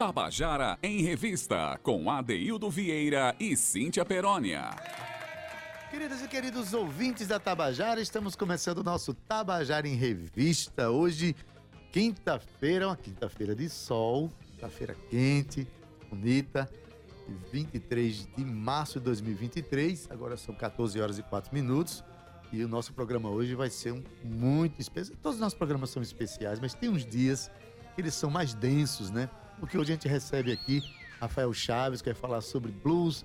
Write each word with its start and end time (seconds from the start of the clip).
Tabajara 0.00 0.78
em 0.82 1.02
Revista, 1.02 1.78
com 1.82 2.10
Adeildo 2.10 2.70
Vieira 2.70 3.36
e 3.38 3.54
Cíntia 3.54 4.02
Perónia. 4.02 4.70
Queridos 5.90 6.22
e 6.22 6.26
queridos 6.26 6.72
ouvintes 6.72 7.28
da 7.28 7.38
Tabajara, 7.38 8.00
estamos 8.00 8.34
começando 8.34 8.78
o 8.78 8.82
nosso 8.82 9.12
Tabajara 9.12 9.86
em 9.86 9.96
Revista. 9.96 10.88
Hoje, 10.88 11.36
quinta-feira, 11.92 12.88
uma 12.88 12.96
quinta-feira 12.96 13.54
de 13.54 13.68
sol, 13.68 14.32
quinta-feira 14.52 14.96
quente, 15.10 15.68
bonita, 16.08 16.66
23 17.52 18.26
de 18.34 18.42
março 18.42 18.98
de 18.98 19.04
2023. 19.04 20.08
Agora 20.10 20.38
são 20.38 20.54
14 20.54 20.98
horas 20.98 21.18
e 21.18 21.22
4 21.22 21.54
minutos. 21.54 22.02
E 22.50 22.64
o 22.64 22.68
nosso 22.68 22.94
programa 22.94 23.28
hoje 23.28 23.54
vai 23.54 23.68
ser 23.68 23.92
um 23.92 24.02
muito 24.24 24.80
especial. 24.80 25.18
Todos 25.22 25.36
os 25.36 25.42
nossos 25.42 25.58
programas 25.58 25.90
são 25.90 26.02
especiais, 26.02 26.58
mas 26.58 26.72
tem 26.72 26.88
uns 26.88 27.04
dias 27.04 27.50
que 27.94 28.00
eles 28.00 28.14
são 28.14 28.30
mais 28.30 28.54
densos, 28.54 29.10
né? 29.10 29.28
Porque 29.60 29.78
hoje 29.78 29.92
a 29.92 29.94
gente 29.94 30.08
recebe 30.08 30.50
aqui 30.50 30.82
Rafael 31.20 31.52
Chaves, 31.52 32.00
que 32.00 32.08
vai 32.08 32.14
falar 32.14 32.40
sobre 32.40 32.72
blues, 32.72 33.24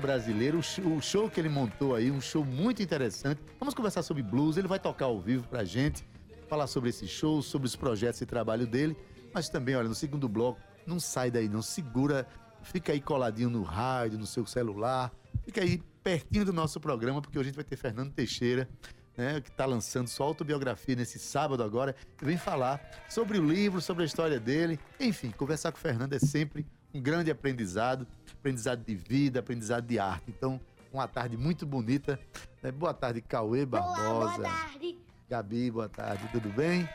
brasileiro, 0.00 0.58
o 0.58 0.62
show, 0.62 0.96
o 0.96 1.00
show 1.00 1.30
que 1.30 1.38
ele 1.40 1.48
montou 1.48 1.94
aí, 1.94 2.10
um 2.10 2.20
show 2.20 2.44
muito 2.44 2.82
interessante. 2.82 3.40
Vamos 3.60 3.74
conversar 3.74 4.02
sobre 4.02 4.22
blues, 4.22 4.56
ele 4.56 4.66
vai 4.66 4.80
tocar 4.80 5.04
ao 5.04 5.20
vivo 5.20 5.46
pra 5.46 5.64
gente, 5.64 6.04
falar 6.48 6.66
sobre 6.66 6.90
esse 6.90 7.06
show, 7.06 7.40
sobre 7.40 7.66
os 7.66 7.76
projetos 7.76 8.20
e 8.20 8.26
trabalho 8.26 8.66
dele, 8.66 8.96
mas 9.32 9.48
também, 9.48 9.76
olha, 9.76 9.88
no 9.88 9.94
segundo 9.94 10.28
bloco, 10.28 10.60
não 10.84 10.98
sai 10.98 11.30
daí 11.30 11.48
não, 11.48 11.62
segura, 11.62 12.26
fica 12.62 12.92
aí 12.92 13.00
coladinho 13.00 13.48
no 13.48 13.62
rádio, 13.62 14.18
no 14.18 14.26
seu 14.26 14.44
celular, 14.44 15.12
fica 15.44 15.62
aí 15.62 15.80
pertinho 16.02 16.44
do 16.44 16.52
nosso 16.52 16.80
programa, 16.80 17.22
porque 17.22 17.38
hoje 17.38 17.46
a 17.46 17.50
gente 17.50 17.56
vai 17.56 17.64
ter 17.64 17.76
Fernando 17.76 18.12
Teixeira, 18.12 18.68
né, 19.16 19.40
que 19.40 19.50
está 19.50 19.66
lançando 19.66 20.08
sua 20.08 20.26
autobiografia 20.26 20.96
nesse 20.96 21.18
sábado 21.18 21.62
agora, 21.62 21.94
e 22.20 22.24
vem 22.24 22.36
falar 22.36 22.80
sobre 23.08 23.38
o 23.38 23.46
livro, 23.46 23.80
sobre 23.80 24.02
a 24.02 24.06
história 24.06 24.40
dele. 24.40 24.78
Enfim, 24.98 25.30
conversar 25.30 25.72
com 25.72 25.78
o 25.78 25.80
Fernando 25.80 26.12
é 26.14 26.18
sempre 26.18 26.66
um 26.94 27.00
grande 27.00 27.30
aprendizado, 27.30 28.06
aprendizado 28.38 28.84
de 28.84 28.94
vida, 28.94 29.40
aprendizado 29.40 29.86
de 29.86 29.98
arte. 29.98 30.24
Então, 30.28 30.60
uma 30.92 31.08
tarde 31.08 31.36
muito 31.36 31.64
bonita. 31.66 32.18
Né? 32.62 32.70
Boa 32.70 32.92
tarde, 32.92 33.20
Cauê 33.20 33.64
Barbosa. 33.64 34.08
Olá, 34.08 34.36
boa 34.36 34.42
tarde. 34.42 34.98
Gabi, 35.28 35.70
boa 35.70 35.88
tarde, 35.88 36.28
tudo 36.30 36.48
bem? 36.50 36.88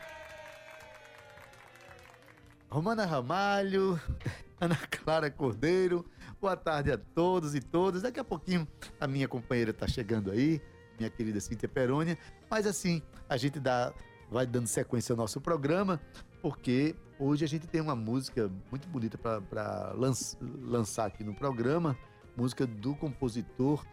Romana 2.70 3.04
Ramalho, 3.06 3.98
Ana 4.60 4.76
Clara 4.76 5.30
Cordeiro, 5.30 6.04
boa 6.40 6.56
tarde 6.56 6.92
a 6.92 6.98
todos 6.98 7.54
e 7.54 7.60
todas. 7.60 8.02
Daqui 8.02 8.20
a 8.20 8.24
pouquinho 8.24 8.68
a 9.00 9.06
minha 9.06 9.26
companheira 9.26 9.70
está 9.70 9.88
chegando 9.88 10.30
aí 10.30 10.60
minha 10.98 11.10
querida 11.10 11.40
Cíntia 11.40 11.68
Perônia. 11.68 12.18
Mas 12.50 12.66
assim, 12.66 13.02
a 13.28 13.36
gente 13.36 13.60
dá, 13.60 13.92
vai 14.30 14.46
dando 14.46 14.66
sequência 14.66 15.12
ao 15.12 15.16
nosso 15.16 15.40
programa, 15.40 16.00
porque 16.42 16.94
hoje 17.18 17.44
a 17.44 17.48
gente 17.48 17.66
tem 17.66 17.80
uma 17.80 17.96
música 17.96 18.50
muito 18.70 18.88
bonita 18.88 19.16
para 19.16 19.92
lanç, 19.94 20.36
lançar 20.62 21.06
aqui 21.06 21.24
no 21.24 21.34
programa, 21.34 21.96
música 22.36 22.66
do 22.66 22.94
compositor 22.94 23.84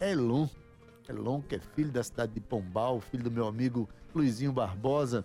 Elon. 0.00 0.48
Elon, 1.08 1.42
que 1.42 1.56
é 1.56 1.58
filho 1.58 1.90
da 1.90 2.02
cidade 2.02 2.32
de 2.32 2.40
Pombal, 2.40 3.00
filho 3.00 3.24
do 3.24 3.30
meu 3.30 3.46
amigo 3.46 3.88
Luizinho 4.14 4.52
Barbosa. 4.52 5.24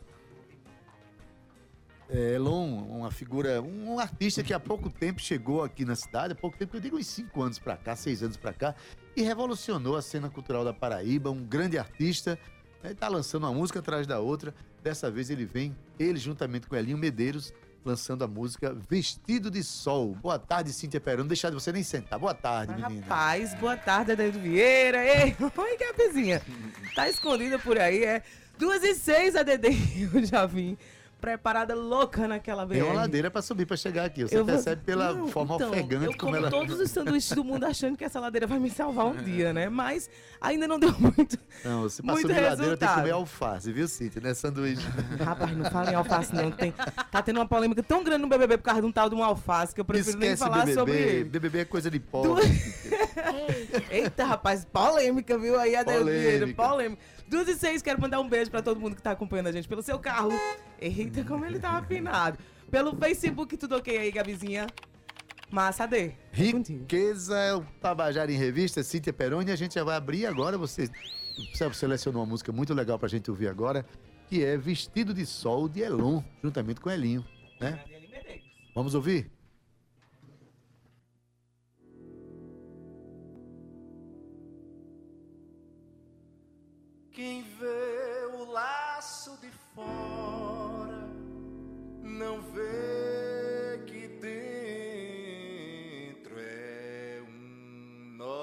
É, 2.09 2.35
Elon, 2.35 2.83
uma 2.83 3.09
figura, 3.09 3.61
um 3.61 3.99
artista 3.99 4.43
que 4.43 4.53
há 4.53 4.59
pouco 4.59 4.89
tempo 4.89 5.19
chegou 5.19 5.63
aqui 5.63 5.83
na 5.83 5.95
cidade, 5.95 6.33
há 6.33 6.35
pouco 6.35 6.57
tempo, 6.57 6.77
eu 6.77 6.81
digo 6.81 6.97
uns 6.97 7.07
5 7.07 7.41
anos 7.41 7.59
para 7.59 7.75
cá, 7.75 7.95
6 7.95 8.23
anos 8.23 8.37
para 8.37 8.53
cá, 8.53 8.75
e 9.15 9.23
revolucionou 9.23 9.95
a 9.95 10.01
cena 10.01 10.29
cultural 10.29 10.63
da 10.63 10.73
Paraíba, 10.73 11.31
um 11.31 11.43
grande 11.43 11.77
artista. 11.79 12.37
Ele 12.83 12.93
está 12.93 13.07
lançando 13.07 13.45
uma 13.45 13.53
música 13.53 13.79
atrás 13.79 14.05
da 14.05 14.19
outra. 14.19 14.53
Dessa 14.83 15.09
vez 15.09 15.31
ele 15.31 15.45
vem, 15.45 15.75
ele 15.97 16.19
juntamente 16.19 16.67
com 16.67 16.75
Elinho 16.75 16.97
Medeiros, 16.97 17.51
lançando 17.83 18.23
a 18.23 18.27
música 18.27 18.75
Vestido 18.87 19.49
de 19.49 19.63
Sol. 19.63 20.13
Boa 20.21 20.37
tarde, 20.37 20.71
Cíntia 20.71 21.01
Perão. 21.01 21.23
Não 21.23 21.27
deixar 21.27 21.49
de 21.49 21.55
você 21.55 21.71
nem 21.71 21.81
sentar. 21.81 22.19
Boa 22.19 22.35
tarde, 22.35 22.73
Mas, 22.77 22.87
menina. 22.87 23.07
Rapaz, 23.07 23.55
boa 23.55 23.77
tarde, 23.77 24.11
Adeildo 24.11 24.39
Vieira. 24.39 25.03
Ei, 25.03 25.35
oi, 25.41 25.77
Gabizinha. 25.77 26.41
Tá 26.93 27.09
escondida 27.09 27.57
por 27.57 27.79
aí, 27.79 28.03
é? 28.03 28.21
Duas 28.59 28.83
e 28.83 28.93
seis, 28.93 29.35
ADD, 29.35 29.65
eu 30.13 30.23
já 30.23 30.45
vim 30.45 30.77
preparada 31.19 31.73
louca 31.73 32.27
naquela 32.27 32.65
vez. 32.65 32.81
Tem 32.81 32.89
uma 32.91 33.01
ladeira 33.01 33.31
para 33.31 33.41
subir 33.41 33.65
para 33.65 33.75
chegar 33.77 34.05
aqui. 34.05 34.23
Você 34.23 34.37
eu 34.37 34.45
percebe 34.45 34.75
vou... 34.77 34.85
pela 34.85 35.13
Não, 35.13 35.27
forma 35.27 35.55
então, 35.55 35.69
ofegante 35.71 36.05
eu 36.05 36.17
como 36.17 36.35
ela. 36.35 36.49
todos 36.49 36.79
os 36.79 36.89
sanduíches 36.91 37.31
do 37.31 37.43
mundo 37.43 37.65
achando 37.65 37.97
que 37.97 38.03
essa 38.03 38.19
ladeira 38.19 38.45
vai 38.45 38.59
me 38.59 38.69
salvar 38.69 39.05
um 39.07 39.15
dia, 39.15 39.51
né? 39.53 39.69
Mas 39.69 40.09
ainda 40.39 40.67
não 40.67 40.79
deu 40.79 40.93
muito. 40.99 41.37
Não, 41.63 41.83
você 41.83 42.03
passou 42.03 42.27
de 42.27 42.39
ladeira 42.39 42.77
tem 42.77 42.87
que 42.87 42.93
comer 42.93 43.11
alface, 43.11 43.71
viu, 43.71 43.87
Cíntia? 43.87 44.21
Não 44.21 44.29
é 44.29 44.33
sanduíche. 44.33 44.85
Rapaz, 45.23 45.57
não 45.57 45.65
fala 45.71 45.91
em 45.91 45.95
alface, 45.95 46.35
não. 46.35 46.51
Tem, 46.51 46.71
tá 47.11 47.21
tendo 47.21 47.37
uma 47.37 47.47
polêmica 47.47 47.81
tão 47.81 48.03
grande 48.03 48.21
no 48.21 48.27
BBB 48.27 48.57
por 48.57 48.63
causa 48.63 48.81
de 48.81 48.87
um 48.87 48.91
tal 48.91 49.09
de 49.09 49.15
uma 49.15 49.25
alface 49.25 49.73
que 49.73 49.81
eu 49.81 49.85
prefiro 49.85 50.11
Esquece 50.17 50.27
nem 50.27 50.37
falar 50.37 50.65
BBB. 50.65 50.73
sobre. 50.75 51.23
BBB 51.25 51.59
é 51.59 51.65
coisa 51.65 51.89
de 51.89 51.99
pobre. 51.99 52.43
Eita, 53.89 54.25
rapaz, 54.25 54.65
polêmica, 54.65 55.37
viu? 55.37 55.59
Aí 55.59 55.75
a 55.75 55.83
polêmica. 55.83 56.53
polêmica. 56.63 57.01
Duas 57.27 57.47
e 57.47 57.55
seis, 57.55 57.81
quero 57.81 57.99
mandar 57.99 58.19
um 58.19 58.29
beijo 58.29 58.51
pra 58.51 58.61
todo 58.61 58.79
mundo 58.79 58.95
que 58.95 59.01
tá 59.01 59.11
acompanhando 59.11 59.47
a 59.47 59.51
gente 59.51 59.67
pelo 59.67 59.81
seu 59.81 59.97
carro. 59.97 60.31
Eita, 60.79 61.23
como 61.23 61.45
ele 61.45 61.59
tá 61.59 61.71
afinado. 61.71 62.37
Pelo 62.69 62.95
Facebook, 62.95 63.57
tudo 63.57 63.75
ok 63.77 63.97
aí, 63.97 64.11
Gabizinha? 64.11 64.67
Massa 65.49 65.85
D. 65.85 66.13
Riqueza 66.31 67.37
é 67.37 67.53
o 67.53 67.61
Tabajara 67.81 68.31
em 68.31 68.37
Revista, 68.37 68.83
Cíntia 68.83 69.13
Peroni. 69.13 69.51
A 69.51 69.55
gente 69.55 69.75
já 69.75 69.83
vai 69.83 69.95
abrir 69.95 70.25
agora. 70.25 70.57
Você, 70.57 70.89
você 71.53 71.73
selecionou 71.73 72.21
uma 72.21 72.27
música 72.27 72.51
muito 72.51 72.73
legal 72.73 72.99
pra 72.99 73.07
gente 73.07 73.29
ouvir 73.29 73.47
agora, 73.47 73.85
que 74.27 74.43
é 74.43 74.57
Vestido 74.57 75.13
de 75.13 75.25
Sol 75.25 75.69
de 75.69 75.81
Elon, 75.81 76.21
juntamente 76.43 76.81
com 76.81 76.89
Elinho. 76.89 77.25
Né? 77.59 77.83
Vamos 78.73 78.95
ouvir? 78.95 79.31
Quem 87.15 87.43
vê 87.43 88.25
o 88.33 88.51
laço 88.51 89.37
de 89.39 89.49
fora 89.73 91.07
não 92.03 92.41
vê 92.41 93.81
que 93.87 94.05
dentro 96.09 96.37
é 96.37 97.21
um 97.25 98.17
nó. 98.17 98.35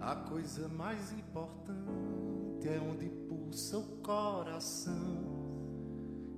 A 0.00 0.14
coisa 0.28 0.68
mais 0.68 1.10
importante 1.10 2.68
é 2.68 2.78
onde 2.78 3.08
pulsa 3.28 3.78
o 3.78 3.96
coração 4.02 5.41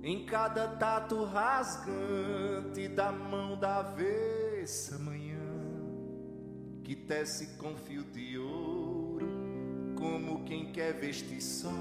em 0.05 0.23
cada 0.23 0.67
tato 0.67 1.23
rasgante 1.23 2.87
da 2.87 3.11
mão 3.11 3.57
da 3.57 3.77
avessa 3.77 4.99
manhã, 4.99 5.39
que 6.83 6.95
tece 6.95 7.57
com 7.57 7.75
fio 7.75 8.03
de 8.03 8.37
ouro, 8.37 9.25
como 9.97 10.43
quem 10.43 10.71
quer 10.71 10.93
vestir 10.93 11.41
sol, 11.41 11.73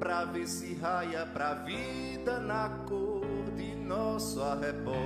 pra 0.00 0.24
ver 0.24 0.48
se 0.48 0.74
raia 0.74 1.24
pra 1.26 1.54
vida 1.54 2.40
na 2.40 2.68
cor 2.88 3.24
de 3.56 3.76
nosso 3.76 4.42
arrebol. 4.42 4.96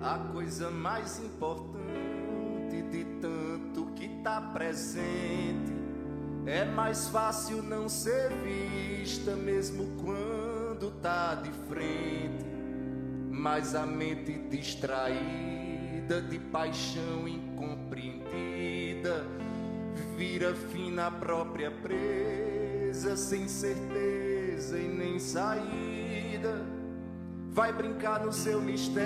A 0.00 0.30
coisa 0.32 0.70
mais 0.70 1.18
importante 1.18 2.82
de 2.92 3.04
tanto 3.20 3.43
tá 4.24 4.40
presente. 4.40 5.74
É 6.46 6.64
mais 6.64 7.08
fácil 7.08 7.62
não 7.62 7.88
ser 7.88 8.30
vista, 8.42 9.36
mesmo 9.36 9.86
quando 10.02 10.90
tá 11.02 11.34
de 11.34 11.50
frente. 11.68 12.44
Mas 13.30 13.74
a 13.74 13.84
mente 13.84 14.32
distraída 14.48 16.22
de 16.22 16.38
paixão 16.38 17.28
incompreendida 17.28 19.26
vira 20.16 20.54
fina 20.72 21.08
a 21.08 21.10
própria 21.10 21.70
presa, 21.70 23.16
sem 23.16 23.46
certeza 23.46 24.78
e 24.78 24.88
nem 24.88 25.18
saída. 25.18 26.62
Vai 27.50 27.72
brincar 27.72 28.24
no 28.24 28.32
seu 28.32 28.60
mistério, 28.60 29.04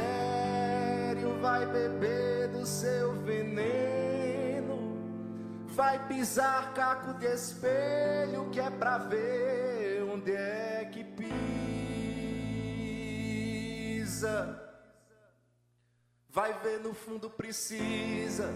vai 1.40 1.66
beber 1.66 2.48
do 2.48 2.64
seu 2.64 3.14
veneno 3.22 4.07
vai 5.78 5.96
pisar 6.08 6.75
caco 6.75 7.14
de 7.14 7.26
espelho 7.26 8.50
que 8.50 8.58
é 8.58 8.69
pra 8.69 8.98
ver 8.98 10.02
onde 10.12 10.32
é 10.32 10.90
que 10.92 11.04
pisa. 13.94 14.60
Vai 16.28 16.52
ver 16.64 16.80
no 16.80 16.92
fundo 16.92 17.30
precisa 17.30 18.52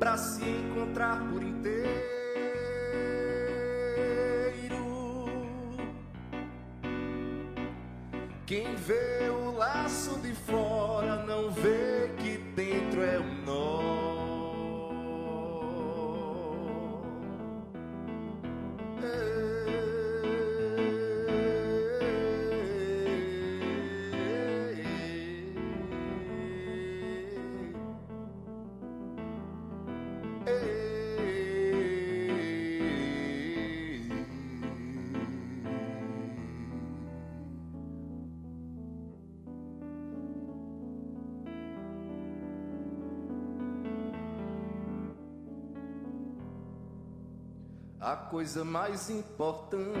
pra 0.00 0.16
se 0.16 0.42
encontrar 0.42 1.20
por 1.30 1.44
inteiro. 1.44 1.94
Quem 8.44 8.74
vê 8.74 9.28
o 9.30 9.52
laço 9.52 10.18
de 10.18 10.34
fora 10.34 10.63
a 48.04 48.16
coisa 48.16 48.62
mais 48.62 49.08
importante 49.08 49.96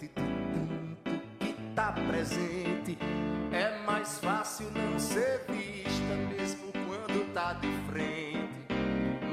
de 0.00 0.08
tanto 0.08 1.20
que 1.38 1.52
tá 1.74 1.92
presente. 1.92 2.98
É 3.52 3.78
mais 3.84 4.18
fácil 4.18 4.70
não 4.70 4.98
ser 4.98 5.44
vista, 5.50 6.14
mesmo 6.30 6.72
quando 6.86 7.30
tá 7.34 7.52
de 7.52 7.68
frente. 7.90 8.48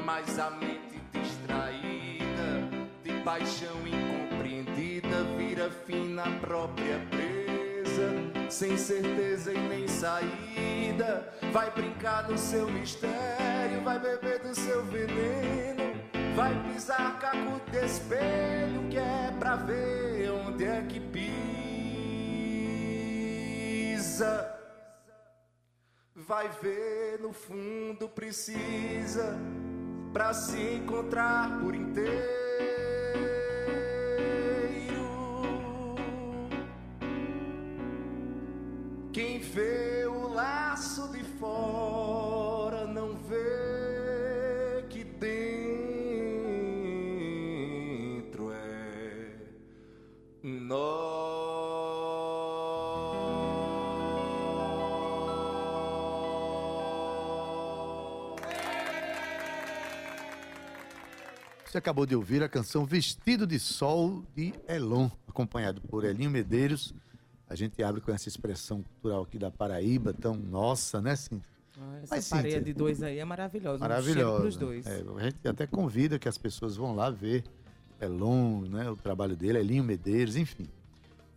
Mas 0.04 0.38
a 0.38 0.50
mente 0.50 1.00
distraída, 1.14 2.68
de 3.06 3.24
paixão 3.24 3.78
incompreendida, 3.88 5.24
vira 5.38 5.72
fim 5.72 6.10
na 6.10 6.30
própria 6.42 7.00
presa, 7.10 8.50
sem 8.50 8.76
certeza 8.76 9.54
e 9.54 9.58
nem 9.58 9.88
saída. 9.88 11.34
Vai 11.54 11.72
brincar 11.72 12.30
no 12.30 12.38
seu 12.38 12.70
mistério, 12.70 13.82
vai 13.82 13.98
beber 13.98 14.40
do 14.40 14.54
seu 14.54 14.84
veneno. 14.88 15.89
Vai 16.36 16.54
pisar 16.64 17.20
caco 17.20 17.60
de 17.72 17.86
espelho 17.86 18.90
que 18.90 18.98
é 18.98 19.32
pra 19.40 19.56
ver 19.56 20.32
onde 20.32 20.66
é 20.66 20.82
que 20.84 21.00
pisa. 21.00 21.30
Vai 26.16 26.50
ver 26.62 27.20
no 27.20 27.34
fundo 27.34 28.08
precisa 28.10 29.38
pra 30.14 30.34
se 30.34 30.60
encontrar 30.76 31.60
por 31.60 31.76
inteiro. 31.76 32.49
Acabou 61.80 62.06
de 62.06 62.16
ouvir 62.16 62.44
a 62.44 62.50
canção 62.50 62.86
Vestido 62.86 63.48
de 63.48 63.58
Sol 63.60 64.24
de 64.36 64.54
Elon, 64.68 65.10
acompanhado 65.28 65.82
por 65.82 66.06
Elinho 66.06 66.30
Medeiros. 66.30 66.94
A 67.50 67.56
gente 67.56 67.82
abre 67.82 68.02
com 68.02 68.12
essa 68.12 68.30
expressão 68.30 68.84
cultural 68.84 69.24
aqui 69.24 69.40
da 69.40 69.50
Paraíba, 69.50 70.14
tão 70.14 70.36
nossa, 70.36 71.02
né, 71.02 71.16
Cíntia? 71.16 71.50
Ah, 71.82 72.00
Essa 72.04 72.16
Mas, 72.16 72.26
Cíntia, 72.26 72.62
de 72.62 72.74
dois 72.74 73.02
aí 73.02 73.18
é 73.18 73.26
maravilhosa. 73.26 73.78
Um 73.78 73.88
Maravilhosa. 73.88 74.42
pros 74.42 74.58
dois. 74.58 74.86
É, 74.86 75.04
a 75.18 75.24
gente 75.24 75.48
até 75.48 75.66
convida 75.66 76.20
que 76.20 76.28
as 76.30 76.38
pessoas 76.38 76.76
vão 76.76 76.94
lá 76.94 77.10
ver 77.10 77.44
Elon, 78.00 78.62
né, 78.62 78.90
o 78.90 78.96
trabalho 78.96 79.36
dele, 79.36 79.58
Elinho 79.60 79.84
Medeiros, 79.84 80.36
enfim. 80.36 80.68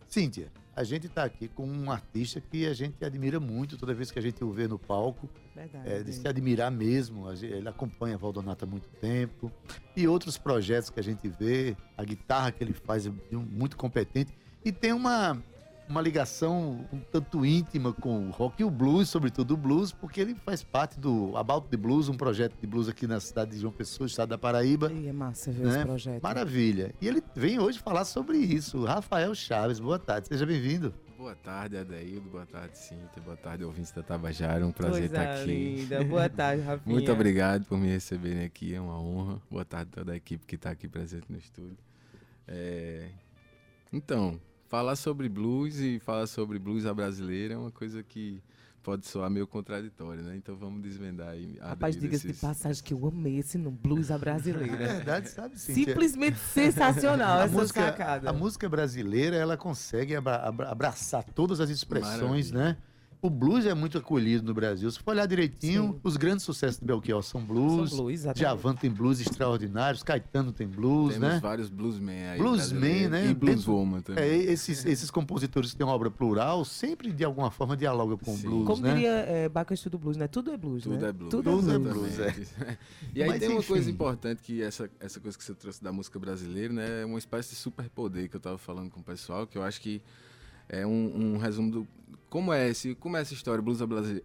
Cíntia, 0.07 0.51
a 0.75 0.83
gente 0.83 1.07
está 1.07 1.23
aqui 1.23 1.47
com 1.47 1.65
um 1.67 1.91
artista 1.91 2.41
que 2.41 2.65
a 2.65 2.73
gente 2.73 3.03
admira 3.05 3.39
muito 3.39 3.77
toda 3.77 3.93
vez 3.93 4.09
que 4.09 4.17
a 4.17 4.21
gente 4.21 4.43
o 4.43 4.51
vê 4.51 4.67
no 4.67 4.79
palco. 4.79 5.29
Verdade. 5.55 5.87
É, 5.87 6.01
de 6.01 6.13
se 6.13 6.27
admirar 6.27 6.71
mesmo. 6.71 7.31
Ele 7.31 7.69
acompanha 7.69 8.15
a 8.15 8.17
Valdonato 8.17 8.65
há 8.65 8.67
muito 8.67 8.89
tempo. 8.99 9.51
E 9.95 10.07
outros 10.07 10.37
projetos 10.37 10.89
que 10.89 10.99
a 10.99 11.03
gente 11.03 11.27
vê, 11.27 11.77
a 11.95 12.03
guitarra 12.03 12.51
que 12.51 12.63
ele 12.63 12.73
faz 12.73 13.05
é 13.05 13.11
muito 13.31 13.77
competente. 13.77 14.35
E 14.65 14.71
tem 14.71 14.93
uma, 14.93 15.41
uma 15.89 16.01
ligação 16.01 16.87
um 16.91 16.99
tanto 16.99 17.45
íntima 17.45 17.93
com 17.93 18.27
o 18.27 18.31
rock 18.31 18.61
e 18.61 18.65
o 18.65 18.71
blues, 18.71 19.09
sobretudo 19.09 19.53
o 19.53 19.57
blues, 19.57 19.91
porque 19.91 20.21
ele 20.21 20.35
faz 20.35 20.63
parte 20.63 20.99
do 20.99 21.35
About 21.37 21.67
the 21.67 21.77
Blues, 21.77 22.09
um 22.09 22.13
projeto 22.15 22.55
de 22.59 22.65
blues 22.67 22.87
aqui 22.87 23.05
na 23.05 23.19
cidade 23.19 23.51
de 23.51 23.59
João 23.59 23.73
Pessoa, 23.73 24.07
estado 24.07 24.29
da 24.29 24.37
Paraíba. 24.37 24.91
E 24.91 25.07
é 25.07 25.13
massa 25.13 25.51
ver 25.51 25.65
né? 25.65 25.75
esse 25.75 25.85
projeto. 25.85 26.23
Maravilha. 26.23 26.93
E 27.01 27.07
ele 27.07 27.21
vem 27.35 27.59
hoje 27.59 27.79
falar 27.79 28.05
sobre 28.05 28.37
isso. 28.37 28.83
Rafael 28.85 29.33
Chaves, 29.35 29.79
boa 29.79 29.99
tarde, 29.99 30.27
seja 30.27 30.45
bem-vindo. 30.45 30.93
Boa 31.17 31.35
tarde, 31.35 31.77
Adaildo. 31.77 32.29
Boa 32.29 32.45
tarde, 32.45 32.77
Cíntia. 32.77 33.21
Boa 33.23 33.37
tarde, 33.37 33.63
ouvintes 33.63 33.93
da 33.93 34.03
Tabajara. 34.03 34.61
É 34.61 34.65
um 34.65 34.73
prazer 34.73 35.07
Coisa 35.09 35.23
estar 35.23 35.41
aqui. 35.41 35.75
linda. 35.75 36.03
Boa 36.03 36.27
tarde, 36.27 36.63
Rafinha. 36.67 36.93
Muito 36.93 37.11
obrigado 37.11 37.65
por 37.65 37.77
me 37.77 37.87
receberem 37.87 38.43
aqui, 38.43 38.75
é 38.75 38.81
uma 38.81 38.99
honra. 38.99 39.41
Boa 39.49 39.63
tarde 39.63 39.89
a 39.93 39.95
toda 39.95 40.11
a 40.11 40.15
equipe 40.17 40.45
que 40.45 40.55
está 40.55 40.71
aqui 40.71 40.85
presente 40.87 41.25
no 41.29 41.37
estúdio. 41.37 41.77
É, 42.45 43.07
Então, 43.93 44.37
falar 44.73 44.95
sobre 44.95 45.29
blues 45.29 45.79
e 45.79 45.99
falar 45.99 46.25
sobre 46.25 46.57
blues 46.57 46.87
à 46.87 46.93
brasileira 46.95 47.53
é 47.53 47.57
uma 47.57 47.69
coisa 47.69 48.01
que 48.01 48.41
pode 48.81 49.05
soar 49.05 49.29
meio 49.29 49.45
contraditória, 49.45 50.23
né? 50.23 50.35
Então 50.35 50.55
vamos 50.55 50.81
desvendar 50.81 51.29
aí. 51.29 51.59
Rapaz, 51.61 51.95
diga-se 51.95 52.23
de 52.25 52.31
esses- 52.31 52.41
passagem 52.41 52.83
que 52.83 52.91
eu 52.91 53.07
amei 53.07 53.37
esse 53.37 53.55
no 53.59 53.69
blues 53.69 54.09
à 54.09 54.15
É 54.15 54.17
brasileira. 54.17 54.75
verdade, 54.75 55.29
sabe, 55.29 55.59
Cíntia? 55.59 55.85
Simplesmente 55.85 56.39
sensacional 56.39 57.37
a 57.41 57.43
essa 57.43 57.53
música, 57.55 57.81
sacada. 57.85 58.27
a 58.31 58.33
música 58.33 58.67
brasileira, 58.67 59.35
ela 59.35 59.55
consegue 59.55 60.15
abra- 60.15 60.37
abra- 60.37 60.69
abraçar 60.71 61.23
todas 61.23 61.59
as 61.59 61.69
expressões, 61.69 62.51
Maravilha. 62.51 62.57
né? 62.59 62.77
O 63.23 63.29
blues 63.29 63.65
é 63.65 63.73
muito 63.73 63.97
acolhido 63.97 64.43
no 64.43 64.53
Brasil. 64.53 64.91
Se 64.91 64.99
for 64.99 65.11
olhar 65.11 65.25
direitinho, 65.25 65.93
Sim. 65.93 65.99
os 66.03 66.17
grandes 66.17 66.43
sucessos 66.43 66.77
de 66.77 66.85
Belchior 66.85 67.23
são 67.23 67.41
blues. 67.41 67.91
São 67.91 67.99
blues, 67.99 68.13
exatamente. 68.15 68.39
Djavan 68.39 68.75
tem 68.75 68.91
blues 68.91 69.21
extraordinários, 69.21 70.03
Caetano 70.03 70.51
tem 70.51 70.67
blues, 70.67 71.13
Temos 71.13 71.29
né? 71.29 71.39
vários 71.41 71.69
bluesmen 71.69 72.25
aí. 72.25 72.37
Bluesmen, 72.37 73.07
né? 73.07 73.27
E 73.29 73.33
blueswoman 73.33 74.01
também. 74.01 74.25
É, 74.25 74.35
esses, 74.35 74.83
esses 74.83 75.09
compositores 75.09 75.71
que 75.71 75.77
têm 75.77 75.85
uma 75.85 75.93
obra 75.95 76.11
plural 76.11 76.65
sempre, 76.65 77.13
de 77.13 77.23
alguma 77.23 77.49
forma, 77.49 77.77
dialogam 77.77 78.17
com 78.17 78.33
o 78.33 78.35
Sim. 78.35 78.49
blues, 78.49 78.67
Como 78.67 78.81
né? 78.81 78.93
diria 78.93 79.11
é, 79.11 79.47
Bacchus 79.47 79.85
do 79.85 79.97
Blues, 79.97 80.17
né? 80.17 80.27
Tudo 80.27 80.51
é 80.51 80.57
blues, 80.57 80.83
Tudo 80.83 80.97
né? 80.97 81.07
é 81.07 81.13
blues. 81.13 81.31
Tudo 81.31 81.49
Tudo 81.49 81.71
é 81.71 81.75
é 81.75 81.79
blues. 81.79 82.19
Exatamente. 82.19 82.49
E 83.15 83.23
aí 83.23 83.29
Mas, 83.29 83.39
tem 83.39 83.47
uma 83.47 83.63
coisa 83.63 83.83
enfim. 83.85 83.93
importante 83.95 84.41
que 84.43 84.61
essa, 84.61 84.89
essa 84.99 85.21
coisa 85.21 85.37
que 85.37 85.45
você 85.45 85.55
trouxe 85.55 85.81
da 85.81 85.93
música 85.93 86.19
brasileira, 86.19 86.73
né? 86.73 87.03
É 87.03 87.05
uma 87.05 87.19
espécie 87.19 87.51
de 87.51 87.55
superpoder 87.55 88.29
que 88.29 88.35
eu 88.35 88.41
tava 88.41 88.57
falando 88.57 88.89
com 88.89 88.99
o 88.99 89.03
pessoal, 89.03 89.47
que 89.47 89.57
eu 89.57 89.63
acho 89.63 89.79
que 89.79 90.01
é 90.81 90.85
um, 90.87 91.33
um 91.33 91.37
resumo 91.37 91.71
do. 91.71 91.87
Como 92.29 92.51
é, 92.51 92.67
esse, 92.69 92.95
como 92.95 93.15
é 93.15 93.21
essa 93.21 93.33
história, 93.33 93.61
brasi- 93.61 94.23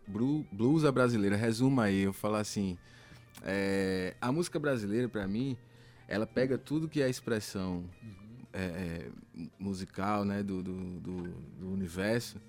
blues 0.51 0.85
à 0.85 0.91
brasileira? 0.91 1.37
Resuma 1.37 1.85
aí, 1.85 2.01
eu 2.03 2.13
falar 2.13 2.41
assim. 2.41 2.79
é, 3.45 4.15
a 4.21 4.33
música 4.33 4.59
brasileira, 4.59 5.09
para 5.09 5.27
mim, 5.29 5.57
ela 6.09 6.27
pega 6.27 6.57
tudo 6.57 6.89
que 6.89 7.03
é 7.03 7.09
expressão 7.11 7.85
é, 8.53 8.63
é, 8.65 9.09
musical, 9.59 10.25
né, 10.25 10.43
do, 10.43 10.63
do, 10.63 10.73
do- 11.01 11.35
do 11.61 11.71
universo 11.71 12.41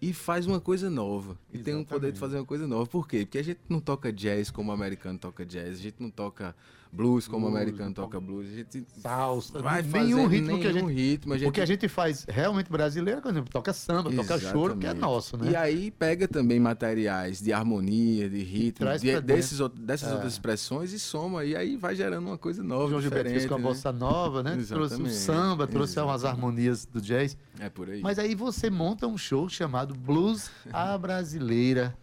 e 0.00 0.12
faz 0.12 0.46
uma 0.46 0.58
coisa 0.60 0.88
nova. 0.90 1.38
E 1.52 1.58
tem 1.58 1.74
um 1.74 1.84
poder 1.84 2.08
Exatamente. 2.08 2.14
de 2.14 2.20
fazer 2.20 2.36
uma 2.38 2.44
coisa 2.46 2.66
nova. 2.66 2.86
Por 2.86 3.06
quê? 3.06 3.18
Porque 3.26 3.38
a 3.38 3.44
gente 3.44 3.60
não 3.68 3.80
toca 3.80 4.12
jazz 4.12 4.50
como 4.50 4.70
o 4.70 4.74
americano 4.74 5.18
toca 5.18 5.44
jazz, 5.46 5.78
a 5.78 5.82
gente 5.82 5.96
não 6.00 6.10
toca 6.10 6.56
blues 6.92 7.26
como 7.26 7.46
o 7.46 7.48
americano 7.48 7.86
não 7.86 7.92
toca 7.94 8.20
blues, 8.20 8.46
a 8.52 8.54
gente 8.54 8.84
Salsa, 9.00 9.60
vai 9.62 9.82
fazer 9.82 10.14
ritmo 10.28 10.58
que 10.58 10.66
a 10.66 10.72
gente 10.72 10.92
ritmo, 10.92 11.32
a 11.32 11.38
gente 11.38 11.48
O 11.48 11.52
que 11.52 11.60
a 11.60 11.64
gente 11.66 11.88
faz 11.88 12.26
realmente 12.28 12.70
brasileiro, 12.70 13.22
por 13.22 13.30
exemplo, 13.30 13.50
toca 13.50 13.72
samba, 13.72 14.12
toca 14.12 14.38
choro, 14.38 14.76
que 14.76 14.86
é 14.86 14.90
Exatamente. 14.90 15.00
nosso, 15.00 15.36
né? 15.38 15.50
E 15.52 15.56
aí 15.56 15.90
pega 15.90 16.28
também 16.28 16.60
materiais 16.60 17.40
de 17.40 17.50
harmonia, 17.52 18.28
de 18.28 18.42
ritmo, 18.42 18.86
de- 18.98 19.20
desses, 19.22 19.58
dessas 19.80 20.10
É. 20.10 20.12
outras 20.14 20.32
expressões 20.34 20.92
e 20.92 20.98
soma. 20.98 21.44
E 21.46 21.56
aí 21.56 21.76
vai 21.76 21.94
gerando 21.96 22.26
uma 22.26 22.36
coisa 22.38 22.62
nova, 22.62 22.90
João 22.90 23.00
Gilberto 23.00 23.30
fez 23.30 23.46
com 23.46 23.54
a 23.54 23.58
né? 23.58 23.64
bossa 23.64 23.90
nova, 23.90 24.42
né? 24.42 24.50
Trouxe 24.52 24.74
o 24.74 24.84
Exatamente, 24.84 25.14
samba, 25.14 25.66
trouxe 25.66 25.98
umas 25.98 26.20
exatamente. 26.20 26.44
harmonias 26.44 26.84
do 26.84 27.00
jazz. 27.00 27.36
É 27.58 27.70
por 27.70 27.88
aí. 27.88 28.02
Mas 28.02 28.18
aí 28.18 28.34
você 28.34 28.68
monta 28.68 29.06
um 29.06 29.16
show 29.16 29.48
chamado 29.48 29.94
Blues 29.94 30.50
à 30.72 30.96
Brasileira. 30.98 31.96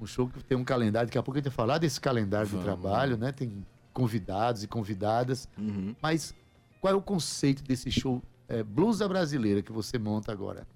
Um 0.00 0.06
show 0.06 0.26
que 0.28 0.42
tem 0.42 0.58
um 0.58 0.64
calendário, 0.64 1.06
daqui 1.06 1.16
a 1.16 1.22
pouco 1.22 1.38
a 1.38 1.40
gente 1.40 1.48
vai 1.48 1.54
falar 1.54 1.78
desse 1.78 2.00
calendário 2.00 2.46
de 2.48 2.56
Vamos. 2.56 2.64
trabalho, 2.66 3.16
né? 3.16 3.30
Tem 3.30 3.64
convidados 3.92 4.62
e 4.62 4.68
convidadas. 4.68 5.48
Uhum. 5.56 5.94
Mas 6.00 6.34
qual 6.80 6.94
é 6.94 6.96
o 6.96 7.02
conceito 7.02 7.62
desse 7.62 7.90
show 7.90 8.22
é, 8.48 8.62
Blues 8.62 9.00
à 9.00 9.08
Brasileira 9.08 9.62
que 9.62 9.72
você 9.72 9.98
monta 9.98 10.32
agora? 10.32 10.66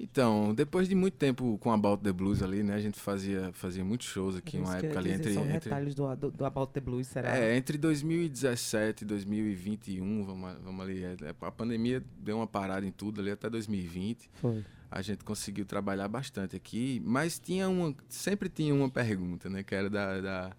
Então, 0.00 0.54
depois 0.54 0.88
de 0.88 0.94
muito 0.94 1.14
tempo 1.14 1.58
com 1.58 1.72
a 1.72 1.74
About 1.74 2.04
the 2.04 2.12
Blues 2.12 2.40
ali, 2.40 2.62
né? 2.62 2.74
A 2.74 2.80
gente 2.80 3.00
fazia, 3.00 3.50
fazia 3.52 3.84
muitos 3.84 4.06
shows 4.06 4.36
aqui, 4.36 4.56
uma 4.56 4.76
época 4.76 4.96
ali 4.96 5.10
entre. 5.10 5.34
São 5.34 5.42
entre 5.42 5.68
retalhos 5.68 5.94
do, 5.94 6.14
do, 6.14 6.30
do 6.30 6.44
About 6.44 6.72
the 6.72 6.80
Blues, 6.80 7.08
será? 7.08 7.36
é, 7.36 7.56
entre 7.56 7.76
2017 7.76 9.02
e 9.02 9.06
2021, 9.06 10.24
vamos, 10.24 10.54
vamos 10.62 10.80
ali. 10.82 11.02
é, 11.02 11.16
a 11.40 11.50
pandemia 11.50 12.02
deu 12.20 12.36
uma 12.36 12.46
parada 12.46 12.86
em 12.86 12.92
tudo 12.92 13.20
ali 13.20 13.32
até 13.32 13.50
2020. 13.50 14.30
Foi. 14.34 14.64
a 14.88 15.02
gente 15.02 15.24
conseguiu 15.24 15.66
trabalhar 15.66 16.06
bastante 16.06 16.54
aqui, 16.54 17.02
mas 17.04 17.38
tinha 17.40 17.68
uma, 17.68 17.92
sempre 18.08 18.48
tinha 18.48 18.72
uma 18.72 18.88
pergunta, 18.88 19.50
né, 19.50 19.64
que 19.64 19.74
era 19.74 19.90
da, 19.90 20.20
da, 20.20 20.56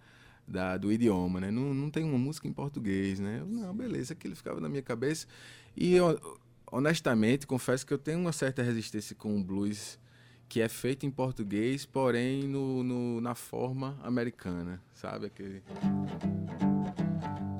da- 0.49 0.77
do 0.77 0.91
idioma, 0.91 1.39
né? 1.39 1.51
Não, 1.51 1.73
não 1.73 1.89
tem 1.89 2.03
uma 2.03 2.17
música 2.17 2.47
em 2.47 2.53
português, 2.53 3.19
né? 3.19 3.37
Eu, 3.41 3.45
não, 3.45 3.73
beleza, 3.75 4.13
aquilo 4.13 4.35
ficava 4.35 4.59
na 4.59 4.67
minha 4.67 4.81
cabeça. 4.81 5.27
E 5.77 5.93
eu, 5.93 6.19
honestamente, 6.71 7.45
confesso 7.47 7.85
que 7.85 7.93
eu 7.93 7.97
tenho 7.97 8.19
uma 8.19 8.31
certa 8.31 8.61
resistência 8.63 9.15
com 9.15 9.39
o 9.39 9.43
blues 9.43 9.99
que 10.47 10.61
é 10.61 10.67
feito 10.67 11.05
em 11.05 11.11
português, 11.11 11.85
porém 11.85 12.47
no, 12.47 12.83
no- 12.83 13.21
na 13.21 13.35
forma 13.35 13.97
americana, 14.03 14.81
sabe? 14.95 15.27
Aquele... 15.27 15.61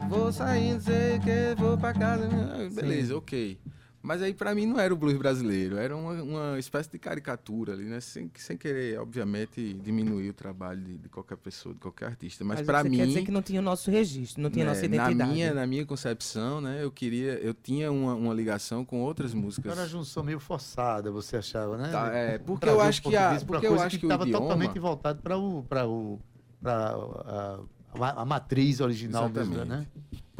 Vou 0.09 0.31
sair, 0.33 0.81
sei 0.81 1.19
que, 1.19 1.53
vou 1.61 1.77
pra 1.77 1.93
casa. 1.93 2.27
Ah, 2.27 2.67
Beleza, 2.73 3.15
ok. 3.15 3.59
Mas 4.01 4.21
aí 4.21 4.33
para 4.33 4.55
mim 4.55 4.65
não 4.65 4.79
era 4.79 4.93
o 4.93 4.97
blues 4.97 5.17
brasileiro, 5.17 5.77
era 5.77 5.95
uma, 5.95 6.13
uma 6.23 6.59
espécie 6.59 6.89
de 6.89 6.97
caricatura 6.97 7.73
ali, 7.73 7.83
né? 7.83 7.99
Sem, 7.99 8.31
sem 8.35 8.55
querer, 8.55 8.97
obviamente, 8.97 9.73
diminuir 9.73 10.29
o 10.29 10.33
trabalho 10.33 10.81
de, 10.81 10.97
de 10.97 11.09
qualquer 11.09 11.35
pessoa, 11.35 11.75
de 11.75 11.81
qualquer 11.81 12.05
artista. 12.05 12.45
Mas, 12.45 12.59
Mas 12.59 12.65
para 12.65 12.81
você 12.81 12.89
mim. 12.89 12.97
quer 12.97 13.07
dizer 13.07 13.25
que 13.25 13.31
não 13.31 13.41
tinha 13.41 13.59
o 13.59 13.63
nosso 13.63 13.91
registro, 13.91 14.41
não 14.41 14.49
tinha 14.49 14.63
né, 14.63 14.71
nossa 14.71 14.85
identidade. 14.85 15.15
Na 15.15 15.27
minha, 15.27 15.53
na 15.53 15.67
minha 15.67 15.85
concepção, 15.85 16.61
né? 16.61 16.81
Eu 16.81 16.89
queria, 16.89 17.33
eu 17.39 17.53
tinha 17.53 17.91
uma, 17.91 18.13
uma 18.13 18.33
ligação 18.33 18.85
com 18.85 19.01
outras 19.01 19.33
músicas. 19.33 19.71
Era 19.71 19.81
uma 19.81 19.87
junção 19.87 20.23
meio 20.23 20.39
forçada, 20.39 21.11
você 21.11 21.35
achava, 21.35 21.77
né? 21.77 21.89
Tá, 21.91 22.09
é, 22.15 22.37
porque 22.37 22.67
Trazer 22.67 22.77
eu 22.77 22.81
acho 22.81 23.01
que 23.01 23.15
a, 23.17 23.41
porque 23.45 23.67
eu 23.67 23.81
acho 23.81 23.89
que, 23.89 23.99
que 23.99 24.05
o 24.05 24.07
estava 24.07 24.23
idioma, 24.23 24.45
totalmente 24.45 24.79
voltado 24.79 25.21
para 25.21 25.37
o 25.37 25.63
para 25.63 25.85
o 25.85 26.19
para 26.61 26.95
a, 26.95 27.59
a, 27.99 28.21
a 28.21 28.25
matriz 28.25 28.79
original 28.79 29.29
mesmo, 29.29 29.65
né? 29.65 29.85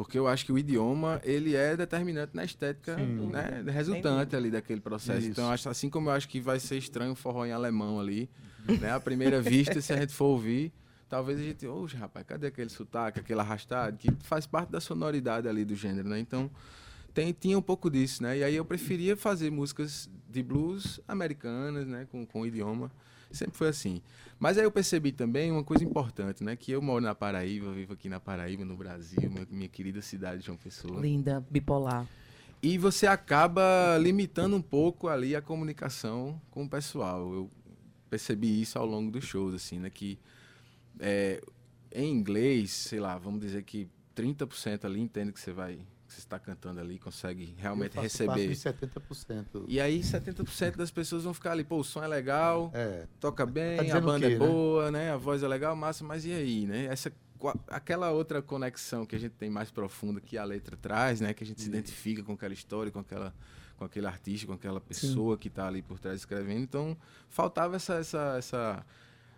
Porque 0.00 0.18
eu 0.18 0.26
acho 0.26 0.46
que 0.46 0.50
o 0.50 0.56
idioma, 0.56 1.20
ele 1.22 1.54
é 1.54 1.76
determinante 1.76 2.34
na 2.34 2.42
estética, 2.42 2.96
Sim. 2.96 3.26
né, 3.26 3.62
resultante 3.66 4.34
ali 4.34 4.50
daquele 4.50 4.80
processo. 4.80 5.18
Isso. 5.18 5.28
Então, 5.32 5.44
eu 5.44 5.50
acho, 5.50 5.68
assim 5.68 5.90
como 5.90 6.08
eu 6.08 6.14
acho 6.14 6.26
que 6.26 6.40
vai 6.40 6.58
ser 6.58 6.78
estranho 6.78 7.12
o 7.12 7.14
forró 7.14 7.44
em 7.44 7.52
alemão 7.52 8.00
ali, 8.00 8.26
né, 8.80 8.92
à 8.92 8.98
primeira 8.98 9.42
vista, 9.44 9.78
se 9.82 9.92
a 9.92 9.98
gente 9.98 10.14
for 10.14 10.24
ouvir, 10.24 10.72
talvez 11.06 11.38
a 11.38 11.42
gente, 11.42 11.66
oxe, 11.66 11.96
rapaz, 11.96 12.24
cadê 12.26 12.46
aquele 12.46 12.70
sotaque, 12.70 13.20
aquele 13.20 13.40
arrastado, 13.40 13.98
que 13.98 14.10
faz 14.24 14.46
parte 14.46 14.70
da 14.70 14.80
sonoridade 14.80 15.46
ali 15.46 15.66
do 15.66 15.74
gênero, 15.74 16.08
né? 16.08 16.18
Então, 16.18 16.50
tem, 17.12 17.30
tinha 17.38 17.58
um 17.58 17.62
pouco 17.62 17.90
disso, 17.90 18.22
né? 18.22 18.38
E 18.38 18.42
aí 18.42 18.56
eu 18.56 18.64
preferia 18.64 19.18
fazer 19.18 19.50
músicas 19.50 20.08
de 20.30 20.42
blues 20.42 20.98
americanas, 21.06 21.86
né, 21.86 22.06
com, 22.10 22.24
com 22.24 22.46
idioma. 22.46 22.90
Sempre 23.30 23.56
foi 23.56 23.68
assim. 23.68 24.02
Mas 24.38 24.56
aí 24.58 24.64
eu 24.64 24.70
percebi 24.70 25.12
também 25.12 25.50
uma 25.50 25.62
coisa 25.62 25.84
importante, 25.84 26.42
né? 26.42 26.56
Que 26.56 26.72
eu 26.72 26.80
moro 26.80 27.04
na 27.04 27.14
Paraíba, 27.14 27.72
vivo 27.72 27.92
aqui 27.92 28.08
na 28.08 28.18
Paraíba, 28.18 28.64
no 28.64 28.76
Brasil, 28.76 29.30
minha, 29.30 29.46
minha 29.50 29.68
querida 29.68 30.00
cidade 30.00 30.40
de 30.40 30.46
João 30.46 30.58
Pessoa. 30.58 31.00
Linda, 31.00 31.44
bipolar. 31.50 32.06
E 32.62 32.76
você 32.76 33.06
acaba 33.06 33.96
limitando 33.98 34.56
um 34.56 34.62
pouco 34.62 35.08
ali 35.08 35.36
a 35.36 35.40
comunicação 35.40 36.40
com 36.50 36.64
o 36.64 36.68
pessoal. 36.68 37.32
Eu 37.32 37.50
percebi 38.08 38.60
isso 38.60 38.78
ao 38.78 38.86
longo 38.86 39.10
dos 39.10 39.24
shows, 39.24 39.54
assim, 39.54 39.78
né? 39.78 39.88
Que 39.88 40.18
é, 40.98 41.40
em 41.92 42.10
inglês, 42.10 42.70
sei 42.70 43.00
lá, 43.00 43.16
vamos 43.18 43.40
dizer 43.40 43.62
que 43.62 43.88
30% 44.14 44.84
ali 44.84 45.00
entende 45.00 45.32
que 45.32 45.40
você 45.40 45.52
vai, 45.52 45.78
que 46.10 46.20
você 46.20 46.26
está 46.26 46.38
cantando 46.38 46.80
ali, 46.80 46.98
consegue 46.98 47.54
realmente 47.56 47.96
Eu 47.96 48.02
faço 48.02 48.24
receber. 48.24 48.28
parte 48.28 48.48
dos 48.48 48.58
70%. 49.24 49.64
E 49.68 49.80
aí 49.80 50.00
70% 50.00 50.76
das 50.76 50.90
pessoas 50.90 51.24
vão 51.24 51.32
ficar 51.32 51.52
ali, 51.52 51.64
pô, 51.64 51.78
o 51.78 51.84
som 51.84 52.02
é 52.02 52.08
legal, 52.08 52.70
É. 52.74 53.06
toca 53.18 53.46
Tá 53.46 53.50
bem, 53.52 53.78
a 53.78 53.82
dizendo 53.82 54.02
o 54.04 54.06
banda 54.06 54.26
quê, 54.28 54.34
é 54.34 54.38
né? 54.38 54.46
boa, 54.46 54.90
né? 54.90 55.12
A 55.12 55.16
voz 55.16 55.42
é 55.42 55.48
legal, 55.48 55.74
massa, 55.76 56.04
mas 56.04 56.24
e 56.24 56.32
aí, 56.32 56.66
né? 56.66 56.86
Essa 56.86 57.12
aquela 57.68 58.10
outra 58.10 58.42
conexão 58.42 59.06
que 59.06 59.16
a 59.16 59.18
gente 59.18 59.32
tem 59.32 59.48
mais 59.48 59.70
profunda 59.70 60.20
que 60.20 60.36
a 60.36 60.44
letra 60.44 60.76
traz, 60.76 61.20
né? 61.22 61.32
Que 61.32 61.42
a 61.42 61.46
gente 61.46 61.62
se 61.62 61.68
identifica 61.68 62.22
com 62.22 62.32
aquela 62.34 62.52
história, 62.52 62.92
com 62.92 62.98
aquela 62.98 63.32
com 63.78 63.84
aquele 63.86 64.06
artista, 64.06 64.46
com 64.46 64.52
aquela 64.52 64.78
pessoa 64.78 65.38
que 65.38 65.48
está 65.48 65.66
ali 65.66 65.80
por 65.80 65.98
trás 65.98 66.16
escrevendo. 66.20 66.60
Então, 66.60 66.94
faltava 67.30 67.76
essa 67.76 67.94
essa 67.94 68.34
essa 68.36 68.84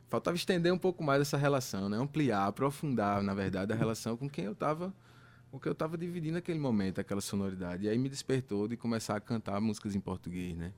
faltava 0.09 0.37
estender 0.37 0.73
um 0.73 0.79
pouco 0.79 1.02
mais 1.05 1.21
essa 1.23 1.37
relação, 1.37 1.88
né? 1.88 1.97
Ampliar, 1.97 2.49
aprofundar, 2.49 3.23
na 3.23 3.35
verdade, 3.35 3.73
a 3.73 3.76
relação 3.76 4.17
com 4.17 4.29
quem 4.29 4.47
eu 4.47 4.52
estava 4.52 4.93
com 5.52 5.61
quem 5.61 5.68
eu 5.68 5.75
estava 5.75 5.99
dividindo 5.99 6.38
aquele 6.38 6.59
momento, 6.59 6.99
aquela 6.99 7.21
sonoridade. 7.21 7.85
E 7.85 7.88
aí 7.88 7.99
me 7.99 8.09
despertou 8.09 8.66
de 8.66 8.75
começar 8.75 9.16
a 9.16 9.21
cantar 9.21 9.61
músicas 9.61 9.94
em 9.94 10.00
português, 10.00 10.56
né? 10.56 10.73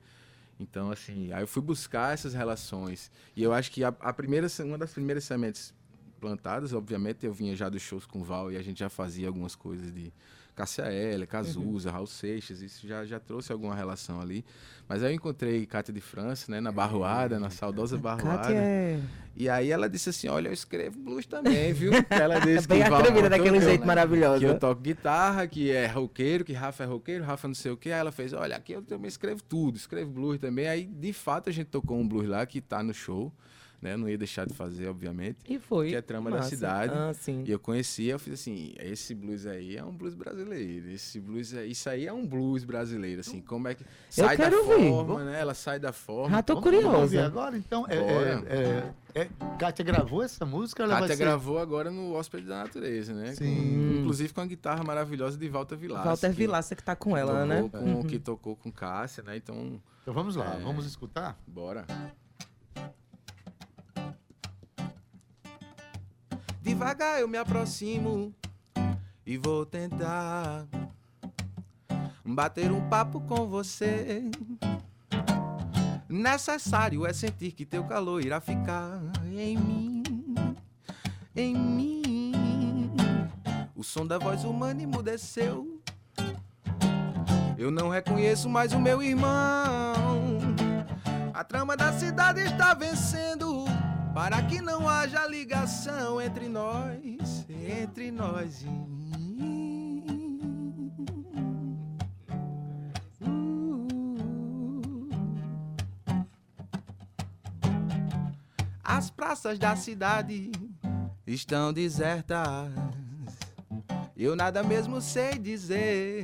Então, 0.59 0.91
assim, 0.91 1.33
aí 1.33 1.45
eu 1.45 1.47
fui 1.47 1.63
buscar 1.63 2.13
essas 2.13 2.35
relações. 2.35 3.09
E 3.37 3.43
eu 3.43 3.53
acho 3.53 3.71
que 3.71 3.85
a, 3.85 3.95
a 4.01 4.13
primeira, 4.13 4.49
uma 4.65 4.77
das 4.77 4.93
primeiras 4.93 5.23
sementes 5.23 5.73
plantadas, 6.21 6.73
obviamente, 6.73 7.25
eu 7.25 7.33
vinha 7.33 7.55
já 7.55 7.69
dos 7.69 7.83
shows 7.83 8.05
com 8.05 8.21
o 8.21 8.25
Val 8.25 8.51
e 8.51 8.57
a 8.57 8.63
gente 8.63 8.81
já 8.81 8.89
fazia 8.89 9.29
algumas 9.29 9.55
coisas 9.55 9.95
de 9.95 10.13
Cássia 10.55 10.85
Eller, 10.93 11.27
Cazuza, 11.27 11.91
Raul 11.91 12.07
Seixas, 12.07 12.63
isso 12.63 12.87
já, 12.87 13.05
já 13.05 13.19
trouxe 13.19 13.51
alguma 13.51 13.75
relação 13.75 14.21
ali. 14.21 14.45
Mas 14.89 15.03
aí 15.03 15.13
eu 15.13 15.17
encontrei 15.17 15.67
Cátia 15.67 15.93
de 15.93 16.01
França, 16.01 16.51
né, 16.53 16.61
na 16.61 16.71
Barroada, 16.71 17.41
na 17.41 17.51
saudosa 17.51 17.97
Barroada. 17.97 18.43
Kátia 18.43 18.57
é 18.57 19.01
E 19.35 19.49
aí 19.49 19.71
ela 19.71 19.89
disse 19.89 20.11
assim, 20.11 20.29
olha, 20.29 20.49
eu 20.49 20.53
escrevo 20.53 20.99
blues 20.99 21.27
também, 21.27 21.73
viu? 21.73 21.91
Ela 22.09 22.39
disse 22.39 22.69
bem 22.69 22.83
que 22.83 22.93
atrevida, 22.93 23.29
daquele 23.29 23.61
jeito 23.61 23.85
maravilhoso. 23.85 24.41
que 24.41 24.45
eu 24.45 24.59
toco 24.59 24.81
guitarra, 24.81 25.47
que 25.47 25.71
é 25.71 25.87
roqueiro, 25.87 26.45
que 26.45 26.53
Rafa 26.53 26.85
é 26.85 26.87
roqueiro, 26.87 27.25
Rafa 27.25 27.49
não 27.49 27.55
sei 27.55 27.73
o 27.73 27.77
que. 27.77 27.91
Aí 27.91 27.99
ela 27.99 28.13
fez, 28.13 28.33
olha, 28.33 28.57
aqui 28.57 28.73
eu 28.73 28.83
também 28.83 29.09
escrevo 29.09 29.43
tudo, 29.43 29.77
escrevo 29.77 30.11
blues 30.11 30.39
também. 30.39 30.69
Aí, 30.69 30.85
de 30.85 31.13
fato, 31.13 31.51
a 31.51 31.53
gente 31.53 31.67
tocou 31.67 31.99
um 31.99 32.07
blues 32.07 32.29
lá 32.29 32.45
que 32.47 32.61
tá 32.61 32.83
no 32.83 32.95
show, 32.95 33.33
né? 33.85 33.97
Não 33.97 34.09
ia 34.09 34.17
deixar 34.19 34.47
de 34.47 34.55
fazer, 34.55 34.89
obviamente. 34.89 35.39
E 35.49 35.59
foi. 35.59 35.91
Que 35.91 35.97
é 35.97 36.01
Trama 36.03 36.31
da 36.31 36.39
Massa. 36.39 36.49
Cidade. 36.49 36.93
Ah, 36.97 37.13
sim. 37.15 37.45
E 37.47 37.51
eu 37.51 37.59
conhecia, 37.59 38.13
eu 38.15 38.19
fiz 38.19 38.35
assim, 38.35 38.73
esse 38.81 39.15
blues 39.15 39.47
aí 39.47 39.77
é 39.77 39.85
um 39.85 39.93
blues 39.93 40.15
brasileiro. 40.15 40.91
Esse 40.91 41.21
blues 41.21 41.55
aí, 41.55 41.71
isso 41.71 41.89
aí 41.89 42.07
é 42.07 42.13
um 42.13 42.27
blues 42.27 42.65
brasileiro, 42.65 43.21
assim, 43.21 43.41
como 43.43 43.69
é 43.69 43.75
que 43.75 43.85
sai 44.09 44.37
da 44.37 44.49
ouvir. 44.57 44.89
forma, 44.89 45.25
né? 45.25 45.41
Ela 45.41 45.55
sai 45.55 45.79
da 45.79 45.93
forma. 45.93 46.35
Já 46.37 46.43
tô 46.43 46.61
curiosa. 46.61 47.25
agora, 47.27 47.57
então. 47.57 47.85
É, 47.89 47.97
é, 47.97 48.93
é, 49.15 49.21
é, 49.23 49.29
Kátia 49.59 49.85
gravou 49.85 50.23
essa 50.23 50.45
música? 50.47 50.83
Ela 50.83 50.95
Kátia 50.95 51.09
vai 51.09 51.17
ser... 51.17 51.23
gravou 51.23 51.59
agora 51.59 51.91
no 51.91 52.15
Hóspede 52.15 52.47
da 52.47 52.65
Natureza, 52.65 53.13
né? 53.13 53.35
Sim. 53.35 53.55
Com- 53.55 54.01
inclusive 54.01 54.33
com 54.33 54.41
a 54.41 54.47
guitarra 54.47 54.83
maravilhosa 54.83 55.37
de 55.37 55.49
Walter 55.49 55.77
Vilaça. 55.77 56.05
Walter 56.09 56.31
que 56.31 56.37
Vilaça 56.37 56.75
que 56.75 56.83
tá 56.83 56.97
com 56.97 57.17
ela, 57.17 57.45
né? 57.45 57.69
Com, 57.71 58.03
Que 58.05 58.19
tocou 58.19 58.57
com 58.57 58.73
Cássia, 58.73 59.23
né? 59.23 59.37
Então, 59.37 59.81
Então 60.03 60.15
vamos 60.15 60.37
lá, 60.37 60.55
É. 60.57 60.63
vamos 60.63 60.87
escutar? 60.87 61.39
bora. 61.47 61.85
Devagar 66.85 67.19
eu 67.19 67.27
me 67.27 67.39
aproximo 67.39 68.31
e 69.25 69.39
vou 69.39 69.65
tentar 69.65 70.67
bater 72.23 72.71
um 72.71 72.91
papo 72.91 73.23
com 73.23 73.49
você. 73.49 74.31
Necessário 76.07 77.07
é 77.07 77.13
sentir 77.15 77.53
que 77.53 77.65
teu 77.65 77.85
calor 77.85 78.23
irá 78.23 78.39
ficar 78.39 79.01
em 79.33 79.57
mim, 79.57 80.03
em 81.35 81.57
mim. 81.57 82.93
O 83.75 83.83
som 83.83 84.07
da 84.07 84.19
voz 84.19 84.45
humana 84.45 84.83
emudeceu. 84.83 85.81
Eu 87.57 87.71
não 87.71 87.89
reconheço 87.89 88.47
mais 88.47 88.75
o 88.75 88.79
meu 88.79 89.03
irmão. 89.03 89.95
A 91.33 91.43
trama 91.43 91.79
da 91.79 91.95
cidade 91.95 92.43
está 92.43 92.75
vencendo 92.75 93.65
para 94.15 94.41
que 94.45 94.61
não 94.61 94.89
haja 94.89 95.27
ligação 95.27 96.23
entre 96.23 96.49
nós, 96.49 97.45
entre 97.51 98.13
nós. 98.13 98.65
As 108.85 109.11
praças 109.11 109.59
da 109.59 109.75
cidade 109.75 110.53
estão 111.27 111.73
desertas. 111.73 112.71
Eu 114.17 114.37
nada 114.37 114.63
mesmo 114.63 115.01
sei 115.01 115.37
dizer. 115.37 116.23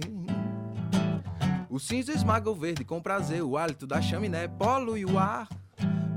O 1.69 1.81
cinza 1.81 2.13
esmaga 2.13 2.49
o 2.49 2.55
verde 2.55 2.85
com 2.85 3.03
prazer, 3.03 3.43
o 3.43 3.57
hálito 3.57 3.85
da 3.85 4.01
chaminé 4.01 4.47
polui 4.47 5.05
o 5.05 5.19
ar, 5.19 5.49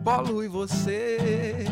polui 0.04 0.48
você. 0.48 1.66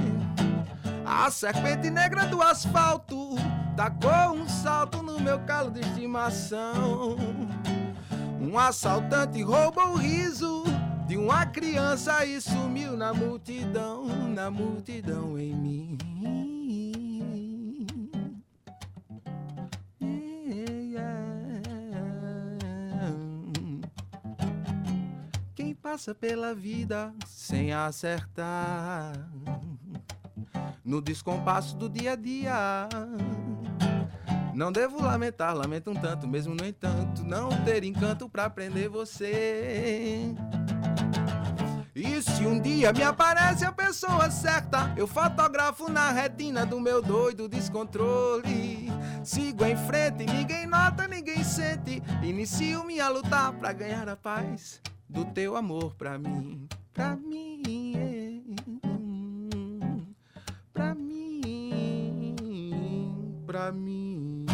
A 1.05 1.29
serpente 1.29 1.89
negra 1.89 2.25
do 2.25 2.41
asfalto 2.41 3.35
tacou 3.75 4.35
um 4.35 4.47
salto 4.47 5.03
no 5.03 5.19
meu 5.19 5.39
calo 5.39 5.71
de 5.71 5.81
estimação. 5.81 7.17
Um 8.39 8.57
assaltante 8.57 9.41
roubou 9.43 9.89
o 9.89 9.97
riso 9.97 10.63
de 11.07 11.17
uma 11.17 11.45
criança 11.45 12.25
e 12.25 12.39
sumiu 12.39 12.95
na 12.95 13.13
multidão, 13.13 14.05
na 14.29 14.49
multidão 14.49 15.37
em 15.37 15.53
mim. 15.53 16.10
Passa 26.01 26.15
pela 26.15 26.55
vida 26.55 27.13
sem 27.27 27.71
acertar 27.71 29.13
no 30.83 30.99
descompasso 30.99 31.77
do 31.77 31.87
dia 31.87 32.13
a 32.13 32.15
dia. 32.15 32.89
Não 34.55 34.71
devo 34.71 34.99
lamentar, 34.99 35.55
lamento 35.55 35.91
um 35.91 35.93
tanto, 35.93 36.27
mesmo 36.27 36.55
no 36.55 36.65
entanto, 36.65 37.23
não 37.23 37.49
ter 37.65 37.83
encanto 37.83 38.27
pra 38.27 38.49
prender 38.49 38.89
você. 38.89 40.33
E 41.93 42.19
se 42.23 42.47
um 42.47 42.59
dia 42.59 42.91
me 42.91 43.03
aparece 43.03 43.63
a 43.63 43.71
pessoa 43.71 44.31
certa, 44.31 44.91
eu 44.97 45.05
fotografo 45.05 45.87
na 45.87 46.09
retina 46.09 46.65
do 46.65 46.79
meu 46.79 46.99
doido 46.99 47.47
descontrole. 47.47 48.89
Sigo 49.23 49.63
em 49.63 49.77
frente, 49.77 50.25
ninguém 50.25 50.65
nota, 50.65 51.07
ninguém 51.07 51.43
sente. 51.43 52.01
Inicio 52.23 52.83
minha 52.83 53.07
luta 53.07 53.53
pra 53.53 53.71
ganhar 53.71 54.09
a 54.09 54.15
paz 54.15 54.81
do 55.11 55.25
teu 55.25 55.55
amor 55.55 55.93
pra 55.95 56.17
mim, 56.17 56.67
pra 56.93 57.15
mim, 57.15 57.93
é. 57.97 58.41
pra 60.73 60.93
mim, 60.95 62.35
pra 63.45 63.71
mim. 63.71 64.45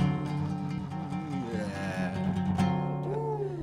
É. 1.54 2.12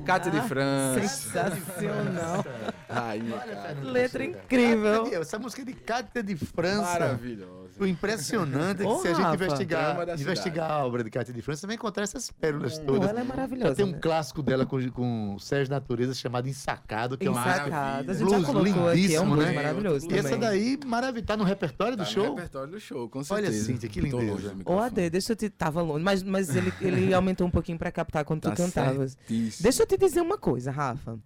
Cátia 0.05 0.31
de 0.31 0.37
Ah, 0.37 0.43
França. 0.43 1.01
Sensacional. 1.07 2.45
Rainha, 2.89 3.35
Olha, 3.35 3.55
cara. 3.55 3.73
Letra 3.81 4.19
Teixeira. 4.19 4.45
incrível. 4.45 5.03
De- 5.05 5.15
Essa 5.15 5.37
música 5.39 5.61
é 5.63 5.65
de 5.65 5.73
Cátia 5.73 6.23
de 6.23 6.35
França. 6.37 6.81
Maravilhosa. 6.99 7.64
O 7.79 7.85
impressionante 7.85 8.81
é 8.81 8.85
que 8.85 8.91
Ô, 8.91 8.99
se 9.01 9.07
a 9.07 9.13
gente 9.13 9.21
Rafa, 9.23 9.43
investigar, 9.45 10.09
investigar 10.19 10.71
a 10.71 10.85
obra 10.85 11.03
de 11.03 11.09
Cátia 11.09 11.33
de 11.33 11.41
França, 11.41 11.61
você 11.61 11.67
vai 11.67 11.75
encontrar 11.75 12.03
essas 12.03 12.31
pérolas 12.31 12.79
Pô, 12.79 12.85
todas. 12.93 13.09
ela 13.09 13.19
é 13.19 13.23
maravilhosa. 13.23 13.75
Tem 13.75 13.85
um 13.85 13.91
né? 13.91 13.99
clássico 14.01 14.41
dela 14.41 14.65
com, 14.65 14.89
com 14.91 15.35
o 15.35 15.39
Sérgio 15.39 15.71
Natureza 15.73 16.13
chamado 16.13 16.47
Ensacado, 16.47 17.17
que 17.17 17.27
é 17.27 17.29
uma 17.29 17.41
Ensacada. 17.41 18.11
A 18.11 18.15
gente 18.15 18.25
Blues 18.27 18.41
já 18.41 18.47
colocou 18.53 18.61
aqui, 18.89 19.15
é 19.15 19.19
um 19.21 19.25
lindíssimo, 19.25 19.31
blues 19.35 19.45
né? 19.45 19.51
maravilhoso 19.53 20.05
E 20.05 20.09
também. 20.09 20.25
essa 20.25 20.37
daí, 20.37 20.79
maravilhosa, 20.85 21.25
tá 21.27 21.37
no 21.37 21.43
repertório 21.43 21.97
do 21.97 22.03
Tá 22.03 22.09
no 22.09 22.11
show? 22.11 22.35
repertório 22.35 22.71
do 22.71 22.79
show, 22.79 23.09
com 23.09 23.19
Olha, 23.19 23.25
certeza. 23.47 23.65
Cíntia, 23.65 23.89
que 23.89 23.99
lindeza. 24.01 24.55
Ô. 24.65 24.79
Ade, 24.79 25.09
deixa 25.09 25.33
eu 25.33 25.35
te... 25.35 25.49
Tava 25.49 25.81
longe, 25.81 26.03
mas, 26.03 26.23
mas 26.23 26.55
ele, 26.55 26.71
ele 26.81 27.13
aumentou 27.13 27.45
um 27.47 27.51
pouquinho 27.51 27.77
pra 27.77 27.91
captar 27.91 28.23
quando 28.23 28.41
tu 28.41 28.49
Tá 28.49 28.55
cantavas. 28.55 29.17
certíssimo. 29.27 29.63
Deixa 29.63 29.83
eu 29.83 29.87
te 29.87 29.97
dizer 29.97 30.21
uma 30.21 30.37
coisa, 30.37 30.71
Rafa. 30.71 31.17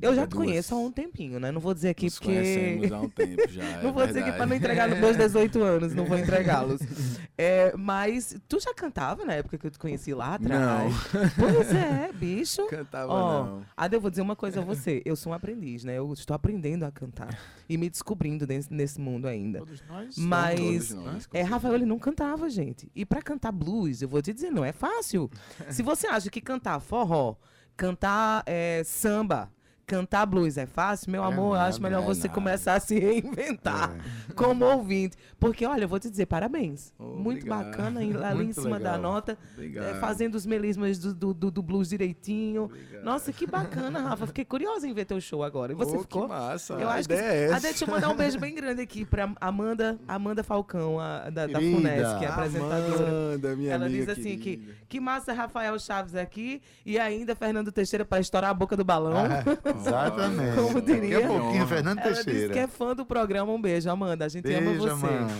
Eu 0.00 0.14
já 0.14 0.22
É 0.22 0.26
te 0.26 0.34
conheço 0.34 0.74
há 0.74 0.78
um 0.78 0.90
tempinho, 0.90 1.38
né? 1.40 1.50
Não 1.52 1.60
vou 1.60 1.74
dizer 1.74 1.90
aqui 1.90 2.06
Nos 2.06 2.14
porque... 2.18 2.32
conhecemos 2.34 2.92
há 2.92 3.00
um 3.00 3.08
tempo 3.08 3.48
já. 3.48 3.62
é 3.78 3.82
Não 3.82 3.92
vou 3.92 4.06
dizer 4.06 4.20
aqui 4.20 4.32
pra 4.32 4.46
não 4.46 4.56
entregar 4.56 4.88
nos 4.88 4.98
meus 4.98 5.16
18 5.18 5.62
anos, 5.62 5.94
não 5.98 6.06
vou 6.06 6.18
entregá-los. 6.18 6.80
É, 7.40 7.72
mas 7.76 8.36
tu 8.48 8.58
já 8.58 8.74
cantava 8.74 9.24
na 9.24 9.32
época 9.34 9.56
que 9.56 9.64
eu 9.64 9.70
te 9.70 9.78
conheci 9.78 10.12
lá 10.12 10.34
atrás? 10.34 10.92
Pois 11.38 11.72
é, 11.72 12.10
bicho. 12.12 12.66
Cantava 12.66 13.12
Ó, 13.12 13.44
não. 13.44 13.62
Ade, 13.76 13.94
eu 13.94 14.00
vou 14.00 14.10
dizer 14.10 14.22
uma 14.22 14.34
coisa 14.34 14.60
a 14.60 14.64
você. 14.64 15.00
Eu 15.04 15.14
sou 15.14 15.30
um 15.30 15.34
aprendiz, 15.36 15.84
né? 15.84 15.96
Eu 15.96 16.12
estou 16.12 16.34
aprendendo 16.34 16.82
a 16.84 16.90
cantar 16.90 17.38
e 17.68 17.76
me 17.78 17.88
descobrindo 17.88 18.44
nesse, 18.44 18.72
nesse 18.74 19.00
mundo 19.00 19.28
ainda. 19.28 19.60
Todos 19.60 19.80
nós 19.88 20.16
Mas- 20.18 20.88
Todos 20.88 20.90
nós, 20.94 21.28
É, 21.32 21.42
Rafael, 21.42 21.76
ele 21.76 21.86
não 21.86 21.96
cantava, 22.00 22.50
gente. 22.50 22.90
E 22.92 23.06
pra 23.06 23.22
cantar 23.22 23.52
blues, 23.52 24.02
eu 24.02 24.08
vou 24.08 24.20
te 24.20 24.32
dizer, 24.34 24.50
não 24.50 24.64
é 24.64 24.72
fácil. 24.72 25.30
Se 25.70 25.80
você 25.80 26.08
acha 26.08 26.28
que 26.30 26.40
cantar 26.40 26.80
forró, 26.80 27.36
cantar 27.76 28.42
é, 28.46 28.82
samba, 28.84 29.48
cantar 29.88 30.26
blues 30.26 30.56
é 30.58 30.66
fácil, 30.66 31.10
meu 31.10 31.24
É 31.24 31.26
amor, 31.26 31.56
eu 31.56 31.60
acho 31.62 31.82
melhor 31.82 32.02
é 32.02 32.06
você 32.06 32.28
nada. 32.28 32.34
começar 32.34 32.74
a 32.74 32.80
se 32.80 32.98
reinventar 32.98 33.90
É. 34.28 34.32
como 34.34 34.64
ouvinte. 34.64 35.16
Porque, 35.40 35.64
olha, 35.66 35.84
eu 35.84 35.88
vou 35.88 35.98
te 35.98 36.10
dizer, 36.10 36.26
parabéns. 36.26 36.92
Oh, 36.98 37.04
Muito 37.16 37.38
obrigado. 37.46 37.64
bacana, 37.70 38.04
ir 38.04 38.12
lá 38.12 38.34
em 38.34 38.52
cima 38.52 38.78
da 38.78 38.92
legal. 38.96 38.98
nota, 39.00 39.38
Obrigado. 39.54 39.84
é, 39.86 39.94
fazendo 39.94 40.34
os 40.34 40.44
melismas 40.46 40.98
do, 40.98 41.34
do, 41.34 41.50
do- 41.50 41.62
blues 41.62 41.88
direitinho. 41.88 42.64
Obrigado. 42.64 43.04
Nossa, 43.04 43.32
que 43.32 43.46
bacana, 43.46 44.00
Rafa. 44.00 44.26
Fiquei 44.26 44.44
curiosa 44.44 44.86
em 44.86 44.92
ver 44.92 45.04
teu 45.06 45.20
show 45.20 45.42
agora. 45.42 45.72
E 45.72 45.74
você 45.74 45.96
Oh, 45.96 46.00
ficou? 46.02 46.22
Que 46.22 46.28
massa. 46.28 46.74
Eu 46.74 46.88
a 46.88 46.94
acho 46.94 47.08
que. 47.08 47.14
ideia 47.14 47.26
é 47.28 47.48
Ah, 47.52 47.56
essa. 47.56 47.60
deixa 47.68 47.84
eu 47.84 47.88
mandar 47.88 48.10
um 48.10 48.16
beijo 48.16 48.38
bem 48.38 48.54
grande 48.54 48.82
aqui 48.82 49.04
pra 49.04 49.30
Amanda, 49.40 49.98
Amanda 50.06 50.42
Falcão, 50.44 50.98
a, 51.00 51.30
da, 51.30 51.46
da. 51.46 51.58
FUNESC, 51.60 52.18
que 52.18 52.24
é 52.24 52.28
apresentadora. 52.28 53.08
Amanda, 53.08 53.56
minha 53.56 53.72
Ela 53.74 53.88
diz 53.88 54.08
assim 54.08 54.38
que, 54.38 54.74
que 54.88 55.00
massa 55.00 55.32
Rafael 55.32 55.78
Chaves 55.78 56.14
aqui 56.14 56.60
e 56.84 56.98
ainda 56.98 57.34
Fernando 57.34 57.70
Teixeira 57.72 58.04
para 58.04 58.20
estourar 58.20 58.50
a 58.50 58.54
boca 58.54 58.76
do 58.76 58.84
balão. 58.84 59.14
Ah, 59.16 59.44
exatamente. 59.80 60.56
Como 60.56 60.80
diria. 60.82 61.20
Daqui 61.20 61.24
a 61.24 61.28
pouquinho, 61.40 61.66
Fernando 61.66 61.98
Ela 61.98 62.10
disse 62.12 62.24
Teixeira. 62.24 62.52
que 62.52 62.58
é 62.58 62.66
fã 62.66 62.94
do 62.94 63.04
programa. 63.06 63.52
Um 63.52 63.60
beijo, 63.60 63.90
Amanda. 63.90 64.24
A 64.24 64.28
gente 64.28 64.52
ama 64.52 64.70
Beijo, 64.70 64.80
você. 64.80 64.90
Amanda. 65.06 65.32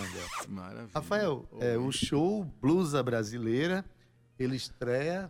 Maravilha. 0.47 0.89
Rafael, 0.93 1.45
é, 1.59 1.77
o 1.77 1.91
show 1.91 2.43
Blusa 2.61 3.01
Brasileira, 3.03 3.83
ele 4.37 4.55
estreia, 4.55 5.29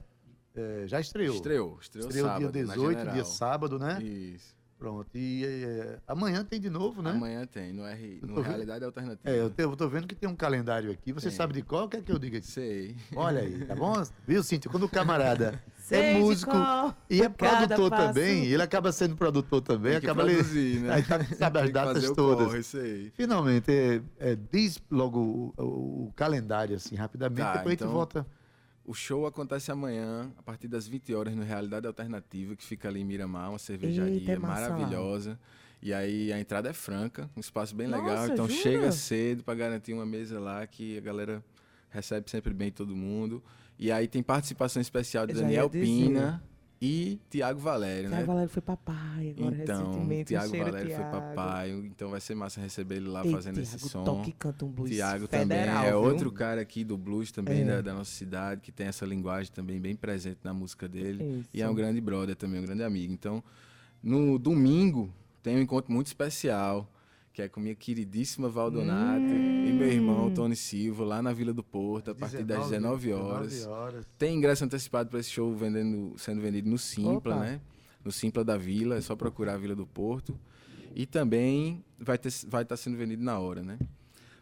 é, 0.56 0.84
já 0.88 1.00
estreou. 1.00 1.36
Estreou, 1.36 1.78
estreou, 1.82 2.08
Estreou 2.08 2.28
sábado, 2.28 2.52
dia 2.52 2.66
na 2.66 2.74
18, 2.74 3.12
dia 3.14 3.26
sábado, 3.26 3.80
né? 3.80 4.02
Isso. 4.04 4.58
Pronto. 4.78 5.10
E 5.14 5.44
é, 5.46 5.98
amanhã 6.08 6.42
tem 6.42 6.58
de 6.58 6.70
novo, 6.70 7.02
né? 7.02 7.10
Amanhã 7.12 7.46
tem, 7.46 7.74
no, 7.74 7.86
R, 7.86 8.20
no 8.22 8.28
tô 8.30 8.36
vendo- 8.36 8.44
Realidade 8.48 8.86
Alternativa. 8.86 9.30
É, 9.30 9.38
eu, 9.42 9.50
te- 9.50 9.62
eu 9.62 9.76
tô 9.76 9.90
vendo 9.90 10.08
que 10.08 10.16
tem 10.16 10.30
um 10.30 10.36
calendário 10.38 10.90
aqui. 10.90 11.12
Você 11.12 11.28
Tem. 11.28 11.36
sabe 11.36 11.52
de 11.54 11.62
qual? 11.64 11.90
Quer 11.90 12.02
que 12.02 12.10
eu 12.10 12.18
diga 12.18 12.38
aqui? 12.38 12.48
Sei. 12.48 12.96
Olha 13.14 13.42
aí, 13.42 13.66
tá 13.66 13.76
bom? 13.76 13.92
Viu, 14.26 14.42
Cíntia? 14.42 14.72
Quando 14.72 14.84
o 14.84 14.90
camarada 14.90 15.62
é 15.96 16.14
músico 16.20 16.52
e 17.10 17.22
é 17.22 17.30
produtor 17.30 17.90
passo. 17.90 18.08
também, 18.08 18.46
ele 18.46 18.62
acaba 18.62 18.92
sendo 18.92 19.16
produtor 19.16 19.62
também, 19.62 19.94
Tem 19.94 20.02
que 20.02 20.06
acaba 20.08 20.24
ali- 20.24 20.36
produzir, 20.36 20.80
né? 20.82 20.94
aí 20.94 21.04
tá- 21.04 21.20
sabe 21.38 21.60
as 21.60 21.70
datas 21.72 22.12
todas. 22.12 22.48
corre, 22.48 22.64
sei. 22.64 23.12
Finalmente, 23.16 23.72
é, 23.72 24.02
é, 24.20 24.38
diz 24.52 24.80
logo 24.92 25.20
o, 25.20 25.54
o- 25.64 26.08
o 26.08 26.14
calendário, 26.16 26.76
assim, 26.76 26.96
rapidamente, 26.96 27.42
Tá, 27.42 27.54
depois 27.58 27.72
a 27.72 27.74
então- 27.76 27.88
gente 27.88 27.96
volta. 27.96 28.26
O 28.86 28.94
show 28.94 29.28
acontece 29.28 29.72
amanhã, 29.72 30.32
a 30.38 30.42
partir 30.42 30.68
das 30.68 30.88
20 30.88 31.14
horas, 31.14 31.36
no 31.36 31.44
Realidade 31.44 31.86
Alternativa, 31.86 32.56
que 32.56 32.64
fica 32.64 32.88
ali 32.88 33.02
em 33.02 33.06
Miramar, 33.06 33.50
uma 33.52 33.60
cervejaria 33.60 34.16
Eita, 34.16 34.32
é 34.32 34.40
maravilhosa. 34.40 35.40
E 35.82 35.94
aí 35.94 36.34
a 36.34 36.40
entrada 36.40 36.70
é 36.70 36.74
franca, 36.74 37.30
um 37.38 37.40
espaço 37.40 37.76
bem 37.76 37.86
legal. 37.88 38.04
Nossa, 38.16 38.34
Então 38.34 38.50
jura? 38.50 38.62
chega 38.62 38.92
cedo 38.92 39.44
para 39.44 39.54
garantir 39.54 39.94
uma 39.94 40.06
mesa 40.08 40.40
lá 40.40 40.66
que 40.66 40.98
a 40.98 41.02
galera 41.02 41.44
recebe 41.90 42.30
sempre 42.32 42.52
bem 42.54 42.72
todo 42.72 42.96
mundo. 42.96 43.44
E 43.80 43.92
aí 43.92 44.08
tem 44.08 44.22
participação 44.22 44.82
especial 44.82 45.26
de 45.26 45.34
Daniel. 45.34 45.70
Pina 45.70 46.44
e 46.82 47.20
Tiago 47.30 47.60
Valério, 47.60 48.10
Tiago 48.10 48.16
né? 48.22 48.24
Valério 48.26 48.50
foi 48.50 48.62
papai 48.62 49.36
agora 49.38 49.56
Então, 49.56 49.86
recentemente. 49.86 50.28
Tiago 50.28 50.50
Valério 50.58 50.80
foi 50.80 50.88
Tiago. 50.98 51.12
papai, 51.12 51.72
então 51.72 52.10
vai 52.10 52.22
ser 52.22 52.36
massa 52.36 52.62
receber 52.62 52.96
ele 52.98 53.08
lá 53.10 53.26
Ei, 53.26 53.32
fazendo 53.32 53.58
esse 53.60 53.72
Tiago 53.78 53.90
som. 53.90 54.04
toca 54.04 54.30
e 54.30 54.32
canta 54.34 54.66
um 54.66 54.70
blues 54.70 54.90
Tiago 54.90 55.28
também 55.28 55.58
é 55.60 55.90
viu? 55.90 56.02
outro 56.02 56.32
cara 56.32 56.62
aqui 56.62 56.84
do 56.84 56.98
blues 56.98 57.32
também 57.32 57.62
É. 57.62 57.66
da, 57.66 57.82
da 57.82 57.94
nossa 57.94 58.12
cidade, 58.12 58.62
que 58.62 58.72
tem 58.72 58.88
essa 58.88 59.06
linguagem 59.06 59.52
também 59.52 59.80
bem 59.80 59.96
presente 59.96 60.40
na 60.44 60.54
música 60.54 60.88
dele. 60.88 61.46
E 61.54 61.62
é 61.62 61.64
Isso. 61.66 61.72
um 61.72 61.76
grande 61.76 62.00
brother 62.02 62.36
também, 62.36 62.60
um 62.62 62.66
grande 62.66 62.84
amigo. 62.84 63.12
Então, 63.14 63.44
no 64.04 64.38
domingo 64.40 65.14
tem 65.44 65.58
um 65.58 65.62
encontro 65.62 65.92
muito 65.92 66.08
especial, 66.08 66.90
que 67.40 67.44
é 67.44 67.48
com 67.48 67.62
minha 67.62 67.74
queridíssima 67.76 68.50
Valdonato 68.50 69.24
e 69.24 69.72
meu 69.72 69.88
Hum. 69.88 69.92
irmão 69.92 70.34
Tony 70.34 70.58
Silva, 70.58 71.06
lá 71.06 71.22
na 71.22 71.32
Vila 71.32 71.54
do 71.54 71.64
Porto, 71.64 72.12
a 72.12 72.16
partir 72.16 72.44
das 72.44 72.66
19 72.68 73.14
horas. 73.14 73.52
19 73.54 73.80
horas. 73.80 74.06
Tem 74.18 74.36
ingresso 74.36 74.66
antecipado 74.66 75.10
para 75.10 75.22
esse 75.22 75.30
show 75.30 75.56
vendendo, 75.56 76.14
sendo 76.18 76.42
vendido 76.42 76.70
no 76.70 76.78
Simpla, 76.78 77.36
Opa. 77.36 77.40
né? 77.40 77.62
No 78.04 78.12
Simpla 78.12 78.44
da 78.44 78.58
Vila, 78.58 78.98
é 78.98 79.02
só 79.02 79.16
procurar 79.16 79.54
a 79.54 79.58
Vila 79.58 79.74
do 79.74 79.88
Porto. 79.88 80.38
E 80.94 81.06
também 81.06 81.82
vai 81.98 82.18
estar 82.18 82.30
vai 82.50 82.66
tá 82.66 82.76
sendo 82.76 82.98
vendido 82.98 83.24
na 83.24 83.40
hora, 83.40 83.64
né? 83.64 83.80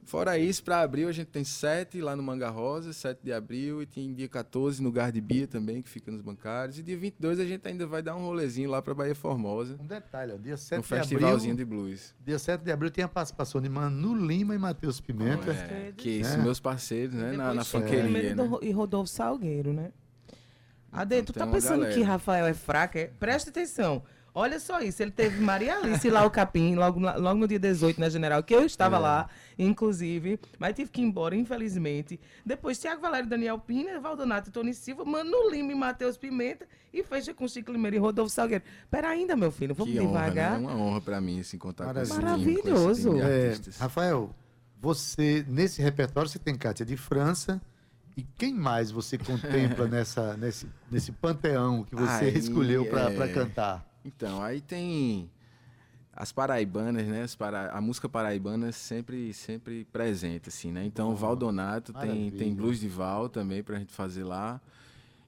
Fora 0.07 0.37
isso, 0.39 0.63
para 0.63 0.79
abril 0.79 1.09
a 1.09 1.11
gente 1.11 1.27
tem 1.27 1.43
7 1.43 1.99
lá 1.99 2.15
no 2.15 2.23
Manga 2.23 2.49
Rosa, 2.49 2.93
7 2.93 3.19
de 3.21 3.33
abril, 3.33 3.81
e 3.81 3.85
tem 3.85 4.13
dia 4.13 4.29
14 4.29 4.81
no 4.81 4.89
Gar 4.89 5.11
de 5.11 5.19
Bia 5.19 5.45
também, 5.45 5.81
que 5.81 5.89
fica 5.89 6.09
nos 6.09 6.21
bancários. 6.21 6.79
E 6.79 6.81
dia 6.81 6.97
22 6.97 7.41
a 7.41 7.45
gente 7.45 7.67
ainda 7.67 7.85
vai 7.85 8.01
dar 8.01 8.15
um 8.15 8.21
rolezinho 8.25 8.69
lá 8.69 8.81
para 8.81 8.93
Bahia 8.93 9.13
Formosa, 9.13 9.77
Um 9.77 9.85
detalhe, 9.85 10.31
ó, 10.31 10.37
dia 10.37 10.55
7 10.55 10.79
um 10.79 10.81
de 10.81 10.87
festivalzinho 10.87 11.51
abril, 11.51 11.55
de 11.55 11.65
blues. 11.65 12.15
dia 12.25 12.39
7 12.39 12.61
de 12.61 12.71
abril 12.71 12.89
tem 12.89 13.03
a 13.03 13.07
participação 13.09 13.59
de 13.59 13.67
Manu 13.67 14.15
Lima 14.15 14.55
e 14.55 14.57
Matheus 14.57 15.01
Pimenta. 15.01 15.51
É, 15.51 15.91
que 15.97 16.23
são 16.23 16.39
É. 16.39 16.43
meus 16.43 16.61
parceiros, 16.61 17.13
né? 17.13 17.33
Na, 17.33 17.53
na 17.53 17.65
funkeria, 17.65 18.03
Primeiro 18.03 18.49
né? 18.49 18.57
E 18.61 18.71
Rodolfo 18.71 19.11
Salgueiro, 19.11 19.73
né? 19.73 19.91
Tu 21.25 21.33
tem 21.33 21.43
tá 21.43 21.47
pensando 21.47 21.79
galera. 21.81 21.93
que 21.93 22.01
Rafael 22.01 22.45
é 22.47 22.53
fraco? 22.53 22.97
É? 22.97 23.07
Presta 23.19 23.49
atenção. 23.49 24.01
Olha 24.39 24.59
só 24.59 24.79
isso, 24.81 25.01
ele 25.01 25.09
teve 25.09 25.39
Maria 25.41 25.77
Alice 25.77 26.07
lá 26.11 26.23
o 26.23 26.29
Capim, 26.29 26.75
logo, 26.75 26.99
logo 26.99 27.39
no 27.39 27.47
dia 27.47 27.57
18, 27.57 27.99
na 27.99 28.07
General, 28.07 28.43
que 28.43 28.53
eu 28.53 28.63
estava 28.65 28.97
É. 28.97 28.99
lá, 28.99 29.29
inclusive, 29.57 30.39
mas 30.59 30.75
tive 30.75 30.91
que 30.91 31.01
ir 31.01 31.05
embora, 31.05 31.35
infelizmente. 31.35 32.19
Depois, 32.45 32.77
Tiago 32.77 33.01
Valério, 33.01 33.27
Daniel 33.27 33.57
Pina, 33.57 33.99
Valdonato 33.99 34.49
e 34.49 34.51
Tony 34.51 34.73
Silva, 34.73 35.03
Mano 35.03 35.49
Lima 35.49 35.71
e 35.71 35.75
Matheus 35.75 36.17
Pimenta, 36.17 36.67
e 36.93 37.03
fecha 37.03 37.33
com 37.33 37.47
Chico 37.47 37.71
Limeira 37.71 37.95
e 37.95 37.99
Rodolfo 37.99 38.29
Salgueiro. 38.31 38.63
Pera 38.91 39.09
ainda, 39.09 39.35
meu 39.35 39.51
filho, 39.51 39.73
vamos 39.73 39.91
Que 39.91 39.99
honra, 39.99 40.07
devagar. 40.29 40.51
né? 40.51 40.55
É 40.57 40.59
uma 40.59 40.75
honra 40.75 41.01
para 41.01 41.19
mim, 41.19 41.39
assim, 41.39 41.57
contar 41.57 41.91
com 41.93 41.99
esse 41.99 42.11
time, 42.11 42.21
com 42.23 42.27
Maravilhoso. 42.27 43.13
de 43.15 43.21
É. 43.21 43.53
Rafael, 43.79 44.35
você, 44.79 45.43
nesse 45.47 45.81
repertório, 45.81 46.29
você 46.29 46.37
tem 46.39 46.55
Cátia 46.55 46.85
de 46.85 46.95
França. 46.95 47.59
E 48.15 48.23
quem 48.23 48.51
mais 48.53 48.89
você 48.89 49.15
contempla 49.17 49.85
nessa, 49.89 50.35
nesse, 50.37 50.67
nesse 50.91 51.11
panteão 51.11 51.83
que 51.83 51.95
você 51.95 52.25
Aí, 52.25 52.37
escolheu 52.37 52.85
para 52.85 53.11
é. 53.11 53.27
cantar? 53.33 53.85
Então, 54.07 54.41
aí 54.41 54.61
tem 54.61 55.29
as 56.13 56.31
paraibanas, 56.31 57.05
né? 57.05 57.23
As 57.23 57.35
para... 57.35 57.69
A 57.71 57.81
música 57.81 58.07
paraibana 58.09 58.69
é 58.69 58.71
sempre, 58.71 59.33
sempre 59.33 59.85
presente, 59.91 60.49
assim, 60.49 60.71
né? 60.71 60.83
Então, 60.85 61.09
Bom, 61.09 61.15
Valdonato 61.15 61.91
tem, 61.93 62.01
maravilha. 62.01 62.37
tem 62.37 62.55
Blues 62.55 62.79
de 62.79 62.87
Val 62.87 63.29
também 63.29 63.61
pra 63.61 63.77
gente 63.77 63.93
fazer 63.93 64.23
lá. 64.23 64.59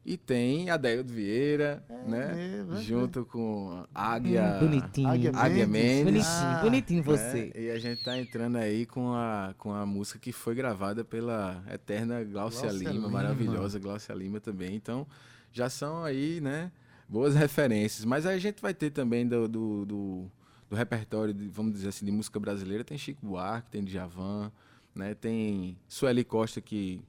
E 0.05 0.15
tem 0.17 0.69
Adélio 0.69 1.03
Vieira, 1.03 1.83
É 1.89 2.09
né? 2.09 2.65
é 2.73 2.81
Junto 2.81 3.25
com 3.25 3.85
Águia... 3.93 4.55
Hum, 4.55 4.59
bonitinho. 4.67 5.07
Águia 5.09 5.31
Águia 5.35 5.67
Mendes. 5.67 5.67
Mendes. 5.67 6.03
Bonitinho, 6.05 6.47
Ah, 6.57 6.61
bonitinho 6.63 6.99
né? 6.99 7.05
você. 7.05 7.51
E 7.53 7.69
a 7.69 7.77
gente 7.77 8.03
tá 8.03 8.17
entrando 8.17 8.55
aí 8.55 8.85
com 8.85 9.13
a, 9.13 9.53
com 9.57 9.73
a 9.73 9.85
música 9.85 10.17
que 10.17 10.31
foi 10.31 10.55
gravada 10.55 11.03
pela 11.03 11.61
eterna 11.71 12.23
Glaucia, 12.23 12.61
Glaucia 12.61 12.71
Lima, 12.71 12.91
Lima. 12.93 13.09
maravilhosa 13.09 13.77
Glaucia 13.77 14.15
Lima 14.15 14.39
também. 14.39 14.73
Então, 14.73 15.05
já 15.51 15.69
são 15.69 16.03
aí, 16.03 16.39
né, 16.41 16.71
boas 17.09 17.35
referências. 17.35 18.05
Mas 18.05 18.25
aí 18.25 18.35
a 18.35 18.39
gente 18.39 18.61
vai 18.61 18.73
ter 18.73 18.91
também 18.91 19.27
do, 19.27 19.47
do, 19.47 19.85
do, 19.85 20.31
do 20.69 20.75
repertório, 20.75 21.33
de, 21.33 21.47
vamos 21.47 21.73
dizer 21.73 21.89
assim, 21.89 22.05
de 22.05 22.11
música 22.11 22.39
brasileira. 22.39 22.83
Tem 22.83 22.97
Chico 22.97 23.25
Buarque, 23.25 23.71
tem 23.71 23.83
Djavan, 23.83 24.51
né, 24.93 25.15
tem 25.15 25.77
Sueli 25.87 26.23
Costa 26.23 26.61
que 26.61 27.01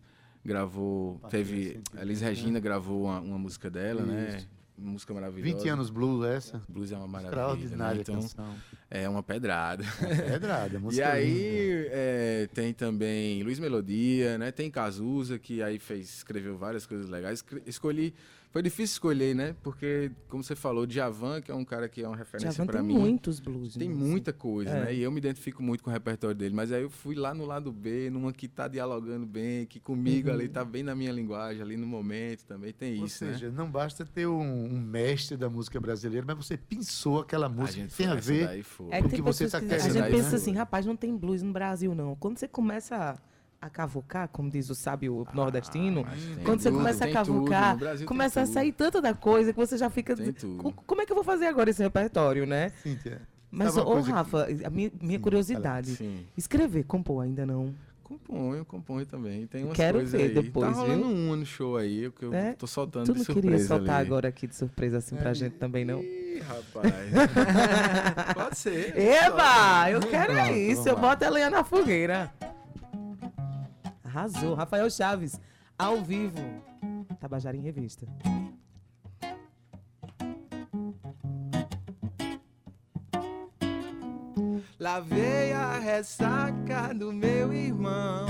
gravou, 0.45 1.21
teve, 1.29 1.81
a 1.97 2.03
Elis 2.03 2.23
né? 2.23 2.29
Regina 2.29 2.59
gravou 2.59 3.05
uma, 3.05 3.21
uma 3.21 3.39
música 3.39 3.69
dela, 3.69 4.03
né, 4.03 4.37
Isso. 4.39 4.49
uma 4.79 4.93
música 4.93 5.13
maravilhosa. 5.13 5.55
20 5.59 5.69
anos 5.69 5.91
blues 5.91 6.25
essa. 6.25 6.63
Blues 6.67 6.91
é 6.93 6.97
uma 6.97 7.07
maravilha, 7.07 7.37
né? 7.37 7.43
Extraordinária 7.43 8.01
Então, 8.01 8.15
canção. 8.15 8.55
é 8.91 9.07
uma 9.07 9.23
pedrada. 9.23 9.85
Pedrada, 9.99 10.77
E 10.79 10.81
música 10.81 11.05
linda. 11.05 11.13
aí 11.15 11.87
é, 11.91 12.49
tem 12.55 12.73
também 12.73 13.43
Luiz 13.43 13.59
Melodia, 13.59 14.39
né? 14.39 14.51
Tem 14.51 14.71
Cazuza, 14.71 15.39
que 15.39 15.63
aí 15.63 15.79
fez, 15.79 16.09
escreveu 16.09 16.57
várias 16.57 16.87
coisas 16.87 17.07
legais. 17.11 17.45
Escolhi 17.67 18.15
Foi 18.53 18.63
difícil 18.63 18.95
escolher, 18.95 19.33
né? 19.33 19.55
Porque, 19.63 20.11
como 20.29 20.43
você 20.43 20.57
falou, 20.57 20.85
Djavan, 20.85 21.41
que 21.41 21.53
é 21.53 21.55
um 21.55 21.65
cara 21.65 21.89
que 21.89 22.03
é 22.03 22.09
uma 22.09 22.17
referência 22.17 22.65
para 22.67 22.81
tem 22.81 22.89
mim. 22.89 22.99
muitos 22.99 23.39
blues. 23.39 23.77
Tem 23.77 23.89
né? 23.89 23.95
muita 23.95 24.33
coisa, 24.33 24.71
É. 24.73 24.85
né? 24.87 24.95
E 24.95 25.01
eu 25.03 25.11
me 25.13 25.19
identifico 25.19 25.63
muito 25.63 25.85
com 25.85 25.91
o 25.91 25.93
repertório 25.93 26.35
dele. 26.35 26.53
Mas 26.53 26.73
aí 26.73 26.83
eu 26.83 26.91
fui 26.91 27.15
lá 27.15 27.33
no 27.33 27.47
lado 27.47 27.71
B, 27.71 28.11
numa 28.11 28.33
que 28.33 28.49
tá 28.49 28.67
dialogando 28.67 29.25
bem, 29.25 29.67
que 29.67 29.79
comigo 29.79 30.29
Uhum. 30.29 30.35
ali 30.35 30.49
tá 30.49 30.65
bem 30.65 30.83
na 30.83 30.97
minha 30.97 31.13
linguagem, 31.13 31.63
ali 31.63 31.77
no 31.77 31.87
momento 31.87 32.45
também 32.45 32.73
tem 32.73 32.99
Ou 32.99 33.07
isso, 33.07 33.25
né? 33.25 33.35
seja, 33.35 33.51
não 33.51 33.71
basta 33.71 34.05
ter 34.05 34.27
um, 34.27 34.65
um 34.75 34.81
mestre 34.81 35.37
da 35.37 35.49
música 35.49 35.79
brasileira, 35.81 36.25
mas 36.27 36.37
você 36.45 36.57
pensou 36.57 37.21
aquela 37.21 37.49
música 37.49 37.87
que 37.87 37.95
tem 37.95 38.07
a 38.09 38.17
ver. 38.17 38.49
É 38.91 38.99
o 38.99 39.03
que 39.05 39.09
que 39.11 39.15
tem 39.17 39.23
você 39.23 39.49
tá 39.49 39.61
que 39.61 39.67
querendo 39.69 39.87
a 39.87 39.89
gente 39.91 40.11
pensa 40.11 40.35
assim, 40.35 40.55
rapaz, 40.55 40.85
não 40.85 40.97
tem 40.97 41.17
blues 41.17 41.41
no 41.41 41.53
Brasil, 41.53 41.95
não. 41.95 42.17
Quando 42.17 42.37
você 42.39 42.49
começa 42.49 43.17
a, 43.61 43.69
cavucar, 43.69 44.29
como 44.29 44.51
diz 44.51 44.71
o 44.71 44.75
sábio 44.75 45.27
nordestino, 45.35 46.03
mas 46.09 46.23
tem 46.23 46.45
quando 46.45 46.61
você 46.61 46.71
tudo, 46.71 46.79
começa 46.79 47.05
a 47.05 47.09
tudo, 47.09 47.15
cavucar, 47.15 47.79
tem 47.97 48.07
começa 48.07 48.41
a 48.41 48.45
tudo. 48.45 48.53
sair 48.55 48.73
tanta 48.73 49.03
da 49.03 49.13
coisa 49.15 49.53
que 49.53 49.59
você 49.59 49.77
já 49.77 49.91
fica. 49.91 50.17
Tudo. 50.17 50.57
"Co- 50.63 50.73
Como 50.87 51.03
é 51.03 51.07
que 51.07 51.13
eu 51.13 51.17
vou 51.17 51.25
fazer 51.25 51.47
agora 51.47 51.69
esse 51.69 51.83
repertório, 51.83 52.47
né? 52.47 52.71
Cíntia, 52.83 53.21
Mas, 53.51 53.77
ô, 53.77 54.03
que- 54.03 54.11
Rafa, 54.11 54.47
a 54.65 54.71
minha, 54.71 54.91
minha 55.01 55.19
Sim, 55.19 55.23
curiosidade. 55.23 55.97
Sim. 55.97 56.25
Escrever, 56.37 56.85
compor 56.85 57.25
ainda 57.25 57.45
não. 57.45 57.75
Componho, 58.05 58.65
componho 58.65 59.05
também. 59.07 59.47
Tem 59.47 59.63
umas 59.65 59.77
Quero 59.77 59.99
coisas 59.99 60.13
ver 60.21 60.29
aí. 60.29 60.35
depois, 60.35 60.69
tá 60.75 60.81
rolando 60.83 61.05
viu? 61.07 61.17
um 61.17 61.37
no 61.37 61.47
show 61.47 61.77
aí, 61.77 62.11
que 62.11 62.25
eu 62.25 62.33
É? 62.35 62.55
tô 62.55 62.67
soltando 62.67 63.07
Tu 63.07 63.13
de 63.13 63.19
não 63.19 63.25
surpresa 63.25 63.49
queria 63.53 63.67
soltar 63.67 63.97
ali. 63.99 64.07
agora 64.07 64.29
aqui 64.29 64.47
de 64.49 64.57
surpresa 64.57 64.99
assim 64.99 65.15
pra 65.17 65.33
gente 65.35 65.57
também, 65.57 65.85
não? 65.85 66.01
Ih, 66.01 66.41
rapaz. 66.41 66.93
Pode 68.35 68.59
ser. 68.59 68.97
Eba! 68.99 69.91
Eu 69.91 70.01
quero 70.01 70.33
é 70.33 70.45
Pronto, 70.45 70.57
isso. 70.59 70.89
Eu 70.89 70.97
boto 70.97 71.25
a 71.25 71.29
lenha 71.31 71.51
na 71.51 71.63
fogueira. 71.63 72.33
Arrasou. 74.11 74.55
Rafael 74.55 74.91
Chaves, 74.91 75.41
ao 75.79 76.03
vivo. 76.03 76.43
Tabajara 77.21 77.57
em 77.57 77.61
Revista. 77.61 78.07
Lavei 84.79 85.53
a 85.53 85.79
ressaca 85.79 86.93
do 86.95 87.13
meu 87.13 87.53
irmão, 87.53 88.27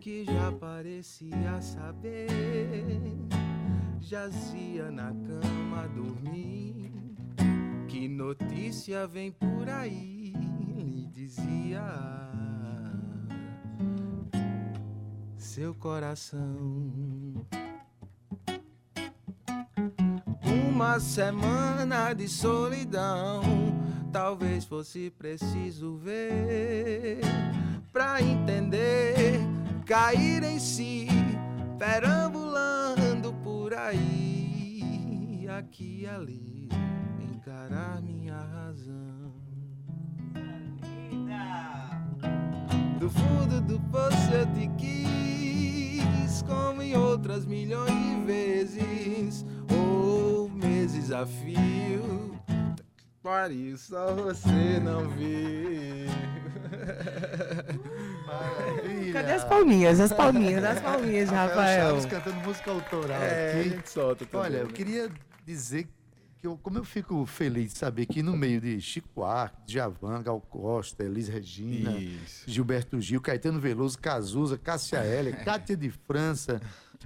que 0.00 0.24
já 0.24 0.50
parecia 0.52 1.60
saber. 1.60 3.12
Jazia 4.00 4.90
na 4.90 5.12
cama 5.12 5.86
dormir. 5.94 6.92
Que 7.86 8.08
notícia 8.08 9.06
vem 9.06 9.30
por 9.30 9.68
aí? 9.68 10.32
Lhe 10.66 11.06
dizia 11.06 12.25
seu 15.56 15.74
coração. 15.74 16.92
Uma 20.44 21.00
semana 21.00 22.12
de 22.12 22.28
solidão, 22.28 23.40
talvez 24.12 24.66
fosse 24.66 25.08
preciso 25.08 25.96
ver 25.96 27.20
pra 27.90 28.20
entender, 28.20 29.40
cair 29.86 30.42
em 30.42 30.58
si, 30.58 31.08
perambulando 31.78 33.32
por 33.42 33.72
aí, 33.72 35.46
aqui 35.58 36.02
e 36.02 36.06
ali, 36.06 36.68
encarar 37.18 38.02
minha 38.02 38.36
razão. 38.36 39.16
Do 43.06 43.10
fundo 43.10 43.60
do 43.60 43.78
poço 43.82 44.32
eu 44.32 44.44
te 44.52 44.66
quis, 44.76 46.42
como 46.42 46.82
em 46.82 46.96
outras 46.96 47.46
milhões 47.46 47.92
de 47.92 48.24
vezes, 48.26 49.46
ou 49.70 50.48
meses 50.48 51.12
a 51.12 51.24
fio. 51.24 52.36
Pare, 53.22 53.78
só 53.78 54.12
você 54.12 54.80
não 54.82 55.08
viu. 55.10 56.08
Maravilha. 58.26 59.12
Cadê 59.12 59.32
as 59.34 59.44
palminhas? 59.44 60.00
As 60.00 60.12
palminhas, 60.12 60.64
as 60.64 60.80
palminhas 60.80 61.28
de 61.28 61.34
Rafael. 61.36 61.86
Chaves 61.90 62.06
cantando 62.06 62.36
música 62.40 62.72
autoral 62.72 63.22
É, 63.22 63.52
a 63.52 63.60
aqui. 63.60 63.68
gente 63.70 63.88
solta 63.88 64.26
também. 64.26 64.46
Olha, 64.46 64.56
eu 64.56 64.66
né? 64.66 64.72
queria 64.72 65.08
dizer 65.46 65.84
que 65.84 65.90
eu, 66.42 66.56
como 66.58 66.78
eu 66.78 66.84
fico 66.84 67.24
feliz 67.26 67.72
de 67.72 67.78
saber 67.78 68.06
que 68.06 68.22
no 68.22 68.36
meio 68.36 68.60
de 68.60 68.80
Chico 68.80 69.08
Buarque, 69.14 69.62
Djavan, 69.66 70.22
Gal 70.22 70.40
Costa, 70.40 71.02
Elis 71.04 71.28
Regina, 71.28 71.92
Isso. 71.98 72.44
Gilberto 72.48 73.00
Gil, 73.00 73.20
Caetano 73.20 73.58
Veloso, 73.58 73.98
Cazuza, 73.98 74.56
Cássia 74.56 74.98
Heller, 75.04 75.42
Cátia 75.44 75.76
de 75.76 75.90
França. 75.90 76.60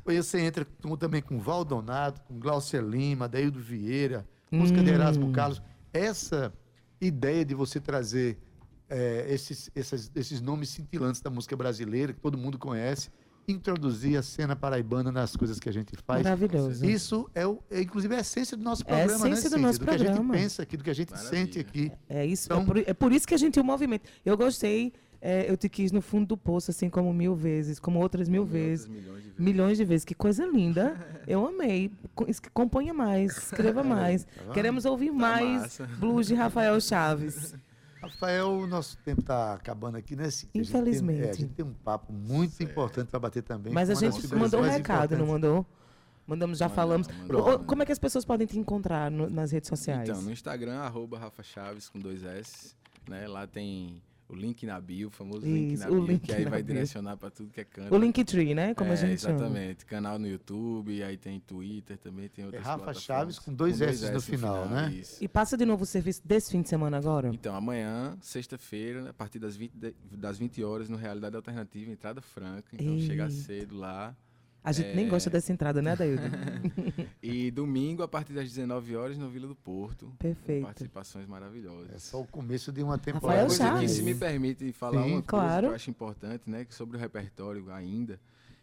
Aí 0.07 0.17
você 0.17 0.41
entra 0.41 0.67
também 0.99 1.23
com 1.23 1.39
Valdonato, 1.39 2.21
com 2.23 2.39
Glaucia 2.39 2.81
Lima, 2.81 3.29
Daildo 3.29 3.61
Vieira, 3.61 4.27
música 4.51 4.83
de 4.83 4.91
Erasmo 4.91 5.31
Carlos. 5.33 5.63
Essa 5.93 6.53
ideia 7.01 7.45
de 7.45 7.55
você 7.55 7.81
trazer 7.81 8.39
eh, 8.89 9.27
esses, 9.29 9.71
essas- 9.75 10.11
esses 10.15 10.41
nomes 10.41 10.69
cintilantes 10.71 11.21
da 11.21 11.31
música 11.31 11.57
brasileira, 11.57 12.13
que 12.13 12.21
todo 12.21 12.37
mundo 12.37 12.59
conhece, 12.59 13.09
introduzir 13.49 14.17
a 14.17 14.23
cena 14.23 14.55
paraibana 14.55 15.11
nas 15.11 15.35
coisas 15.35 15.59
que 15.59 15.69
a 15.69 15.73
gente 15.73 15.93
faz. 16.07 16.23
Maravilhoso. 16.23 16.85
Isso 16.87 17.29
é, 17.35 17.47
o, 17.47 17.59
é, 17.71 17.81
inclusive, 17.83 18.15
a 18.15 18.21
essência 18.21 18.57
do 18.57 18.63
nosso 18.63 18.83
É 18.87 18.93
a 18.93 18.97
programa, 18.99 19.25
né, 19.25 19.31
essência 19.33 19.51
do 19.51 19.53
Cíntia? 19.55 19.67
nosso 19.67 19.79
do 19.81 19.85
que 19.85 19.91
a 19.91 19.99
gente 19.99 20.07
programa. 20.07 20.35
pensa 20.35 20.63
aqui, 20.63 20.77
do 20.77 20.85
que 20.85 20.91
a 20.91 20.95
gente 20.95 21.11
Maravilha. 21.11 21.37
sente 21.45 21.59
aqui. 21.59 21.93
É 22.09 22.25
isso. 22.25 22.47
Então- 22.47 22.63
é, 22.63 22.65
por, 22.65 22.79
é 22.79 22.95
por 22.95 23.13
isso 23.13 23.27
que 23.27 23.35
a 23.35 23.39
gente 23.39 23.55
tem 23.55 23.63
o 23.63 23.67
movimento. 23.67 24.09
Eu 24.25 24.37
gostei, 24.37 24.93
é, 25.21 25.51
eu 25.51 25.57
te 25.57 25.69
quis 25.69 25.91
no 25.91 26.01
fundo 26.01 26.27
do 26.29 26.37
poço, 26.37 26.71
assim 26.71 26.89
como 26.89 27.13
mil 27.13 27.35
vezes, 27.35 27.79
como 27.81 27.99
outras 27.99 28.29
mil 28.29 28.43
Como 28.43 28.53
vezes. 28.53 28.87
outras 28.87 29.03
milhões 29.05 29.23
de 29.23 29.29
vezes. 29.31 29.39
Milhões 29.45 29.79
de 29.79 29.85
vezes. 29.85 30.05
Que 30.05 30.15
coisa 30.15 30.47
linda. 30.47 30.97
Eu 31.27 31.47
amei. 31.47 31.91
Componha 32.55 32.95
mais, 32.95 33.37
escreva 33.37 33.83
mais. 33.83 34.27
vendo? 34.45 34.53
Queremos 34.53 34.85
ouvir 34.85 35.11
mais 35.11 35.63
massa. 35.63 35.87
blues 35.99 36.27
de 36.29 36.35
Rafael 36.35 36.81
Chaves. 36.81 37.55
Rafael, 38.03 38.49
o 38.51 38.67
nosso 38.67 38.97
tempo 38.99 39.21
está 39.21 39.55
acabando 39.55 39.97
aqui, 39.97 40.17
né, 40.17 40.31
Cíntia? 40.31 40.51
A 40.55 40.59
gente 40.59 40.73
tem- 40.73 40.81
Infelizmente. 40.81 41.23
é, 41.27 41.31
a 41.31 41.33
gente 41.35 41.53
tem 41.55 41.65
um 41.65 41.75
papo 41.75 42.13
muito 42.13 42.63
importante 42.63 43.09
para 43.09 43.21
bater 43.21 43.43
também. 43.43 43.73
Mas 43.73 43.91
a 43.91 43.95
gente 43.95 44.27
mandou 44.35 44.61
um 44.61 44.65
recado, 44.65 45.17
não 45.17 45.27
mandou? 45.27 45.67
Mandamos, 46.27 46.59
já 46.59 46.69
falamos. 46.69 47.09
ô, 47.29 47.59
Como 47.61 47.83
é 47.83 47.87
que 47.87 47.93
as 47.93 47.99
pessoas 47.99 48.25
podem 48.25 48.47
te 48.47 48.59
encontrar 48.59 49.11
no- 49.11 49.29
nas 49.29 49.51
redes 49.51 49.69
sociais? 49.69 50.09
Então, 50.09 50.23
no 50.23 50.31
Instagram, 50.31 50.79
arroba 50.79 51.19
Rafa 51.19 51.43
Chaves 51.43 51.89
com 51.89 51.99
dois 51.99 52.23
S. 52.25 52.75
Né? 53.09 53.27
Lá 53.27 53.47
tem 53.47 54.01
o 54.31 54.35
link 54.37 54.65
na 54.65 54.81
bio, 54.81 55.09
o 55.09 55.11
famoso 55.11 55.45
link 55.45 55.73
Isso, 55.75 55.83
na 55.85 55.91
o 55.91 55.95
bio, 55.97 56.07
link 56.07 56.21
que 56.23 56.33
aí 56.33 56.45
na 56.45 56.51
vai 56.51 56.63
bio. 56.63 56.75
direcionar 56.75 57.17
para 57.17 57.31
tudo 57.31 57.51
que 57.51 57.61
é 57.61 57.65
canto. 57.65 57.95
o 57.95 57.99
Linktree, 57.99 58.55
né? 58.55 58.75
Como 58.75 58.91
é, 58.91 58.93
a 58.93 58.97
gente 58.97 59.21
chama. 59.21 59.35
Exatamente. 59.35 59.85
Canal 59.85 60.19
no 60.19 60.29
YouTube, 60.29 61.03
aí 61.03 61.17
tem 61.17 61.41
Twitter 61.41 61.99
também, 61.99 62.29
tem 62.29 62.43
É 62.45 62.47
outras 62.47 62.63
Rafa 62.65 62.77
plataformas. 62.85 63.03
Chaves 63.05 63.39
com 63.39 63.53
dois 63.53 63.81
S 63.81 64.11
no 64.13 64.21
final, 64.21 64.69
né? 64.69 64.93
Isso. 64.93 65.23
E 65.23 65.27
passa 65.29 65.57
de 65.57 65.65
novo 65.65 65.83
o 65.83 65.87
serviço 65.87 66.23
desse 66.27 66.51
fim 66.53 66.63
de 66.63 66.69
semana 66.69 66.97
agora? 66.97 67.29
Então, 67.33 67.55
amanhã, 67.55 68.17
sexta-feira, 68.21 69.11
a 69.11 69.13
partir 69.13 69.39
das 69.39 69.57
20, 69.57 69.73
de- 69.73 69.95
das 70.13 70.39
20 70.39 70.63
horas, 70.63 70.89
no 70.89 70.97
Realidade 70.97 71.35
Alternativa, 71.37 71.91
entrada 71.91 72.21
franca. 72.21 72.69
Então, 72.75 72.95
Ei. 72.95 73.01
chega 73.03 73.29
cedo 73.31 73.77
lá. 73.77 74.17
A 74.63 74.73
gente 74.73 74.95
nem 74.95 75.07
É. 75.07 75.09
gosta 75.09 75.31
dessa 75.31 75.53
entrada, 75.53 75.81
né, 75.81 75.93
Adaildo? 75.93 76.23
E 77.23 77.51
domingo, 77.51 78.03
a 78.03 78.09
partir 78.09 78.33
das 78.33 78.45
19 78.49 78.97
horas, 78.97 79.17
no 79.17 79.29
Vila 79.29 79.47
do 79.47 79.55
Porto. 79.55 80.07
com 80.07 80.17
Perfeito. 80.17 80.65
Participações 80.65 81.27
maravilhosas. 81.27 81.93
É 81.95 81.99
só 81.99 82.21
o 82.21 82.27
começo 82.27 82.73
de 82.73 82.83
uma 82.83 82.99
temporada. 82.99 83.43
Rafael 83.43 83.47
Coisa 83.47 83.65
que, 83.65 83.71
Chaves. 83.71 83.91
se 83.93 84.03
me 84.03 84.15
permite 84.15 84.73
falar 84.73 85.03
Sim, 85.03 85.13
uma 85.13 85.23
coisa 85.23 85.27
claro. 85.27 85.67
que 85.69 85.73
eu 85.73 85.77
acho 85.77 85.91
importante, 85.91 86.51
né, 86.51 86.65
que 86.65 86.75
sobre 86.75 86.97
o 86.97 87.01
repertório 87.01 87.71
ainda, 87.73 88.21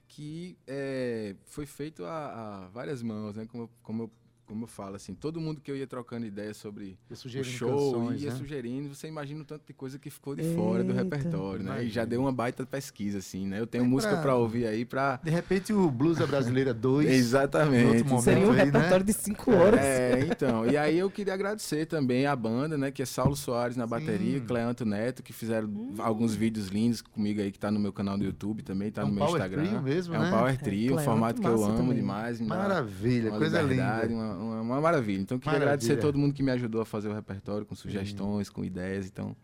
que 0.08 0.58
é, 0.68 1.36
foi 1.46 1.66
feito 1.66 2.04
a, 2.06 2.66
a 2.66 2.68
várias 2.70 3.02
mãos, 3.02 3.36
né, 3.36 3.46
como, 3.46 3.70
como, 3.82 4.04
eu, 4.04 4.12
como 4.48 4.64
eu 4.64 4.68
falo, 4.68 4.96
assim, 4.96 5.14
todo 5.14 5.40
mundo 5.42 5.60
que 5.62 5.70
eu 5.70 5.76
ia 5.76 5.86
trocando 5.86 6.26
ideia 6.26 6.54
sobre 6.54 6.98
o 7.12 7.44
show, 7.44 7.94
canções, 7.94 8.24
ia 8.24 8.30
né? 8.32 8.36
sugerindo, 8.38 8.96
você 8.96 9.08
imagina 9.08 9.42
o 9.42 9.46
tanto 9.46 9.66
de 9.68 9.74
coisa 9.74 10.00
que 10.00 10.10
ficou 10.10 10.36
de 10.36 10.44
fora 10.56 10.84
do 10.84 10.92
Eita. 10.92 11.04
repertório, 11.04 11.64
né, 11.64 11.72
e 11.72 11.90
já 11.90 12.02
Imagina. 12.02 12.06
deu 12.08 12.22
uma 12.22 12.32
baita 12.32 12.66
pesquisa, 12.66 13.18
assim, 13.20 13.46
né, 13.46 13.60
eu 13.60 13.68
tenho 13.68 13.84
É 13.84 13.88
música 13.88 14.14
pra- 14.14 14.22
pra 14.22 14.36
ouvir 14.36 14.66
aí 14.66 14.86
pra... 14.86 15.20
De 15.24 15.30
repente, 15.30 15.74
o 15.74 15.92
Blues 15.92 16.18
da 16.18 16.26
Brasileira 16.26 16.74
2. 16.74 17.10
Exatamente. 17.10 18.04
momento 18.04 18.22
Seria 18.24 18.48
um 18.48 18.52
aí, 18.52 18.58
né? 18.58 18.64
repertório 18.64 19.06
de 19.06 19.14
cinco 19.14 19.52
horas. 19.54 19.80
É, 19.80 20.20
então. 20.32 20.66
E 20.66 20.78
aí 20.78 20.98
eu 20.98 21.10
queria 21.12 21.34
agradecer 21.34 21.86
também 21.86 22.26
a 22.26 22.36
banda, 22.36 22.78
né? 22.78 22.90
Que 22.92 23.02
é 23.02 23.06
Saulo 23.06 23.36
Soares 23.36 23.76
na 23.76 23.86
bateria, 23.86 24.40
Sim. 24.40 24.46
Cleanto 24.46 24.86
Neto, 24.86 25.22
que 25.24 25.34
fizeram 25.34 25.70
alguns 26.00 26.34
vídeos 26.36 26.68
lindos 26.68 27.02
comigo 27.02 27.42
aí, 27.42 27.52
que 27.52 27.60
tá 27.60 27.70
no 27.72 27.80
meu 27.80 27.92
canal 27.94 28.18
do 28.18 28.24
YouTube 28.24 28.64
também, 28.64 28.92
tá 28.92 29.02
É 29.02 29.06
um 29.06 29.10
no 29.10 29.14
meu 29.16 29.26
power 29.26 29.42
Instagram. 29.42 29.66
trio 29.68 29.82
mesmo, 29.82 30.16
é 30.16 30.20
um 30.20 30.22
né? 30.22 30.32
power 30.32 30.58
trio, 30.58 30.86
um 30.86 30.96
Cleanto, 30.96 31.06
formato 31.06 31.42
que 31.42 31.48
eu 31.48 31.64
amo 31.66 31.78
também. 31.78 31.96
demais. 31.96 32.40
Maravilha, 32.42 33.30
uma 33.32 33.38
coisa 33.40 33.62
liberdade, 33.62 34.08
linda. 34.14 34.24
Uma, 34.24 34.37
uma, 34.38 34.62
uma 34.62 34.82
maravilha. 34.82 35.22
Então, 35.22 35.38
queria 35.40 35.54
Maravilha. 35.60 35.74
agradecer 35.74 35.94
a 36.00 36.02
todo 36.02 36.18
mundo 36.18 36.34
que 36.34 36.44
me 36.44 36.52
ajudou 36.52 36.82
a 36.82 36.86
fazer 36.86 37.10
o 37.10 37.14
repertório, 37.14 37.66
com 37.66 37.76
sugestões, 37.76 38.50
com 38.50 38.64
ideias. 38.64 39.06
Então, 39.08 39.36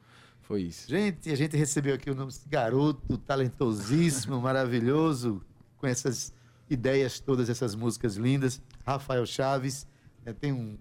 foi 0.41 0.61
isso. 0.63 0.89
Gente, 0.89 1.29
a 1.29 1.35
gente 1.35 1.55
recebeu 1.57 1.95
aqui 1.95 2.09
o 2.09 2.15
nome 2.15 2.31
desse 2.31 2.47
garoto 2.47 3.17
talentosíssimo, 3.19 4.39
maravilhoso, 4.41 5.41
com 5.77 5.87
essas 5.87 6.33
ideias 6.69 7.19
todas, 7.19 7.49
essas 7.49 7.75
músicas 7.75 8.15
lindas. 8.15 8.61
Rafael 8.85 9.25
Chaves, 9.25 9.87
né, 10.25 10.33
tem 10.33 10.51
um 10.51 10.77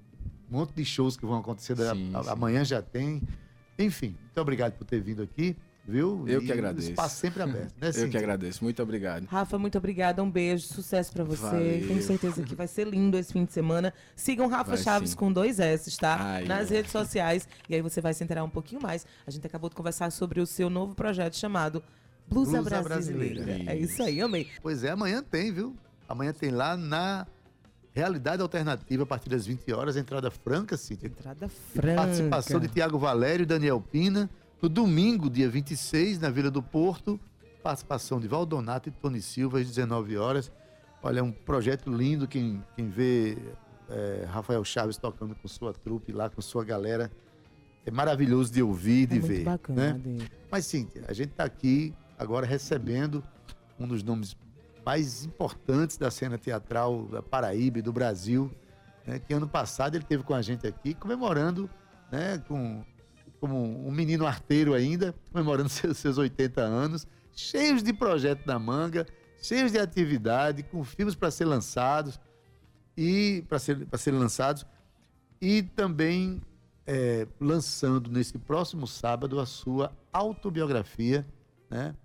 monte 0.50 0.72
de 0.74 0.84
shows 0.84 1.16
que 1.16 1.24
vão 1.26 1.38
acontecer, 1.38 1.74
da- 1.74 1.94
Sim, 1.94 2.10
a- 2.14 2.22
sim. 2.24 2.30
amanhã 2.30 2.64
já 2.64 2.80
tem. 2.82 3.22
Enfim, 3.78 4.16
muito 4.20 4.38
obrigado 4.40 4.74
por 4.74 4.84
ter 4.84 5.00
vindo 5.00 5.22
aqui. 5.22 5.56
Viu? 5.86 6.24
Eu 6.26 6.40
E 6.42 6.46
que 6.46 6.52
agradeço. 6.52 6.88
O 6.88 6.90
espaço 6.90 7.16
sempre 7.16 7.42
aberto, 7.42 7.74
né, 7.80 7.90
Eu 7.94 8.08
que 8.08 8.16
agradeço. 8.16 8.62
Muito 8.62 8.82
obrigado. 8.82 9.24
Rafa, 9.26 9.58
muito 9.58 9.76
obrigada. 9.78 10.22
Um 10.22 10.30
beijo, 10.30 10.66
sucesso 10.66 11.12
pra 11.12 11.24
você. 11.24 11.42
Valeu. 11.42 11.88
Tenho 11.88 12.02
certeza 12.02 12.42
que 12.42 12.54
vai 12.54 12.66
ser 12.66 12.86
lindo 12.86 13.16
esse 13.18 13.32
fim 13.32 13.44
de 13.44 13.52
semana. 13.52 13.92
Sigam 14.14 14.48
Rafa 14.48 14.70
Vai 14.70 14.78
Chaves 14.78 15.10
sim. 15.10 15.16
com 15.16 15.32
dois 15.32 15.58
S, 15.58 15.96
tá? 15.98 16.16
Ai, 16.18 16.44
Nas 16.44 16.70
é. 16.70 16.76
redes 16.76 16.92
sociais. 16.92 17.48
E 17.68 17.74
aí 17.74 17.82
você 17.82 18.00
vai 18.00 18.14
se 18.14 18.22
enterar 18.22 18.44
um 18.44 18.50
pouquinho 18.50 18.80
mais. 18.80 19.06
A 19.26 19.30
gente 19.30 19.46
acabou 19.46 19.68
de 19.68 19.76
conversar 19.76 20.10
sobre 20.10 20.40
o 20.40 20.46
seu 20.46 20.70
novo 20.70 20.94
projeto 20.94 21.36
chamado 21.36 21.82
Blusa, 22.28 22.60
Blusa 22.62 22.82
Brasileira. 22.82 23.42
Brasileira. 23.42 23.72
É 23.72 23.76
isso 23.76 24.02
aí, 24.02 24.20
amei. 24.20 24.48
Pois 24.62 24.84
é, 24.84 24.90
amanhã 24.90 25.22
tem, 25.22 25.52
viu? 25.52 25.76
Amanhã 26.08 26.32
tem 26.32 26.50
lá 26.50 26.76
na 26.76 27.26
Realidade 27.94 28.40
Alternativa, 28.40 29.02
a 29.02 29.06
partir 29.06 29.28
das 29.28 29.44
20 29.44 29.70
horas, 29.72 29.96
entrada 29.96 30.30
franca, 30.30 30.76
Cíntia. 30.78 31.08
Entrada 31.08 31.48
franca. 31.48 31.96
Participação 32.02 32.58
de 32.58 32.68
Tiago 32.68 32.98
Valério 32.98 33.42
e 33.42 33.46
Daniel 33.46 33.80
Pina. 33.80 34.30
No 34.62 34.68
domingo, 34.68 35.28
dia 35.28 35.50
26, 35.50 36.20
na 36.20 36.30
Vila 36.30 36.48
do 36.48 36.62
Porto, 36.62 37.18
participação 37.64 38.20
de 38.20 38.28
Valdonato 38.28 38.88
e 38.88 38.92
Tony 38.92 39.20
Silva, 39.20 39.58
às 39.58 39.66
19 39.66 40.16
horas. 40.16 40.52
Olha, 41.02 41.18
é 41.18 41.22
um 41.22 41.32
projeto 41.32 41.90
lindo. 41.90 42.28
Quem, 42.28 42.62
quem 42.76 42.88
vê 42.88 43.36
é, 43.90 44.24
Rafael 44.30 44.64
Chaves 44.64 44.96
tocando 44.96 45.34
com 45.34 45.48
sua 45.48 45.72
trupe 45.72 46.12
lá, 46.12 46.30
com 46.30 46.40
sua 46.40 46.64
galera, 46.64 47.10
é 47.84 47.90
maravilhoso 47.90 48.52
de 48.52 48.62
ouvir 48.62 49.02
e 49.02 49.06
de 49.06 49.16
é 49.16 49.18
muito 49.18 49.32
ver. 49.32 49.44
bacana, 49.44 49.94
né? 49.94 50.28
Mas, 50.48 50.64
Cíntia, 50.64 51.04
a 51.08 51.12
gente 51.12 51.30
está 51.30 51.42
aqui 51.42 51.92
agora 52.16 52.46
recebendo 52.46 53.20
um 53.80 53.88
dos 53.88 54.04
nomes 54.04 54.36
mais 54.86 55.24
importantes 55.24 55.96
da 55.96 56.08
cena 56.08 56.38
teatral 56.38 57.06
da 57.06 57.20
Paraíba 57.20 57.82
do 57.82 57.92
Brasil, 57.92 58.48
né, 59.04 59.18
que 59.18 59.34
ano 59.34 59.48
passado 59.48 59.96
ele 59.96 60.04
teve 60.04 60.22
com 60.22 60.34
a 60.34 60.42
gente 60.42 60.68
aqui, 60.68 60.94
comemorando, 60.94 61.68
né, 62.12 62.40
com, 62.46 62.84
como 63.42 63.58
um 63.58 63.90
menino 63.90 64.24
arteiro 64.24 64.72
ainda, 64.72 65.12
comemorando 65.32 65.68
seus, 65.68 65.98
seus 65.98 66.16
80 66.16 66.60
anos, 66.60 67.08
cheios 67.32 67.82
de 67.82 67.92
projeto 67.92 68.46
na 68.46 68.56
manga, 68.56 69.04
cheios 69.42 69.72
de 69.72 69.80
atividade, 69.80 70.62
com 70.62 70.84
filmes 70.84 71.16
para 71.16 71.28
ser 71.28 71.44
lançados 71.46 72.20
e 72.96 73.44
para 73.48 73.58
ser, 73.58 73.84
serem 73.98 74.20
lançados 74.20 74.64
e 75.40 75.60
também 75.60 76.40
é, 76.86 77.26
lançando 77.40 78.08
nesse 78.12 78.38
próximo 78.38 78.86
sábado 78.86 79.40
a 79.40 79.46
sua 79.46 79.92
autobiografia, 80.12 81.26
né? 81.68 81.96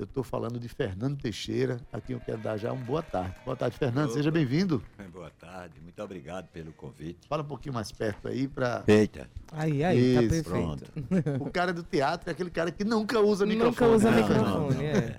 Eu 0.00 0.04
estou 0.04 0.24
falando 0.24 0.58
de 0.58 0.66
Fernando 0.66 1.20
Teixeira, 1.20 1.78
a 1.92 2.00
quem 2.00 2.14
eu 2.16 2.20
quero 2.20 2.38
dar 2.38 2.56
já 2.56 2.72
uma 2.72 2.82
boa 2.82 3.02
tarde. 3.02 3.34
Boa 3.44 3.54
tarde, 3.54 3.76
Fernando, 3.76 4.06
Opa. 4.06 4.14
seja 4.14 4.30
bem-vindo. 4.30 4.82
Boa 5.12 5.28
tarde, 5.38 5.78
muito 5.78 6.02
obrigado 6.02 6.48
pelo 6.48 6.72
convite. 6.72 7.28
Fala 7.28 7.42
um 7.42 7.46
pouquinho 7.46 7.74
mais 7.74 7.92
perto 7.92 8.26
aí 8.26 8.48
para 8.48 8.82
Eita, 8.88 9.28
Aí, 9.52 9.84
aí, 9.84 10.14
tá 10.14 10.22
Isso, 10.22 10.30
perfeito. 10.30 10.48
pronto. 10.48 11.44
o 11.44 11.50
cara 11.50 11.74
do 11.74 11.82
teatro 11.82 12.30
é 12.30 12.32
aquele 12.32 12.48
cara 12.48 12.70
que 12.70 12.82
nunca 12.82 13.20
usa 13.20 13.44
microfone. 13.44 13.72
Nunca 13.72 13.86
usa 13.94 14.10
né, 14.10 14.20
Não, 14.22 14.68
microfone, 14.70 14.84
é. 14.86 15.16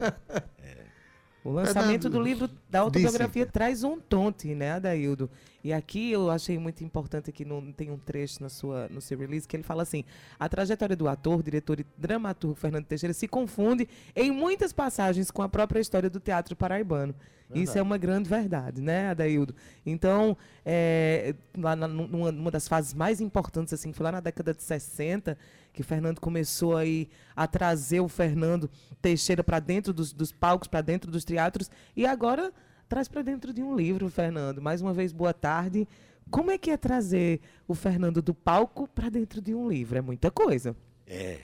O 1.44 1.52
lançamento 1.52 2.04
Fernando, 2.04 2.12
do 2.12 2.22
livro 2.22 2.50
da 2.70 2.82
autobiografia 2.82 3.44
disse. 3.44 3.52
traz 3.54 3.84
um 3.84 4.00
tonte, 4.00 4.54
né, 4.54 4.74
Adaildo? 4.74 5.30
E 5.64 5.74
aqui 5.74 6.12
eu 6.12 6.30
achei 6.30 6.58
muito 6.60 6.84
importante 6.84 7.32
que 7.32 7.44
não 7.44 7.72
tem 7.72 7.90
um 7.90 7.98
trecho 7.98 8.42
na 8.42 8.50
sua, 8.50 8.88
no 8.90 9.02
seu 9.02 9.18
release 9.18 9.48
que 9.48 9.56
ele 9.56 9.64
fala 9.64 9.82
assim: 9.84 10.04
a 10.40 10.48
trajetória 10.48 10.96
do 10.96 11.08
ator, 11.08 11.42
diretor 11.42 11.80
e 11.80 11.86
dramaturgo 11.98 12.56
Fernando 12.56 12.86
Teixeira 12.86 13.14
se 13.14 13.28
confunde 13.28 13.88
em 14.16 14.30
muitas 14.32 14.72
passagens 14.72 15.32
com 15.32 15.42
a 15.42 15.50
própria 15.50 15.80
história 15.80 16.10
do 16.10 16.20
teatro 16.20 16.56
paraibano. 16.56 17.16
Isso 17.54 17.78
é 17.78 17.82
uma 17.82 17.98
grande 17.98 18.30
verdade, 18.30 18.80
né, 18.82 19.10
Adaildo? 19.10 19.54
Então, 19.86 20.38
é, 20.66 21.36
lá 21.58 21.76
na- 21.76 21.86
numa, 21.86 22.32
numa 22.32 22.50
das 22.50 22.66
fases 22.66 22.94
mais 22.94 23.20
importantes, 23.20 23.74
assim, 23.74 23.92
foi 23.92 24.06
lá 24.06 24.12
na 24.14 24.20
década 24.22 24.54
de 24.54 24.64
60, 24.64 25.38
que 25.74 25.84
Fernando 25.84 26.20
começou 26.20 26.76
aí 26.76 27.08
a 27.36 27.48
trazer 27.48 28.00
o 28.02 28.08
Fernando 28.10 28.70
Teixeira 29.02 29.44
para 29.44 29.60
dentro 29.60 29.94
dos, 29.94 30.12
dos 30.14 30.32
palcos, 30.32 30.68
para 30.68 30.82
dentro 30.82 31.10
dos 31.12 31.24
teatros, 31.24 31.70
e 31.96 32.06
agora 32.06 32.52
traz 32.90 33.08
para 33.08 33.22
dentro 33.22 33.54
de 33.54 33.62
um 33.64 33.76
livro, 33.76 34.10
Fernando. 34.10 34.62
Mais 34.62 34.82
uma 34.82 34.94
vez, 34.94 35.12
boa 35.14 35.34
tarde. 35.34 35.88
Como 36.30 36.52
é 36.52 36.58
que 36.58 36.72
é 36.72 36.78
trazer 36.78 37.42
o 37.68 37.74
Fernando 37.74 38.22
do 38.22 38.34
palco 38.34 38.88
para 38.88 39.10
dentro 39.10 39.42
de 39.42 39.54
um 39.54 39.70
livro? 39.70 39.98
É 39.98 40.02
muita 40.02 40.30
coisa. 40.32 40.76
é, 41.08 41.40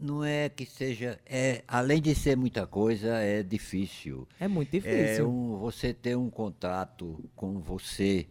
não 0.00 0.24
é 0.24 0.48
que 0.48 0.66
seja, 0.66 1.20
é, 1.26 1.62
além 1.68 2.00
de 2.02 2.14
ser 2.14 2.36
muita 2.36 2.66
coisa, 2.66 3.08
é 3.18 3.42
difícil. 3.42 4.26
É 4.40 4.48
muito 4.48 4.74
É 4.76 4.80
difícil. 4.80 5.28
um, 5.28 5.56
você 5.58 5.92
ter 5.94 6.16
um 6.16 6.30
contato 6.30 7.24
com 7.36 7.60
você 7.60 8.26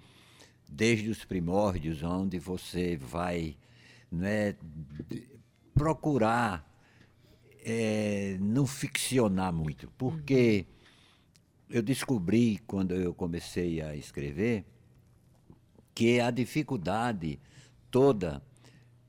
desde 0.67 1.09
os 1.09 1.23
primórdios, 1.23 2.01
onde 2.03 2.37
você 2.39 2.97
vai 2.97 3.55
né, 4.11 4.55
procurar 5.73 6.69
é, 7.65 8.37
não 8.39 8.67
ficcionar 8.67 9.51
muito, 9.53 9.89
porque 9.97 10.65
eu 11.69 11.81
descobri 11.81 12.59
quando 12.67 12.93
eu 12.93 13.13
comecei 13.13 13.81
a 13.81 13.95
escrever 13.95 14.65
que 15.95 16.19
a 16.19 16.29
dificuldade 16.31 17.39
toda 17.89 18.41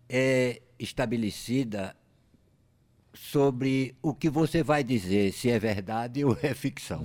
é 0.08 0.62
estabelecida 0.78 1.96
sobre 3.14 3.94
o 4.02 4.14
que 4.14 4.28
você 4.28 4.62
vai 4.62 4.82
dizer, 4.82 5.32
se 5.32 5.50
é 5.50 5.58
verdade 5.58 6.24
ou 6.24 6.36
é 6.42 6.54
ficção. 6.54 7.02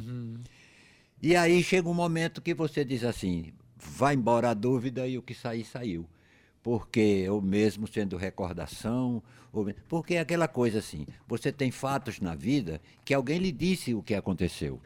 E 1.22 1.36
aí 1.36 1.64
chega 1.64 1.88
um 1.90 1.94
momento 1.94 2.42
que 2.42 2.54
você 2.54 2.84
diz 2.84 3.04
assim: 3.04 3.54
vai 3.78 4.16
embora 4.16 4.50
a 4.50 4.54
dúvida 4.54 5.08
e 5.08 5.18
o 5.18 5.22
que 5.22 5.34
sair, 5.34 5.66
saiu. 5.66 6.08
Porque, 6.62 7.28
ou 7.30 7.42
mesmo 7.42 7.88
sendo 7.88 8.18
recordação, 8.18 9.24
ou, 9.52 9.68
porque 9.88 10.16
é 10.16 10.20
aquela 10.20 10.48
coisa 10.48 10.80
assim: 10.80 11.06
você 11.28 11.52
tem 11.52 11.72
fatos 11.72 12.20
na 12.20 12.36
vida 12.36 12.82
que 13.04 13.14
alguém 13.14 13.40
lhe 13.40 13.52
disse 13.52 13.94
o 13.94 14.04
que 14.04 14.14
aconteceu. 14.14 14.80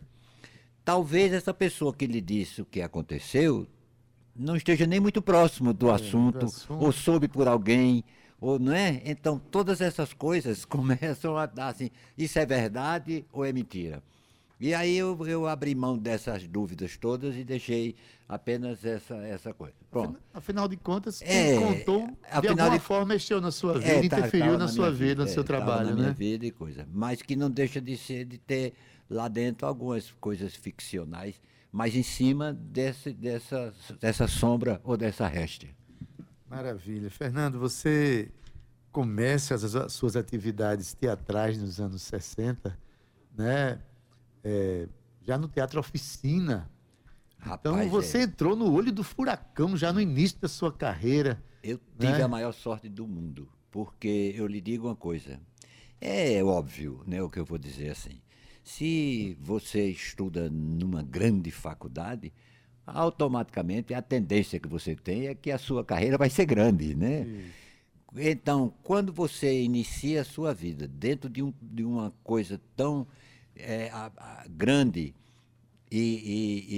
Talvez 0.86 1.32
essa 1.32 1.54
pessoa 1.54 1.94
que 1.94 2.06
lhe 2.06 2.22
disse 2.22 2.62
o 2.62 2.66
que 2.66 2.82
aconteceu 2.82 3.68
não 4.36 4.56
esteja 4.56 4.86
nem 4.86 5.00
muito 5.00 5.22
próximo 5.22 5.74
do 5.74 5.90
assunto, 5.92 6.46
assunto. 6.46 6.84
ou 6.84 6.92
soube 6.92 7.28
por 7.28 7.48
alguém, 7.48 8.04
ou 8.40 8.60
não 8.60 8.74
é? 8.74 9.02
Então 9.06 9.40
todas 9.40 9.80
essas 9.80 10.14
coisas 10.14 10.66
começam 10.66 11.38
a 11.38 11.46
dar 11.46 11.70
assim, 11.70 11.90
isso 12.18 12.38
é 12.40 12.46
verdade 12.46 13.26
ou 13.32 13.46
é 13.46 13.54
mentira? 13.54 14.04
E 14.64 14.74
aí 14.74 14.96
eu, 14.96 15.28
eu 15.28 15.46
abri 15.46 15.76
mão 15.76 15.98
dessas 15.98 16.48
dúvidas 16.48 16.96
todas 16.96 17.36
e 17.36 17.44
deixei 17.44 17.98
apenas 18.30 18.86
essa, 18.86 19.14
essa 19.16 19.54
coisa. 19.54 19.74
Bom, 19.92 20.16
Afinal 20.34 20.70
de 20.70 20.78
contas, 20.78 21.20
quem 21.20 21.28
É, 21.36 21.60
contou, 21.60 22.08
de 22.42 22.48
alguma 22.48 22.70
de- 22.70 22.80
forma 22.80 23.08
mexeu 23.08 23.42
na 23.42 23.52
sua 23.52 23.74
vida, 23.74 23.86
é, 23.92 24.00
tá- 24.00 24.06
interferiu 24.20 24.46
tava 24.54 24.58
na, 24.60 24.68
sua 24.70 24.86
minha 24.86 24.98
vida, 24.98 25.24
no 25.26 25.30
seu 25.30 25.42
é, 25.42 25.46
trabalho, 25.46 25.90
na 25.90 25.96
minha 25.96 26.08
né? 26.08 26.14
vida 26.14 26.46
e 26.46 26.52
coisa. 26.52 26.88
Mas 26.94 27.22
que 27.22 27.36
não 27.36 27.52
deixa 27.52 27.82
de 27.82 27.98
ser, 27.98 28.24
de 28.24 28.38
ter 28.38 28.74
lá 29.10 29.28
dentro 29.28 29.68
algumas 29.68 30.12
coisas 30.12 30.56
ficcionais, 30.56 31.42
mas 31.70 31.94
em 31.94 32.02
cima 32.04 32.54
desse, 32.54 33.12
dessa, 33.12 33.74
dessa 34.00 34.30
sombra 34.30 34.80
ou 34.86 34.96
dessa 34.96 35.28
réstia. 35.28 35.72
Maravilha. 36.50 37.12
Fernando, 37.12 37.60
você 37.60 38.32
começa 38.94 39.56
as, 39.56 39.76
as 39.76 39.92
suas 39.92 40.16
atividades 40.16 40.94
teatrais 40.94 41.58
nos 41.58 41.82
anos 41.82 42.02
60, 42.04 42.80
né? 43.36 43.78
É, 44.44 44.88
já 45.22 45.38
no 45.38 45.48
Teatro 45.48 45.80
Oficina. 45.80 46.70
Então 47.46 47.74
Rapaz, 47.74 47.92
você 47.92 48.20
é, 48.20 48.22
entrou 48.24 48.56
no 48.56 48.72
olho 48.72 48.92
do 48.92 49.04
furacão 49.04 49.76
já 49.76 49.92
no 49.92 50.00
início 50.02 50.40
da 50.40 50.48
sua 50.48 50.72
carreira. 50.72 51.44
eu 51.62 51.80
tive 52.00 52.20
né? 52.20 52.24
a 52.24 52.28
maior 52.28 52.54
sorte 52.54 52.88
do 52.90 53.08
mundo, 53.08 53.50
porque 53.72 54.34
eu 54.36 54.48
lhe 54.48 54.62
digo 54.62 54.88
uma 54.88 54.96
coisa. 54.96 55.40
É 56.00 56.44
óbvio, 56.44 57.02
né, 57.08 57.22
o 57.22 57.30
que 57.30 57.40
eu 57.40 57.46
vou 57.46 57.58
dizer 57.58 57.90
assim. 57.90 58.22
Se 58.64 59.38
você 59.42 59.90
estuda 59.90 60.50
numa 60.50 61.04
grande 61.04 61.52
faculdade, 61.52 62.32
automaticamente 62.86 63.94
a 63.94 64.02
tendência 64.02 64.60
que 64.60 64.68
você 64.68 64.96
tem 64.96 65.28
é 65.28 65.36
que 65.36 65.52
a 65.52 65.58
sua 65.58 65.84
carreira 65.84 66.18
vai 66.18 66.30
ser 66.30 66.46
grande, 66.46 66.96
né? 66.96 67.26
Então, 68.16 68.74
quando 68.84 69.12
você 69.12 69.62
inicia 69.64 70.22
a 70.22 70.26
sua 70.26 70.54
vida 70.54 70.88
dentro 70.88 71.30
de, 71.30 71.42
um- 71.42 71.54
de 71.62 71.84
uma 71.84 72.14
coisa 72.24 72.62
tão 72.76 73.08
é, 73.56 73.90
a- 73.92 74.12
a- 74.18 74.46
grande 74.50 75.14
e, 75.92 76.00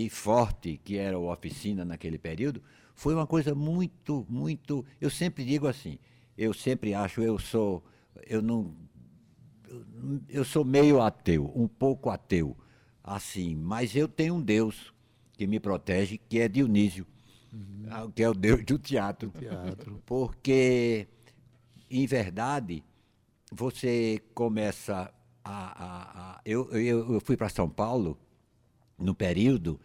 e- 0.02 0.06
e 0.06 0.10
forte 0.10 0.80
que 0.84 0.98
era 0.98 1.16
a 1.16 1.20
oficina 1.20 1.86
naquele 1.86 2.18
período, 2.18 2.62
foi 2.94 3.14
uma 3.14 3.28
coisa 3.28 3.54
muito, 3.56 4.26
muito. 4.30 4.86
Eu 5.00 5.10
sempre 5.10 5.44
digo 5.46 5.68
assim, 5.68 5.98
eu 6.38 6.54
sempre 6.54 6.94
acho, 6.94 7.22
eu 7.22 7.38
sou, 7.40 7.84
eu 8.28 8.42
não, 8.42 8.74
eu- 10.30 10.46
sou 10.46 10.64
meio 10.66 11.02
ateu, 11.02 11.52
um 11.56 11.68
pouco 11.68 12.10
ateu, 12.10 12.56
assim, 13.04 13.56
mas 13.56 13.96
eu 13.96 14.08
tenho 14.08 14.36
um 14.36 14.42
Deus 14.42 14.94
que 15.34 15.46
me 15.48 15.60
protege, 15.60 16.18
que 16.18 16.40
é 16.40 16.48
Dionísio, 16.48 17.06
ah, 17.90 18.08
que 18.14 18.24
é 18.24 18.30
o 18.30 18.34
Deus 18.34 18.64
do 18.64 18.78
teatro. 18.78 19.30
Teatro. 19.32 20.02
Porque, 20.06 21.08
em 21.90 22.06
verdade, 22.06 22.84
você 23.52 24.22
começa 24.34 25.12
a. 25.46 25.84
a- 25.84 26.32
a- 26.36 26.42
eu, 26.46 26.70
eu, 26.72 27.14
eu 27.14 27.22
fui 27.22 27.38
para 27.38 27.50
São 27.50 27.70
Paulo, 27.70 28.18
no 29.00 29.14
período, 29.16 29.80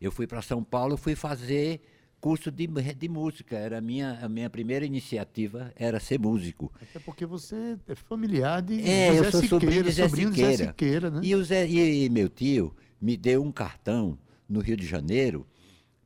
eu 0.00 0.10
fui 0.12 0.26
para 0.26 0.40
São 0.42 0.62
Paulo, 0.62 0.96
fui 0.96 1.14
fazer 1.14 1.80
curso 2.20 2.50
de, 2.50 2.66
de 2.66 3.08
música. 3.08 3.56
Era 3.56 3.78
a 3.78 3.80
minha, 3.80 4.18
a 4.22 4.28
minha 4.28 4.48
primeira 4.50 4.84
iniciativa, 4.86 5.72
era 5.76 5.98
ser 6.00 6.18
músico. 6.18 6.72
Até 6.80 6.98
porque 7.00 7.24
você 7.26 7.76
é 7.86 7.94
familiar 7.94 8.60
de 8.62 8.80
É, 8.88 9.14
José 9.14 9.26
eu 9.26 9.32
sou 9.32 9.42
sobrinho 9.44 9.82
de 9.84 9.90
Zé 9.92 10.08
sobrinho 10.08 10.30
de 10.30 10.40
Zé 10.40 10.50
Siqueira. 10.52 10.70
Siqueira, 10.72 11.10
né? 11.10 11.20
E, 11.22 11.34
o 11.34 11.44
Zé- 11.44 11.66
e- 11.68 12.04
e 12.04 12.08
meu 12.08 12.28
tio 12.28 12.74
me 13.00 13.16
deu 13.16 13.42
um 13.42 13.52
cartão 13.52 14.18
no 14.48 14.60
Rio 14.60 14.76
de 14.76 14.86
Janeiro, 14.86 15.46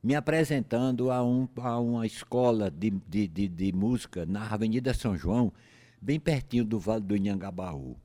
me 0.03 0.15
apresentando 0.15 1.09
a, 1.09 1.23
um, 1.23 1.47
a 1.57 1.79
uma 1.79 2.05
escola 2.05 2.69
de, 2.69 2.89
de, 3.07 3.27
de, 3.27 3.47
de 3.47 3.71
música 3.73 4.25
na 4.25 4.45
Avenida 4.47 4.93
São 4.93 5.17
João, 5.17 5.51
bem 6.01 6.19
pertinho 6.19 6.65
do 6.65 6.77
Vale 6.77 7.01
do 7.03 7.15
Inhangabaú. 7.15 7.95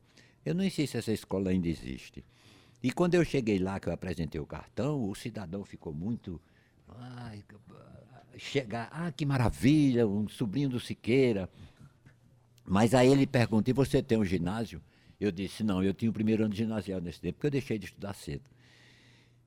Eu 0.48 0.54
não 0.54 0.68
sei 0.70 0.87
se 0.87 0.96
essa 0.96 1.12
escola 1.12 1.50
ainda 1.50 1.68
existe. 1.68 2.24
E 2.82 2.90
quando 2.90 3.14
eu 3.14 3.24
cheguei 3.24 3.58
lá, 3.58 3.78
que 3.78 3.88
eu 3.88 3.92
apresentei 3.92 4.40
o 4.40 4.46
cartão, 4.46 5.08
o 5.08 5.14
cidadão 5.14 5.62
ficou 5.62 5.92
muito. 5.92 6.40
Ai, 6.88 7.44
chegar, 8.38 8.88
ah, 8.90 9.12
que 9.12 9.26
maravilha, 9.26 10.06
um 10.06 10.26
sobrinho 10.26 10.70
do 10.70 10.80
Siqueira. 10.80 11.50
Mas 12.64 12.94
aí 12.94 13.08
ele 13.08 13.26
perguntou: 13.26 13.70
e 13.70 13.74
você 13.74 14.02
tem 14.02 14.16
um 14.16 14.24
ginásio? 14.24 14.80
Eu 15.20 15.30
disse: 15.30 15.62
não, 15.62 15.82
eu 15.82 15.92
tinha 15.92 16.11
o 16.11 16.14
primeiro 16.14 16.44
ano 16.44 16.52
de 16.52 16.58
ginasial 16.58 17.00
nesse 17.00 17.20
tempo, 17.20 17.34
porque 17.34 17.48
eu 17.48 17.50
deixei 17.50 17.78
de 17.78 17.84
estudar 17.84 18.14
cedo. 18.14 18.44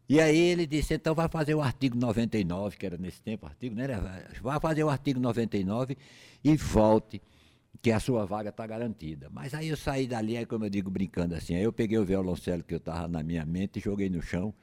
E 0.07 0.19
aí 0.19 0.37
ele 0.37 0.67
disse: 0.67 0.93
então 0.93 1.15
vai 1.15 1.29
fazer 1.29 1.55
o 1.55 1.61
artigo 1.61 1.97
99, 1.97 2.77
que 2.77 2.85
era 2.85 2.97
nesse 2.97 3.21
tempo, 3.21 3.47
artigo, 3.47 3.73
né? 3.73 3.87
Vai 4.39 4.59
fazer 4.59 4.83
o 4.83 4.89
artigo 4.89 5.19
99 5.19 5.97
e 6.43 6.55
volte, 6.57 7.19
que 7.81 7.91
a 7.91 7.99
sua 7.99 8.25
vaga 8.25 8.49
está 8.49 8.65
garantida. 8.67 9.29
Mas 9.31 9.53
aí 9.53 9.69
eu 9.69 9.77
saí 9.77 10.07
dali, 10.07 10.37
aí 10.37 10.45
como 10.45 10.65
eu 10.65 10.69
digo 10.69 10.89
brincando 10.89 11.33
assim, 11.35 11.55
aí 11.55 11.63
eu 11.63 11.73
peguei 11.73 11.97
o 11.97 12.05
violoncelo 12.05 12.63
que 12.63 12.73
eu 12.73 12.77
estava 12.77 13.07
na 13.07 13.23
minha 13.23 13.45
mente, 13.45 13.79
joguei 13.79 14.09
no 14.09 14.21
chão, 14.21 14.53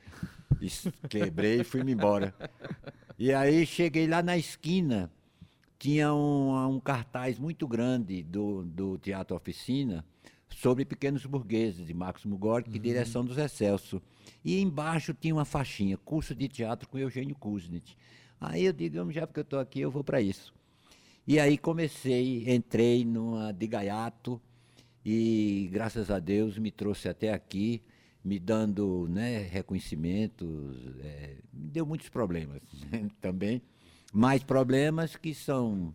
quebrei 1.09 1.61
e 1.61 1.65
fui-me 1.65 1.93
embora. 1.93 2.35
E 3.19 3.33
aí 3.33 3.67
cheguei 3.67 4.07
lá 4.07 4.23
na 4.23 4.37
esquina, 4.39 5.11
tinha 5.79 6.13
um, 6.15 6.75
um 6.77 6.81
cartaz 6.81 7.39
muito 7.39 7.67
grande 7.67 8.23
do, 8.23 8.63
do 8.65 8.99
Teatro 8.99 9.37
Oficina 9.37 10.05
sobre 10.49 10.85
pequenos 10.85 11.25
burgueses, 11.27 11.87
de 11.87 11.95
Marcos 11.95 12.25
Mugork, 12.25 12.71
Uhum. 12.71 12.79
direção 12.81 13.25
do 13.25 13.35
Zé 13.35 13.49
Celso. 13.49 14.01
E 14.45 14.61
embaixo 14.61 15.13
tinha 15.13 15.35
uma 15.35 15.45
faixinha, 15.45 15.97
curso 15.99 16.35
de 16.35 16.49
teatro 16.49 16.89
com 16.89 16.99
Eugênio 16.99 17.35
Kuznit. 17.35 17.97
Aí 18.41 18.65
eu 18.65 18.73
digo, 18.73 19.11
já 19.11 19.27
porque 19.27 19.41
eu 19.41 19.43
estou 19.43 19.59
aqui, 19.59 19.81
eu 19.81 19.91
vou 19.91 20.05
para 20.05 20.21
isso. 20.21 20.55
E 21.29 21.39
aí 21.39 21.59
comecei, 21.59 22.51
entrei 22.51 23.05
numa 23.05 23.53
de 23.53 23.67
gaiato 23.67 24.41
e, 25.05 25.69
graças 25.71 26.11
a 26.11 26.19
Deus, 26.19 26.57
me 26.57 26.71
trouxe 26.71 27.07
até 27.07 27.35
aqui, 27.35 27.83
me 28.25 28.39
dando 28.39 29.07
né, 29.11 29.43
reconhecimentos. 29.43 30.75
é, 31.05 31.37
me 31.53 31.69
deu 31.69 31.85
muitos 31.85 32.09
problemas 32.09 32.63
também, 33.21 33.61
mas 34.11 34.43
problemas 34.43 35.17
que 35.17 35.35
são 35.35 35.95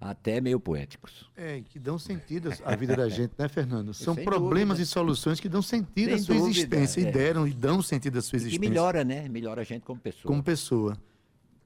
até 0.00 0.40
meio 0.40 0.58
poéticos. 0.58 1.30
É, 1.36 1.60
que 1.60 1.78
dão 1.78 1.98
sentido 1.98 2.48
à 2.64 2.72
vida 2.74 2.96
da 2.96 3.10
gente, 3.10 3.34
né, 3.38 3.48
Fernando? 3.50 3.92
São 3.92 4.14
Sem 4.14 4.24
problemas 4.24 4.78
dúvida. 4.78 4.82
e 4.84 4.86
soluções 4.86 5.38
que 5.38 5.50
dão 5.50 5.60
sentido 5.60 6.14
à 6.14 6.16
Sem 6.16 6.24
sua 6.24 6.34
dúvida, 6.36 6.50
existência 6.50 7.00
e 7.02 7.04
é. 7.04 7.12
deram 7.12 7.46
e 7.46 7.52
dão 7.52 7.82
sentido 7.82 8.18
à 8.18 8.22
sua 8.22 8.36
E 8.36 8.40
existência 8.40 8.70
melhora, 8.70 9.04
né? 9.04 9.28
Melhora 9.28 9.60
a 9.60 9.64
gente 9.64 9.82
como 9.82 10.00
pessoa. 10.00 10.32
como 10.32 10.42
pessoa. 10.42 10.96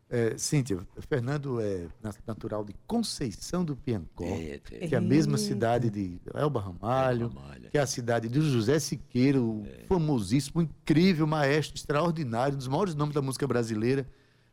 É, 0.08 0.38
Cíntia, 0.38 0.78
Fernando 1.08 1.60
é 1.60 1.88
na- 2.00 2.14
natural 2.26 2.64
de 2.64 2.72
Conceição 2.86 3.64
do 3.64 3.74
Piancó, 3.74 4.24
É, 4.24 4.60
é. 4.70 4.86
que 4.86 4.94
é 4.94 4.98
a 4.98 5.00
mesma 5.00 5.36
cidade 5.36 5.90
de 5.90 6.20
Elba 6.32 6.60
Ramalho, 6.60 7.26
Ramalho. 7.26 7.70
que 7.70 7.76
é 7.76 7.80
a 7.80 7.86
cidade 7.86 8.28
do 8.28 8.40
José 8.40 8.78
Siqueira, 8.78 9.40
o 9.42 9.66
famosíssimo, 9.88 10.62
incrível 10.62 11.26
maestro, 11.26 11.74
extraordinário, 11.76 12.54
um 12.54 12.58
dos 12.58 12.68
maiores 12.68 12.94
nomes 12.94 13.14
da 13.16 13.20
música 13.20 13.48
brasileira, 13.48 14.06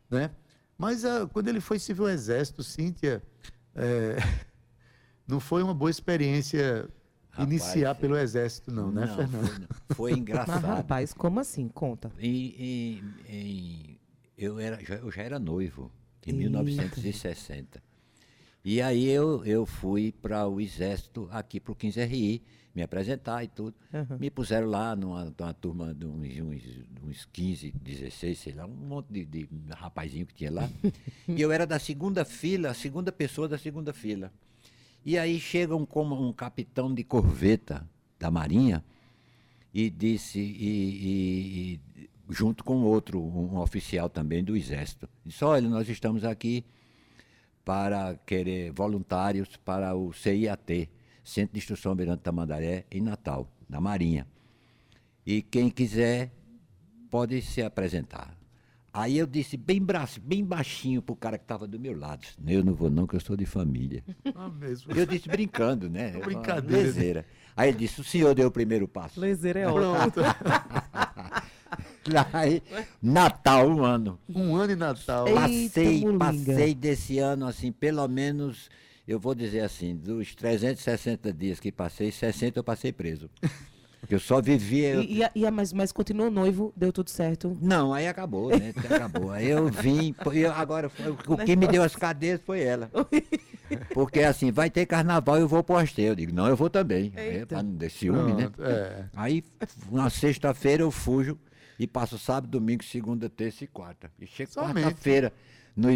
né? 0.10 0.32
Mas 0.76 1.06
ah, 1.06 1.30
quando 1.32 1.48
ele 1.50 1.62
foi 1.62 1.78
civil 1.78 2.10
exército, 2.10 2.64
Cíntia, 2.64 3.22
é, 3.76 4.16
não 5.28 5.40
foi 5.40 5.62
uma 5.62 5.74
boa 5.76 5.92
experiência 5.92 6.90
Rapaz, 7.30 7.48
iniciar 7.48 7.92
é. 7.92 7.94
pelo 7.94 8.18
exército, 8.18 8.72
não, 8.72 8.92
né, 8.92 9.06
Não, 9.06 9.16
Fernando? 9.16 9.48
Foi, 9.48 9.60
não. 9.60 9.96
Foi 9.96 10.12
Mas, 10.14 10.20
engraçado. 10.20 10.66
rapaz, 10.66 11.14
como 11.14 11.40
assim? 11.40 11.68
Conta. 11.68 12.12
Em- 12.20 12.56
em- 12.58 13.04
em- 13.30 13.93
eu, 14.44 14.60
era, 14.60 14.84
já, 14.84 14.96
eu 14.96 15.12
já 15.12 15.22
era 15.24 15.40
noivo, 15.40 15.92
em 16.26 16.32
Eita. 16.32 16.64
1960. 16.64 17.84
E 18.66 18.82
aí 18.82 19.10
eu, 19.10 19.44
eu 19.46 19.66
fui 19.66 20.12
para 20.12 20.48
o 20.48 20.60
Exército, 20.62 21.28
aqui 21.32 21.60
para 21.60 21.74
o 21.74 21.76
15RI, 21.76 22.42
me 22.74 22.82
apresentar 22.82 23.44
e 23.44 23.48
tudo. 23.48 23.76
Aham. 23.94 24.18
Me 24.20 24.30
puseram 24.32 24.68
lá 24.68 24.96
numa, 24.96 25.26
numa 25.38 25.54
turma 25.54 25.94
de 25.94 26.06
uns, 26.06 26.40
uns, 26.40 26.64
uns 27.04 27.26
15, 27.32 27.72
16, 27.72 28.40
sei 28.40 28.54
lá, 28.54 28.66
um 28.66 28.70
monte 28.74 29.08
de, 29.12 29.26
de 29.26 29.50
rapazinho 29.72 30.26
que 30.26 30.34
tinha 30.34 30.52
lá. 30.52 30.70
e 31.28 31.42
eu 31.42 31.52
era 31.52 31.68
da 31.68 31.78
segunda 31.78 32.24
fila, 32.26 32.70
a 32.70 32.74
segunda 32.74 33.12
pessoa 33.12 33.48
da 33.48 33.58
segunda 33.58 33.94
fila. 33.94 34.32
E 35.06 35.18
aí 35.18 35.40
chega 35.40 35.76
um, 35.76 35.86
como 35.86 36.16
um 36.28 36.32
capitão 36.32 36.94
de 36.94 37.04
corveta 37.04 37.88
da 38.18 38.32
Marinha 38.32 38.84
e 39.74 39.90
disse, 39.90 40.40
e, 40.40 40.44
e- 40.44 41.74
e 42.04 42.10
junto 42.30 42.64
com 42.64 42.84
outro, 42.84 43.22
um 43.22 43.58
oficial 43.60 44.10
também 44.10 44.44
do 44.44 44.56
Exército, 44.56 45.10
disse, 45.26 45.44
olha, 45.44 45.68
nós 45.68 45.88
estamos 45.90 46.24
aqui 46.24 46.66
para 47.64 48.16
querer 48.26 48.72
voluntários 48.72 49.56
para 49.58 49.96
o 49.96 50.12
CIAT, 50.14 50.90
Centro 51.24 51.54
de 51.54 51.60
Instrução 51.60 51.92
Almirante 51.92 52.24
Tamandaré, 52.24 52.86
em 52.92 53.02
Natal, 53.02 53.50
da 53.70 53.80
Marinha. 53.80 54.28
E 55.26 55.42
quem 55.42 55.70
quiser 55.70 56.32
pode 57.10 57.42
se 57.42 57.62
apresentar. 57.62 58.38
Aí 58.94 59.18
eu 59.18 59.26
disse 59.26 59.58
bem, 59.58 59.82
braço, 59.82 60.22
bem 60.22 60.46
baixinho 60.46 61.02
pro 61.02 61.16
cara 61.16 61.38
que 61.38 61.44
estava 61.44 61.68
do 61.68 61.80
meu 61.80 61.98
lado. 61.98 62.28
Eu 62.46 62.64
não 62.64 62.76
vou 62.76 62.92
não, 62.92 63.08
que 63.08 63.16
eu 63.16 63.20
sou 63.20 63.36
de 63.36 63.46
família. 63.46 64.04
Ah, 64.36 64.50
mesmo. 64.50 64.92
Eu 64.92 65.06
disse 65.06 65.28
brincando, 65.28 65.90
né? 65.90 66.12
Uma 66.18 66.26
brincadeira, 66.26 66.84
leseira. 66.84 67.26
Aí 67.56 67.70
ele 67.70 67.78
disse, 67.78 68.02
o 68.02 68.04
senhor 68.04 68.34
deu 68.34 68.48
o 68.48 68.52
primeiro 68.52 68.88
passo. 68.88 69.20
Laser 69.20 69.58
é 69.58 69.68
ótimo. 69.68 70.26
Aí, 72.34 72.62
Natal, 73.02 73.68
um 73.70 73.84
ano. 73.84 74.20
Um 74.28 74.56
ano 74.56 74.74
em 74.74 74.76
Natal. 74.76 75.28
Ei. 75.28 75.34
Passei, 75.34 76.04
passei 76.18 76.74
desse 76.76 77.20
ano, 77.20 77.48
assim, 77.48 77.72
pelo 77.72 78.08
menos, 78.08 78.70
eu 79.08 79.20
vou 79.20 79.34
dizer 79.34 79.62
assim, 79.62 79.96
dos 79.96 80.36
360 80.36 81.32
dias 81.34 81.60
que 81.60 81.72
passei, 81.72 82.12
60 82.12 82.60
eu 82.60 82.64
passei 82.64 82.92
preso. 82.92 83.30
Porque 84.04 84.16
eu 84.16 84.20
só 84.20 84.42
vivia. 84.42 84.96
E, 84.96 85.20
e, 85.20 85.24
a- 85.24 85.32
e 85.34 85.46
a- 85.46 85.52
mas, 85.52 85.72
mas 85.72 85.94
continuou 85.94 86.30
noivo, 86.30 86.74
deu 86.76 86.92
tudo 86.92 87.10
certo. 87.10 87.58
Não, 87.62 87.94
aí 87.94 88.06
acabou, 88.06 88.50
né? 88.50 88.74
Acabou. 88.90 89.32
Aí 89.32 89.48
eu 89.50 89.68
vim, 89.70 90.14
eu- 90.34 90.52
agora 90.52 90.90
foi- 90.90 91.10
o 91.26 91.38
que 91.38 91.56
me 91.56 91.66
deu 91.68 91.82
as 91.82 91.96
cadeias 91.96 92.42
foi 92.46 92.62
ela. 92.62 92.92
Porque 93.94 94.20
assim, 94.20 94.52
vai 94.52 94.70
ter 94.70 94.86
carnaval, 94.86 95.38
eu 95.40 95.48
vou 95.48 95.64
pro 95.64 95.76
Oste. 95.76 96.02
Eu 96.02 96.16
digo, 96.16 96.34
não, 96.36 96.48
eu 96.50 96.56
vou 96.58 96.70
também. 96.70 97.14
Aí, 97.16 97.36
Eita. 97.38 97.46
pra 97.48 97.64
não 97.64 97.78
ter 97.78 97.90
ciúme, 97.90 98.34
né? 98.34 98.52
É. 98.60 99.06
Aí, 99.16 99.42
na 99.90 100.10
sexta-feira 100.10 100.84
eu 100.84 100.92
fujo 100.92 101.40
e 101.84 101.88
passo 101.88 102.18
sábado, 102.18 102.48
domingo, 102.50 102.84
segunda, 102.84 103.30
terça 103.30 103.64
e 103.64 103.68
quarta. 103.68 104.10
E 104.20 104.26
chego 104.26 104.52
quarta-feira 104.52 105.34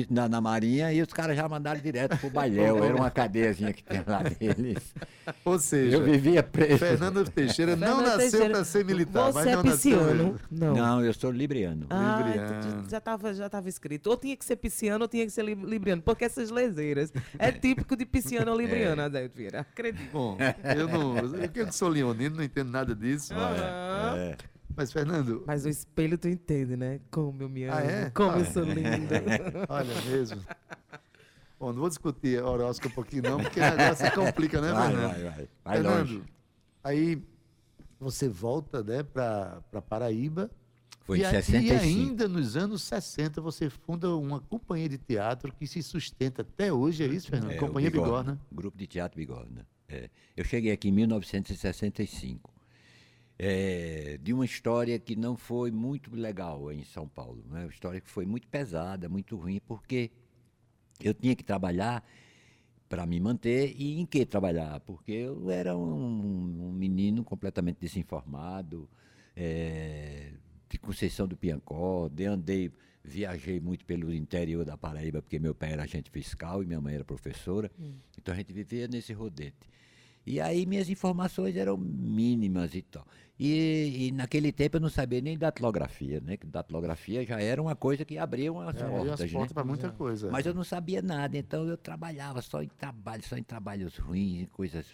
na, 0.09 0.27
na 0.27 0.41
Marinha 0.41 0.91
e 0.91 0.99
os 1.03 1.13
caras 1.13 1.37
já 1.37 1.47
mandaram 1.47 1.79
direto 1.79 2.17
pro 2.17 2.31
Bailel. 2.31 2.81
Era 2.83 2.95
uma 2.95 3.11
cadeiazinha 3.11 3.71
que 3.71 3.83
tem 3.83 4.03
lá 4.07 4.23
deles. 4.23 4.93
Ou 5.45 5.59
seja, 5.59 5.97
Eu 5.97 6.03
vivia 6.03 6.41
preso. 6.41 6.79
Fernando 6.79 7.23
Teixeira 7.29 7.75
não 7.75 7.97
Fernando 7.97 8.17
nasceu 8.17 8.49
para 8.49 8.63
ser 8.65 8.83
militar, 8.83 9.31
Você 9.31 9.33
mas 9.33 9.47
é 9.47 9.61
pisciano? 9.61 10.39
Não. 10.49 10.73
Não, 10.73 11.05
eu 11.05 11.13
sou 11.13 11.29
libriano. 11.31 11.85
Ah, 11.91 12.23
Libriano. 12.25 12.89
já 12.89 12.97
estava 12.97 13.33
já 13.35 13.47
tava 13.49 13.69
escrito. 13.69 14.07
Ou 14.07 14.17
tinha 14.17 14.35
que 14.35 14.43
ser 14.43 14.55
pisciano 14.55 15.03
ou 15.03 15.07
tinha 15.07 15.25
que 15.25 15.31
ser 15.31 15.43
li- 15.45 15.53
libriano. 15.53 16.01
Porque 16.01 16.25
essas 16.25 16.49
leseiras 16.49 17.13
é 17.37 17.51
típico 17.51 17.95
de 17.95 18.05
pisciano 18.05 18.51
ou 18.51 18.59
libriano, 18.59 18.99
Adélio 19.03 19.31
Vieira. 19.33 19.59
Acredito. 19.61 20.11
Bom, 20.11 20.37
eu 20.75 20.87
não. 20.87 21.17
Eu 21.17 21.49
que 21.49 21.71
sou 21.71 21.87
leonino, 21.87 22.37
não 22.37 22.43
entendo 22.43 22.71
nada 22.71 22.95
disso. 22.95 23.31
Aham. 23.33 24.17
É. 24.17 24.37
Mas, 24.77 24.93
Fernando, 24.93 25.43
Mas 25.47 25.65
o 25.65 25.69
espelho 25.69 26.17
tu 26.19 26.27
entende, 26.29 26.77
né? 26.77 26.99
Como 27.09 27.41
eu 27.41 27.49
me 27.49 27.63
amo, 27.63 27.75
Ah, 27.75 27.81
é? 27.81 28.09
como 28.11 28.31
Ah, 28.31 28.39
eu 28.39 28.45
sou 28.45 28.63
linda. 28.63 29.21
olha 29.67 30.01
mesmo. 30.03 30.39
Bom, 31.59 31.73
não 31.73 31.79
vou 31.79 31.89
discutir 31.89 32.41
horóscopo 32.43 32.89
um 32.89 32.93
pouquinho, 32.95 33.23
não, 33.23 33.39
porque 33.41 33.59
negócio 33.59 34.05
se 34.05 34.11
complica, 34.13 34.61
né, 34.61 34.71
Vai, 34.71 34.87
Fernando? 34.91 35.11
vai, 35.11 35.23
vai. 35.23 35.49
Vai 35.65 35.73
Fernando, 35.81 35.97
longe. 36.13 36.23
aí 36.83 37.23
você 37.99 38.29
volta, 38.29 38.83
né, 38.83 39.01
para 39.01 39.63
Paraíba. 39.89 40.51
Foi 41.01 41.17
e, 41.17 41.21
em 41.21 41.25
a- 41.25 41.29
65. 41.31 41.73
E 41.73 41.75
ainda 41.75 42.27
nos 42.27 42.55
anos 42.55 42.83
60 42.83 43.41
você 43.41 43.69
funda 43.71 44.15
uma 44.15 44.39
companhia 44.41 44.89
de 44.89 44.97
teatro 44.99 45.51
que 45.51 45.65
se 45.65 45.81
sustenta 45.81 46.43
até 46.43 46.71
hoje, 46.71 47.03
é 47.03 47.07
isso, 47.07 47.29
Fernando? 47.29 47.51
É, 47.53 47.55
companhia 47.57 47.89
Bigorna. 47.89 48.39
Grupo 48.51 48.77
de 48.77 48.85
Teatro 48.85 49.17
Bigorna. 49.17 49.65
É. 49.89 50.09
Eu 50.35 50.43
cheguei 50.43 50.71
aqui 50.71 50.89
em 50.89 50.91
1965. 50.91 52.53
É, 53.39 54.17
de 54.21 54.33
uma 54.33 54.45
história 54.45 54.97
que 54.97 55.15
não 55.15 55.37
foi 55.37 55.69
muito 55.69 56.15
legal 56.15 56.71
em 56.71 56.83
São 56.83 57.07
Paulo. 57.07 57.43
Né? 57.49 57.61
Uma 57.65 57.69
história 57.69 58.01
que 58.01 58.09
foi 58.09 58.25
muito 58.25 58.47
pesada, 58.47 59.07
muito 59.07 59.35
ruim, 59.37 59.59
porque 59.67 60.09
eu 60.99 61.13
tinha 61.13 61.35
que 61.35 61.43
trabalhar 61.43 62.03
para 62.89 63.05
me 63.05 63.19
manter 63.19 63.75
e 63.77 63.99
em 63.99 64.05
que 64.05 64.25
trabalhar? 64.25 64.79
Porque 64.79 65.11
eu 65.11 65.49
era 65.51 65.77
um, 65.77 66.67
um 66.69 66.71
menino 66.71 67.23
completamente 67.23 67.77
desinformado, 67.79 68.89
é, 69.35 70.31
de- 70.69 70.79
Conceição 70.79 71.27
do 71.27 71.35
Piancó, 71.37 72.09
de 72.09 72.25
andei, 72.25 72.71
viajei 73.03 73.59
muito 73.59 73.85
pelo 73.85 74.11
interior 74.13 74.65
da 74.65 74.77
Paraíba, 74.77 75.21
porque 75.21 75.37
meu 75.37 75.53
pai 75.53 75.73
era 75.73 75.83
agente 75.83 76.09
fiscal 76.09 76.63
e 76.63 76.65
minha 76.65 76.81
mãe 76.81 76.95
era 76.95 77.03
professora. 77.05 77.69
Então 78.17 78.33
a 78.33 78.37
gente 78.37 78.51
vivia 78.51 78.87
nesse 78.87 79.13
rodete. 79.13 79.69
E 80.25 80.41
aí 80.41 80.65
minhas 80.65 80.89
informações 80.89 81.55
eram 81.55 81.77
mínimas 81.77 82.73
e 82.73 82.81
tal. 82.81 83.05
E, 83.39 84.07
e 84.07 84.11
naquele 84.11 84.51
tempo 84.51 84.77
eu 84.77 84.81
não 84.81 84.89
sabia 84.89 85.21
nem 85.21 85.37
datilografia, 85.37 86.19
né? 86.19 86.37
Que 86.37 86.47
datilografia 86.47 87.23
já 87.23 87.39
era 87.39 87.61
uma 87.61 87.75
coisa 87.75 88.03
que 88.03 88.17
abria 88.17 88.51
umas 88.51 88.75
É, 88.75 88.87
portas, 88.87 89.21
as 89.21 89.31
né? 89.31 89.37
portas 89.37 89.53
para 89.53 89.63
muita 89.63 89.91
coisa. 89.91 90.31
Mas 90.31 90.45
eu 90.45 90.53
não 90.55 90.63
sabia 90.63 91.01
nada, 91.03 91.37
então 91.37 91.67
eu 91.67 91.77
trabalhava 91.77 92.41
só 92.41 92.63
em 92.63 92.67
trabalho, 92.67 93.23
só 93.23 93.37
em 93.37 93.43
trabalhos 93.43 93.97
ruins, 93.97 94.41
em 94.41 94.45
coisas 94.45 94.87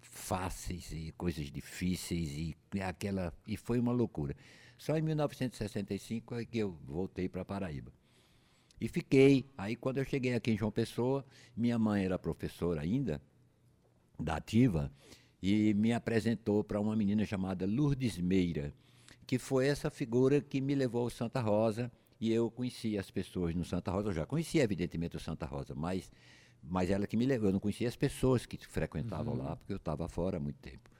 fáceis 0.00 0.90
e 0.92 1.12
coisas 1.16 1.50
difíceis 1.50 2.32
e 2.32 2.56
aquela 2.80 3.34
e 3.46 3.56
foi 3.56 3.78
uma 3.78 3.92
loucura. 3.92 4.34
Só 4.78 4.96
em 4.96 5.02
1965 5.02 6.36
é 6.36 6.44
que 6.46 6.58
eu 6.58 6.72
voltei 6.86 7.28
para 7.28 7.44
Paraíba. 7.44 7.92
E 8.80 8.88
fiquei. 8.88 9.44
Aí 9.58 9.76
quando 9.76 9.98
eu 9.98 10.04
cheguei 10.06 10.34
aqui 10.34 10.52
em 10.52 10.56
João 10.56 10.72
Pessoa, 10.72 11.22
minha 11.54 11.78
mãe 11.78 12.06
era 12.06 12.18
professora 12.18 12.80
ainda 12.80 13.20
da 14.18 14.36
ativa 14.36 14.90
e 15.42 15.74
me 15.74 15.92
apresentou 15.92 16.62
para 16.62 16.80
uma 16.80 16.94
menina 16.94 17.24
chamada 17.24 17.66
Lourdes 17.66 18.18
Meira, 18.18 18.72
que 19.26 19.38
foi 19.38 19.66
essa 19.66 19.90
figura 19.90 20.40
que 20.40 20.60
me 20.60 20.74
levou 20.74 21.02
ao 21.02 21.10
Santa 21.10 21.40
Rosa 21.40 21.90
e 22.20 22.32
eu 22.32 22.50
conhecia 22.50 23.00
as 23.00 23.10
pessoas 23.10 23.54
no 23.54 23.64
Santa 23.64 23.90
Rosa, 23.90 24.08
eu 24.08 24.12
já 24.12 24.26
conhecia 24.26 24.62
evidentemente 24.62 25.16
o 25.16 25.20
Santa 25.20 25.46
Rosa, 25.46 25.74
mas 25.74 26.10
mas 26.62 26.90
ela 26.90 27.06
que 27.06 27.16
me 27.16 27.24
levou, 27.24 27.48
eu 27.48 27.52
não 27.54 27.60
conhecia 27.60 27.88
as 27.88 27.96
pessoas 27.96 28.44
que 28.44 28.58
frequentavam 28.66 29.34
lá, 29.34 29.56
porque 29.56 29.72
eu 29.72 29.78
estava 29.78 30.06
fora 30.08 30.36
há 30.36 30.40
muito 30.40 30.58
tempo. 30.58 30.90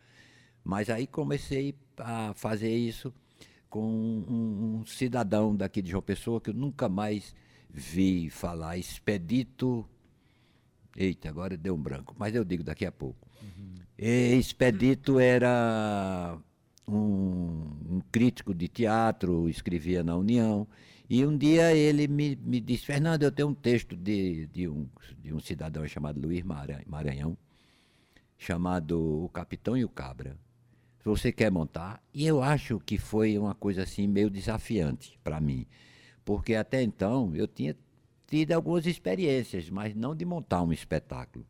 Mas 0.65 0.89
aí 0.89 1.07
comecei 1.07 1.75
a 1.99 2.33
fazer 2.35 2.75
isso 2.75 3.13
com 3.69 3.85
um, 3.87 4.79
um 4.81 4.87
cidadão 4.87 5.55
daqui 5.55 5.83
de 5.83 5.91
João 5.91 6.03
Pessoa 6.03 6.41
que 6.41 6.49
eu 6.49 6.55
nunca 6.55 6.89
mais 6.89 7.35
vi 7.69 8.31
falar, 8.31 8.79
Expedito 8.79 9.87
Eita, 10.97 11.29
agora 11.29 11.57
deu 11.57 11.75
um 11.75 11.81
branco, 11.81 12.15
mas 12.19 12.35
eu 12.35 12.45
digo 12.45 12.65
daqui 12.65 12.85
a 12.85 12.93
pouco. 12.93 13.29
Expedito 14.03 15.21
era 15.21 16.39
um, 16.89 17.67
um 17.97 18.01
crítico 18.11 18.55
de 18.55 18.67
teatro, 18.67 19.47
escrevia 19.47 20.03
na 20.03 20.17
União, 20.17 20.67
e 21.09 21.27
um 21.27 21.37
dia 21.37 21.75
ele 21.75 22.09
me, 22.09 22.35
me 22.37 22.61
disse, 22.61 22.87
Fernando, 22.87 23.25
eu 23.25 23.31
tenho 23.31 23.49
um 23.49 23.55
texto 23.55 23.95
de, 23.95 24.47
de, 24.47 24.67
um, 24.67 24.89
de 25.23 25.35
um 25.35 25.39
cidadão 25.41 25.87
chamado 25.87 26.19
Luiz 26.19 26.43
Mara- 26.43 26.83
Maranhão, 26.87 27.37
chamado 28.39 29.23
O 29.23 29.29
Capitão 29.29 29.77
e 29.77 29.85
o 29.85 29.89
Cabra. 29.89 30.35
Você 31.05 31.31
quer 31.31 31.51
montar, 31.51 32.03
e 32.15 32.27
eu 32.27 32.43
acho 32.43 32.81
que 32.81 32.97
foi 32.97 33.37
uma 33.37 33.55
coisa 33.55 33.83
assim 33.83 34.07
meio 34.07 34.31
desafiante 34.31 35.19
para 35.23 35.41
mim, 35.43 35.67
porque 36.25 36.55
até 36.55 36.83
então 36.83 37.37
eu 37.37 37.47
tinha 37.47 37.77
tido 38.27 38.53
algumas 38.53 38.87
experiências, 38.87 39.69
mas 39.69 39.95
não 39.95 40.15
de 40.15 40.25
montar 40.25 40.63
um 40.63 40.73
espetáculo. 40.73 41.45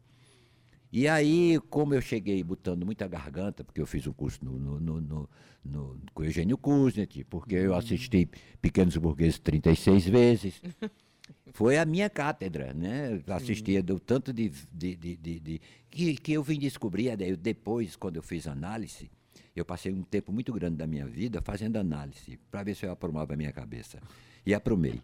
E 0.92 1.06
aí, 1.06 1.58
como 1.70 1.94
eu 1.94 2.00
cheguei 2.00 2.42
botando 2.42 2.84
muita 2.84 3.06
garganta, 3.06 3.62
porque 3.62 3.80
eu 3.80 3.86
fiz 3.86 4.06
um 4.06 4.12
curso 4.12 4.44
no, 4.44 4.58
no, 4.58 4.80
no, 5.00 5.28
no- 5.64 6.00
com 6.12 6.22
o 6.22 6.24
Eugênio 6.26 6.58
Kuznet, 6.58 7.24
porque 7.24 7.54
eu 7.54 7.74
assisti 7.74 8.28
Pequenos 8.60 8.96
Burgueses 8.96 9.38
36 9.38 10.06
vezes. 10.08 10.60
Foi 11.52 11.76
a 11.78 11.84
minha 11.84 12.08
cátedra, 12.10 12.72
né? 12.74 13.20
Assistia 13.28 13.82
do 13.82 13.98
tanto 14.00 14.32
de. 14.32 14.48
de, 14.72 14.96
de, 14.96 15.16
de- 15.16 15.60
que, 15.88 16.14
que 16.16 16.32
eu 16.32 16.42
vim 16.42 16.58
descobrir, 16.58 17.20
eu- 17.20 17.36
depois, 17.36 17.94
quando 17.96 18.16
eu 18.16 18.22
fiz 18.22 18.46
análise, 18.48 19.10
eu 19.54 19.64
passei 19.64 19.92
um 19.92 20.02
tempo 20.02 20.32
muito 20.32 20.52
grande 20.52 20.76
da 20.76 20.86
minha 20.86 21.06
vida 21.06 21.40
fazendo 21.40 21.76
análise, 21.76 22.36
para 22.50 22.62
ver 22.64 22.74
se 22.74 22.84
eu 22.86 22.90
aprumava 22.92 23.34
a 23.34 23.36
minha 23.36 23.52
cabeça. 23.52 24.00
E 24.44 24.52
aprumei. 24.54 25.00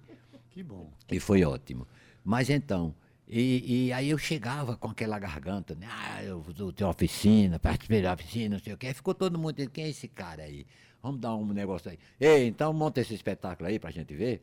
Que 0.51 0.63
bom. 0.63 0.91
E 1.11 1.21
foi 1.21 1.45
ótimo. 1.45 1.87
Mas 2.25 2.49
então, 2.51 2.95
e, 3.29 3.87
e 3.87 3.93
aí 3.93 4.11
eu 4.11 4.19
chegava 4.19 4.77
com 4.77 4.89
aquela 4.89 5.19
garganta, 5.19 5.75
né? 5.75 5.87
Ah, 5.91 6.23
eu 6.23 6.45
ter 6.75 6.85
uma 6.85 6.91
oficina, 6.91 7.59
participei 7.59 8.03
da 8.03 8.13
oficina, 8.15 8.57
não 8.57 8.63
sei 8.63 8.73
o 8.73 8.77
quê. 8.77 8.93
Ficou 8.95 9.15
todo 9.15 9.39
mundo 9.39 9.55
dizendo, 9.57 9.71
quem 9.73 9.85
é 9.85 9.89
esse 9.89 10.07
cara 10.09 10.45
aí? 10.45 10.67
Vamos 11.03 11.21
dar 11.21 11.35
um 11.35 11.53
negócio 11.53 11.91
aí. 11.91 11.99
Ei, 12.21 12.47
então 12.47 12.73
monta 12.73 13.01
esse 13.01 13.15
espetáculo 13.15 13.69
aí 13.69 13.79
pra 13.79 13.91
gente 13.91 14.15
ver. 14.15 14.43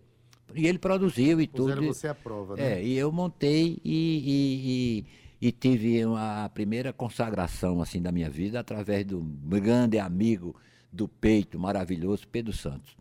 E 0.53 0.67
ele 0.67 0.77
produziu 0.77 1.39
e 1.41 1.47
tudo. 1.47 1.63
Puseram 1.69 1.83
você 1.87 2.07
à 2.09 2.15
prova, 2.15 2.55
né? 2.57 2.79
É, 2.79 2.83
e 2.83 2.93
eu 2.97 3.11
montei 3.11 3.79
e, 3.83 3.87
e- 4.25 5.05
e- 5.41 5.47
e 5.47 5.51
tive 5.51 6.05
uma- 6.05 6.45
a 6.45 6.49
primeira 6.49 6.91
consagração 6.93 7.81
assim 7.81 8.01
da 8.01 8.11
minha 8.11 8.29
vida 8.29 8.59
através 8.59 9.05
do 9.05 9.21
grande 9.21 9.97
amigo 9.99 10.55
do 10.91 11.07
peito 11.07 11.57
maravilhoso, 11.57 12.27
Pedro 12.27 12.53
Santos. 12.53 12.95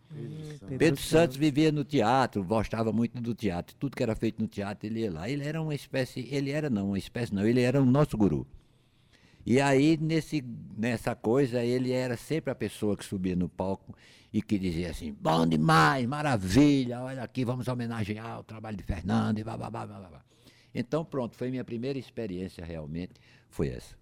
Pedro, 0.78 1.00
Santos 1.00 1.36
vivia 1.36 1.72
no 1.72 1.84
teatro, 1.84 2.44
gostava 2.44 2.92
muito 2.92 3.20
do 3.20 3.34
teatro. 3.34 3.74
Tudo 3.76 3.96
que 3.96 4.02
era 4.02 4.14
feito 4.14 4.40
no 4.40 4.48
teatro, 4.48 4.86
ele 4.86 5.00
ia 5.00 5.12
lá. 5.12 5.28
Ele 5.28 5.44
era 5.44 5.60
uma 5.60 5.74
espécie, 5.74 6.28
ele 6.30 6.50
era 6.50 6.70
não, 6.70 6.88
uma 6.88 6.98
espécie 6.98 7.34
não, 7.34 7.46
ele 7.46 7.60
era 7.60 7.80
o 7.80 7.84
nosso 7.84 8.16
guru. 8.16 8.46
E 9.44 9.60
aí, 9.60 9.98
nesse, 10.00 10.44
nessa 10.76 11.16
coisa, 11.16 11.64
ele 11.64 11.90
era 11.90 12.16
sempre 12.16 12.50
a 12.50 12.54
pessoa 12.54 12.96
que 12.96 13.04
subia 13.04 13.34
no 13.34 13.48
palco 13.48 13.94
e 14.32 14.40
que 14.40 14.56
dizia 14.58 14.90
assim, 14.90 15.12
bom 15.20 15.46
demais, 15.46 16.06
maravilha, 16.06 17.00
olha 17.02 17.22
aqui, 17.22 17.44
vamos 17.44 17.66
homenagear 17.66 18.38
o 18.38 18.44
trabalho 18.44 18.76
de 18.76 18.84
Fernando 18.84 19.38
e 19.38 19.44
blá, 19.44 19.56
blá, 19.56 19.68
blá, 19.68 19.86
blá, 19.86 19.98
blá. 19.98 20.24
Então, 20.74 21.04
pronto, 21.04 21.36
foi 21.36 21.50
minha 21.50 21.64
primeira 21.64 21.98
experiência 21.98 22.64
realmente, 22.64 23.14
foi 23.50 23.68
essa. 23.68 23.96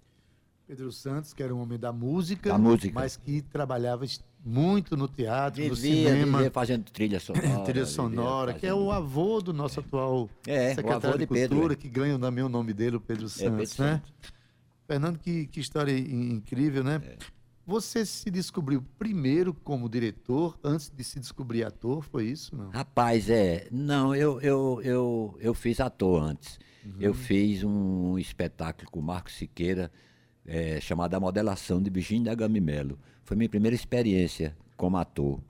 Pedro 0.66 0.92
Santos, 0.92 1.32
que 1.32 1.42
era 1.42 1.52
um 1.52 1.60
homem 1.60 1.78
da 1.78 1.92
música, 1.92 2.50
Da 2.50 2.58
música. 2.58 2.92
mas 2.94 3.16
que 3.16 3.42
trabalhava 3.42 4.04
muito 4.44 4.96
no 4.96 5.06
teatro, 5.06 5.62
no 5.66 5.74
Vivia, 5.74 6.10
cinema, 6.10 6.38
vivia 6.38 6.50
fazendo 6.50 6.84
trilha 6.84 7.20
sonora. 7.20 7.64
trilha 7.64 7.86
sonora, 7.86 8.54
que 8.54 8.66
é 8.66 8.70
fazendo- 8.70 8.86
o 8.86 8.90
avô 8.92 9.40
do 9.40 9.52
nosso 9.52 9.80
atual 9.80 10.28
É, 10.46 10.74
secretário 10.74 11.18
de 11.18 11.26
de 11.26 11.32
Pedro, 11.32 11.56
Cultura, 11.56 11.72
é. 11.74 11.76
que 11.76 11.88
ganha 11.88 12.18
também 12.18 12.42
o 12.44 12.48
nome 12.48 12.72
dele, 12.72 12.96
o 12.96 13.00
Pedro 13.00 13.28
Santos, 13.28 13.74
Pedro 13.74 13.84
né? 13.84 14.02
Santos. 14.02 14.12
Fernando, 14.86 15.18
que, 15.18 15.46
que 15.46 15.60
história 15.60 15.92
in- 15.96 16.32
incrível, 16.32 16.82
né? 16.82 17.00
É. 17.04 17.16
Você 17.66 18.04
se 18.04 18.28
descobriu 18.30 18.82
primeiro 18.98 19.54
como 19.54 19.88
diretor, 19.88 20.58
antes 20.64 20.90
de 20.90 21.04
se 21.04 21.20
descobrir 21.20 21.62
ator, 21.62 22.02
foi 22.02 22.24
isso? 22.24 22.56
Não? 22.56 22.70
Rapaz, 22.70 23.30
é. 23.30 23.68
Não, 23.70 24.12
eu, 24.14 24.40
eu, 24.40 24.80
eu, 24.82 25.38
eu 25.40 25.54
fiz 25.54 25.78
ator 25.78 26.20
antes. 26.22 26.58
Eu 26.98 27.12
fiz 27.14 27.62
um 27.62 28.18
espetáculo 28.18 28.90
com 28.90 28.98
o 28.98 29.02
Marco 29.02 29.30
Siqueira, 29.30 29.92
é, 30.46 30.80
chamado 30.80 31.14
A 31.14 31.20
Modelação 31.20 31.82
de 31.82 31.90
Virgínia 31.90 32.30
da 32.30 32.34
Gamimelo. 32.34 32.98
Foi 33.24 33.36
minha 33.36 33.48
primeira 33.48 33.74
experiência 33.74 34.56
como 34.76 34.96
ator. 34.96 35.40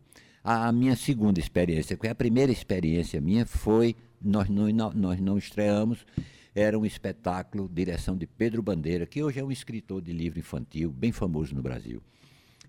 A, 0.42 0.68
a 0.68 0.72
minha 0.72 0.96
segunda 0.96 1.38
experiência, 1.38 1.96
porque 1.96 2.08
a 2.08 2.14
primeira 2.14 2.50
experiência 2.50 3.20
minha 3.20 3.46
foi, 3.46 3.94
nós 4.20 4.48
não, 4.48 4.70
nós 4.92 5.20
não 5.20 5.38
estreamos, 5.38 6.04
era 6.54 6.78
um 6.78 6.84
espetáculo, 6.84 7.68
direção 7.72 8.16
de 8.16 8.26
Pedro 8.26 8.62
Bandeira, 8.62 9.06
que 9.06 9.22
hoje 9.22 9.38
é 9.38 9.44
um 9.44 9.52
escritor 9.52 10.02
de 10.02 10.12
livro 10.12 10.38
infantil, 10.38 10.90
bem 10.90 11.12
famoso 11.12 11.54
no 11.54 11.62
Brasil. 11.62 12.02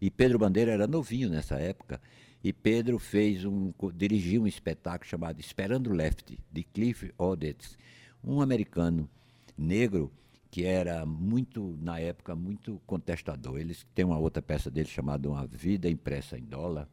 E 0.02 0.10
Pedro 0.10 0.40
Bandeira 0.40 0.72
era 0.72 0.88
novinho 0.88 1.30
nessa 1.30 1.56
época. 1.56 2.02
E 2.44 2.52
Pedro 2.52 2.98
fez 2.98 3.46
um, 3.46 3.72
dirigiu 3.96 4.44
um 4.44 4.48
espetáculo 4.48 5.08
chamado 5.08 5.40
Esperando 5.40 5.94
Left, 5.94 6.38
de 6.52 6.64
Cliff 6.64 7.14
Odets, 7.18 7.78
um 8.24 8.42
americano 8.42 9.08
negro 9.56 10.12
que 10.52 10.66
era 10.66 11.06
muito, 11.06 11.78
na 11.82 11.98
época, 11.98 12.36
muito 12.36 12.80
contestador. 12.86 13.58
Eles 13.58 13.88
têm 13.96 14.04
uma 14.06 14.20
outra 14.20 14.42
peça 14.42 14.70
dele 14.70 14.90
chamada 14.90 15.30
Uma 15.30 15.48
Vida 15.48 15.90
Impressa 15.90 16.38
em 16.38 16.44
Dólar 16.44 16.88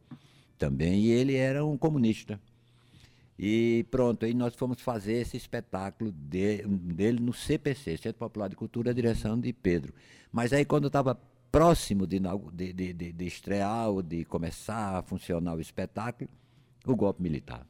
também, 0.57 1.01
e 1.01 1.09
ele 1.09 1.35
era 1.35 1.63
um 1.65 1.77
comunista. 1.77 2.39
E 3.37 3.85
pronto, 3.91 4.25
aí 4.25 4.33
nós 4.33 4.53
fomos 4.55 4.81
fazer 4.81 5.13
esse 5.13 5.37
espetáculo 5.37 6.11
de- 6.11 6.63
dele 6.67 7.19
no 7.21 7.33
CPC, 7.33 7.97
Centro 7.97 8.19
Popular 8.19 8.49
de 8.49 8.55
Cultura, 8.55 8.91
a 8.91 8.93
direção 8.93 9.39
de 9.39 9.53
Pedro. 9.53 9.93
Mas 10.31 10.51
aí 10.51 10.65
quando 10.65 10.87
estava 10.87 11.15
próximo 11.51 12.05
de, 12.05 12.19
de, 12.53 12.93
de, 12.93 13.11
de 13.13 13.25
estrear 13.25 13.89
ou 13.89 14.01
de 14.01 14.23
começar 14.25 14.97
a 14.97 15.01
funcionar 15.01 15.55
o 15.55 15.61
espetáculo, 15.61 16.29
o 16.85 16.95
golpe 16.95 17.21
militar. 17.21 17.65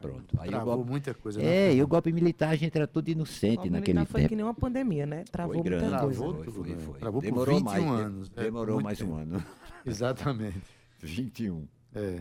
Pronto. 0.00 0.36
Aí 0.38 0.48
Travou 0.50 0.76
golpe, 0.76 0.90
muita 0.90 1.14
coisa. 1.14 1.40
é, 1.42 1.74
e 1.74 1.82
o 1.82 1.88
golpe 1.88 2.12
militar 2.12 2.50
a 2.50 2.56
gente 2.56 2.76
era 2.76 2.86
tudo 2.86 3.08
inocente 3.08 3.70
naquele 3.70 3.98
militar 3.98 4.06
foi 4.12 4.20
tempo. 4.20 4.28
que 4.28 4.36
nem 4.36 4.44
uma 4.44 4.54
pandemia, 4.54 5.06
né? 5.06 5.24
Travou 5.30 5.54
Foi 5.54 5.62
grande, 5.62 5.84
muita 5.84 6.00
coisa. 6.00 6.20
Travou 6.20 6.44
tudo, 6.44 6.52
foi, 6.52 6.68
né? 6.70 6.76
foi. 6.78 6.98
Travou 6.98 7.22
por 7.22 7.26
Demorou 7.26 7.54
21 7.58 7.64
mais, 7.64 7.84
anos, 8.04 8.32
é, 8.36 8.42
Demorou 8.42 8.80
mais 8.82 9.00
um 9.00 9.04
tempo. 9.06 9.16
ano. 9.18 9.44
Exatamente. 9.86 10.62
21. 11.00 11.66
É. 11.94 12.20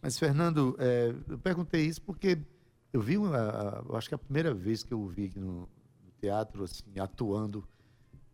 Mas, 0.00 0.18
Fernando, 0.18 0.74
é, 0.80 1.14
eu 1.28 1.38
perguntei 1.38 1.86
isso 1.86 2.02
porque 2.02 2.38
eu 2.92 3.00
vi, 3.00 3.16
uma, 3.16 3.84
acho 3.94 4.08
que 4.08 4.14
a 4.14 4.18
primeira 4.18 4.52
vez 4.52 4.82
que 4.82 4.92
eu 4.92 5.06
vi 5.06 5.26
aqui 5.26 5.38
no, 5.38 5.60
no 5.60 6.10
teatro, 6.20 6.64
assim, 6.64 6.98
atuando, 6.98 7.64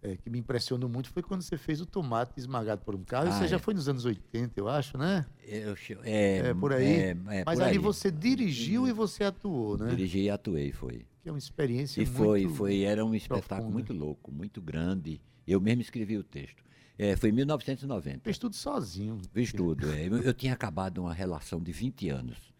é, 0.02 0.16
que 0.16 0.30
me 0.30 0.38
impressionou 0.38 0.88
muito 0.88 1.08
foi 1.10 1.22
quando 1.22 1.42
você 1.42 1.56
fez 1.56 1.80
o 1.80 1.86
Tomate 1.86 2.32
Esmagado 2.36 2.82
por 2.82 2.94
um 2.94 3.02
Carro. 3.02 3.28
Ah, 3.28 3.32
Você 3.32 3.48
já 3.48 3.56
é. 3.56 3.58
foi 3.58 3.74
nos 3.74 3.88
anos 3.88 4.04
80, 4.04 4.58
eu 4.60 4.68
acho, 4.68 4.96
né? 4.96 5.26
Eu, 5.46 5.74
é, 6.04 6.38
É, 6.48 6.54
por 6.54 6.72
aí. 6.72 6.86
é, 6.86 7.08
é, 7.10 7.44
Mas 7.44 7.58
por 7.58 7.62
ali 7.64 7.72
aí. 7.72 7.78
você 7.78 8.10
dirigiu 8.10 8.86
e 8.86 8.92
você 8.92 9.24
atuou, 9.24 9.76
né? 9.76 9.90
Dirigi 9.90 10.20
e 10.20 10.30
atuei, 10.30 10.70
foi. 10.72 11.04
Que 11.22 11.28
é 11.28 11.32
uma 11.32 11.38
experiência 11.38 12.00
E 12.00 12.06
foi, 12.06 12.42
muito 12.44 12.54
foi, 12.56 12.82
era 12.82 13.04
um 13.04 13.14
espetáculo 13.14 13.46
profunda. 13.70 13.72
muito 13.72 13.92
louco, 13.92 14.30
muito 14.32 14.62
grande. 14.62 15.20
Eu 15.46 15.60
mesmo 15.60 15.82
escrevi 15.82 16.16
o 16.16 16.22
texto. 16.22 16.62
É, 16.96 17.16
foi 17.16 17.30
em 17.30 17.32
1990. 17.32 18.20
Fez 18.24 18.38
tudo 18.38 18.54
sozinho. 18.56 19.20
Fiz 19.32 19.52
tudo. 19.52 19.90
é. 19.92 20.06
Eu, 20.06 20.18
eu 20.22 20.34
tinha 20.34 20.52
acabado 20.52 20.98
uma 20.98 21.14
relação 21.14 21.60
de 21.60 21.72
20 21.72 22.08
anos. 22.08 22.52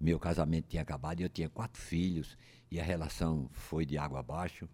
Meu 0.00 0.18
casamento 0.18 0.66
tinha 0.68 0.82
acabado 0.82 1.20
e 1.20 1.24
eu 1.24 1.28
tinha 1.28 1.48
quatro 1.48 1.80
filhos 1.80 2.36
e 2.70 2.78
a 2.78 2.84
relação 2.84 3.48
foi 3.52 3.84
de 3.86 3.96
água 3.98 4.20
abaixo, 4.20 4.68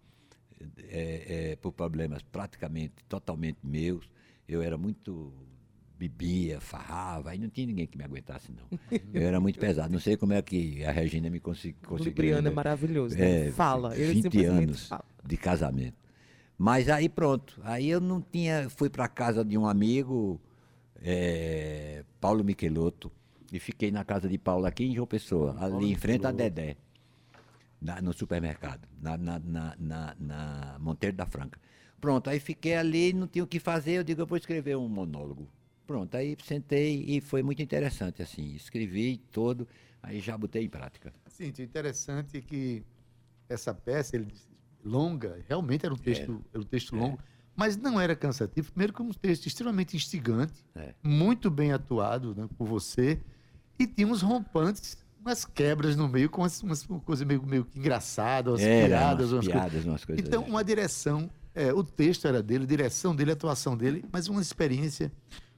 é, 0.89 1.51
é, 1.51 1.55
por 1.55 1.71
problemas 1.71 2.21
praticamente 2.23 2.93
totalmente 3.07 3.57
meus. 3.63 4.09
Eu 4.47 4.61
era 4.61 4.77
muito 4.77 5.33
bebia, 5.97 6.59
farrava, 6.59 7.29
aí 7.31 7.37
não 7.37 7.49
tinha 7.49 7.65
ninguém 7.67 7.87
que 7.87 7.97
me 7.97 8.03
aguentasse 8.03 8.51
não. 8.51 8.99
Eu 9.13 9.21
era 9.21 9.39
muito 9.39 9.57
pesado. 9.59 9.91
Não 9.91 9.99
sei 9.99 10.17
como 10.17 10.33
é 10.33 10.41
que 10.41 10.83
a 10.83 10.91
Regina 10.91 11.29
me 11.29 11.39
consegui, 11.39 11.77
O 11.83 11.87
conseguiu. 11.87 12.11
Lubriano 12.11 12.47
é 12.47 12.51
maravilhoso. 12.51 13.17
né? 13.17 13.47
É, 13.47 13.51
fala. 13.51 13.95
Ele 13.97 14.13
20 14.13 14.23
simplesmente 14.23 14.63
anos 14.63 14.87
fala. 14.87 15.05
de 15.25 15.37
casamento. 15.37 15.95
Mas 16.57 16.89
aí 16.89 17.09
pronto, 17.09 17.59
aí 17.63 17.89
eu 17.89 17.99
não 17.99 18.21
tinha, 18.21 18.69
fui 18.69 18.89
para 18.89 19.07
casa 19.09 19.43
de 19.43 19.57
um 19.57 19.65
amigo, 19.67 20.39
é, 21.01 22.03
Paulo 22.19 22.43
Michelotto, 22.43 23.11
e 23.51 23.59
fiquei 23.59 23.91
na 23.91 24.03
casa 24.05 24.27
de 24.29 24.37
Paulo 24.37 24.65
aqui 24.65 24.85
em 24.85 24.95
João 24.95 25.05
Pessoa, 25.07 25.55
ali 25.59 25.91
em 25.91 25.95
frente 25.95 26.25
à 26.25 26.31
Dedé, 26.31 26.77
na- 27.85 28.01
no 28.01 28.11
supermercado, 28.13 28.87
na, 28.99 29.15
na, 29.17 29.39
na, 29.39 30.15
na, 30.19 30.77
Monteiro 30.79 31.15
da 31.15 31.25
Franca. 31.25 31.59
Pronto, 32.01 32.29
aí 32.29 32.39
fiquei 32.39 32.75
ali, 32.75 33.13
não 33.13 33.27
tinha 33.27 33.43
o 33.43 33.47
que 33.47 33.59
fazer, 33.59 33.93
eu 33.93 34.03
digo, 34.03 34.21
eu 34.21 34.25
vou 34.25 34.37
escrever 34.37 34.75
um 34.75 34.89
monólogo. 34.89 35.47
Pronto, 35.85 36.15
aí 36.17 36.35
sentei 36.43 37.05
e 37.07 37.21
foi 37.21 37.43
muito 37.43 37.61
interessante, 37.61 38.21
assim, 38.21 38.55
escrevi 38.55 39.17
todo, 39.31 39.67
aí 40.01 40.19
já 40.19 40.35
botei 40.37 40.63
em 40.65 40.69
prática. 40.69 41.13
Sim, 41.27 41.53
interessante 41.59 42.37
é 42.37 42.41
que 42.41 42.83
essa 43.47 43.73
peça, 43.73 44.15
ele 44.15 44.33
longa, 44.83 45.39
realmente 45.47 45.85
era 45.85 45.93
um 45.93 45.97
texto, 45.97 46.43
era 46.51 46.61
um 46.61 46.65
texto 46.65 46.95
longo, 46.95 47.19
mas 47.55 47.77
não 47.77 48.01
era 48.01 48.15
cansativo. 48.15 48.71
Primeiro, 48.71 48.93
como 48.93 49.11
um 49.11 49.13
texto 49.13 49.45
extremamente 49.45 49.95
instigante, 49.95 50.65
É. 50.75 50.93
muito 51.03 51.51
bem 51.51 51.71
atuado 51.71 52.33
né, 52.35 52.49
por 52.57 52.67
você, 52.67 53.21
e 53.77 53.85
tinha 53.85 54.07
uns 54.07 54.21
rompantes, 54.21 54.97
umas 55.25 55.43
quebras 55.43 55.95
no 55.95 56.07
meio, 56.07 56.29
com 56.29 56.41
umas, 56.43 56.61
umas 56.61 56.85
coisas 57.03 57.25
meio, 57.25 57.41
meio 57.45 57.65
que 57.65 57.79
engraçadas, 57.79 58.53
umas 58.53 58.61
Era, 58.63 58.87
piadas, 58.87 59.31
umas 59.31 59.33
umas 59.33 59.47
coisas. 59.47 59.61
piadas, 59.61 59.85
umas 59.85 60.05
coisas. 60.05 60.25
Então, 60.27 60.43
uma 60.43 60.63
direção, 60.63 61.29
é, 61.53 61.73
o 61.73 61.83
texto 61.83 62.27
era 62.27 62.43
dele, 62.43 62.63
a 62.65 62.67
direção 62.67 63.15
dele, 63.15 63.31
a 63.31 63.33
atuação 63.33 63.75
dele, 63.75 64.05
mas 64.11 64.27
uma 64.27 64.41
experiência 64.41 65.11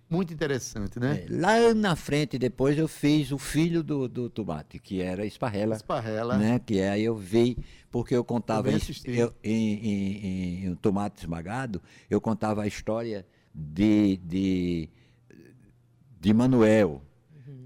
muito 0.10 0.34
interessante, 0.34 0.98
né? 1.02 1.26
É, 1.26 1.28
Lá 1.30 1.74
na 1.74 1.94
frente, 1.98 2.38
depois, 2.40 2.78
eu 2.78 2.88
fiz 2.88 3.30
o 3.34 3.38
filho 3.38 3.84
do, 3.84 4.08
do 4.08 4.30
Tomate, 4.30 4.80
que 4.80 5.02
era 5.02 5.26
Esparrela. 5.26 5.76
Esparrela. 5.76 6.38
Né? 6.38 6.60
Que 6.60 6.80
aí 6.80 7.04
eu 7.04 7.16
vi, 7.18 7.58
porque 7.92 8.16
eu 8.16 8.24
contava 8.24 8.72
em, 8.72 8.80
eu- 9.08 9.34
em, 9.44 9.74
em- 9.74 10.64
em 10.66 10.70
O 10.70 10.78
Tomate 10.78 11.20
Esmagado, 11.20 11.82
eu 12.10 12.22
contava 12.22 12.62
a 12.64 12.68
história 12.68 13.26
de, 13.54 14.16
de, 14.24 14.90
de 16.22 16.34
Manuel, 16.34 17.02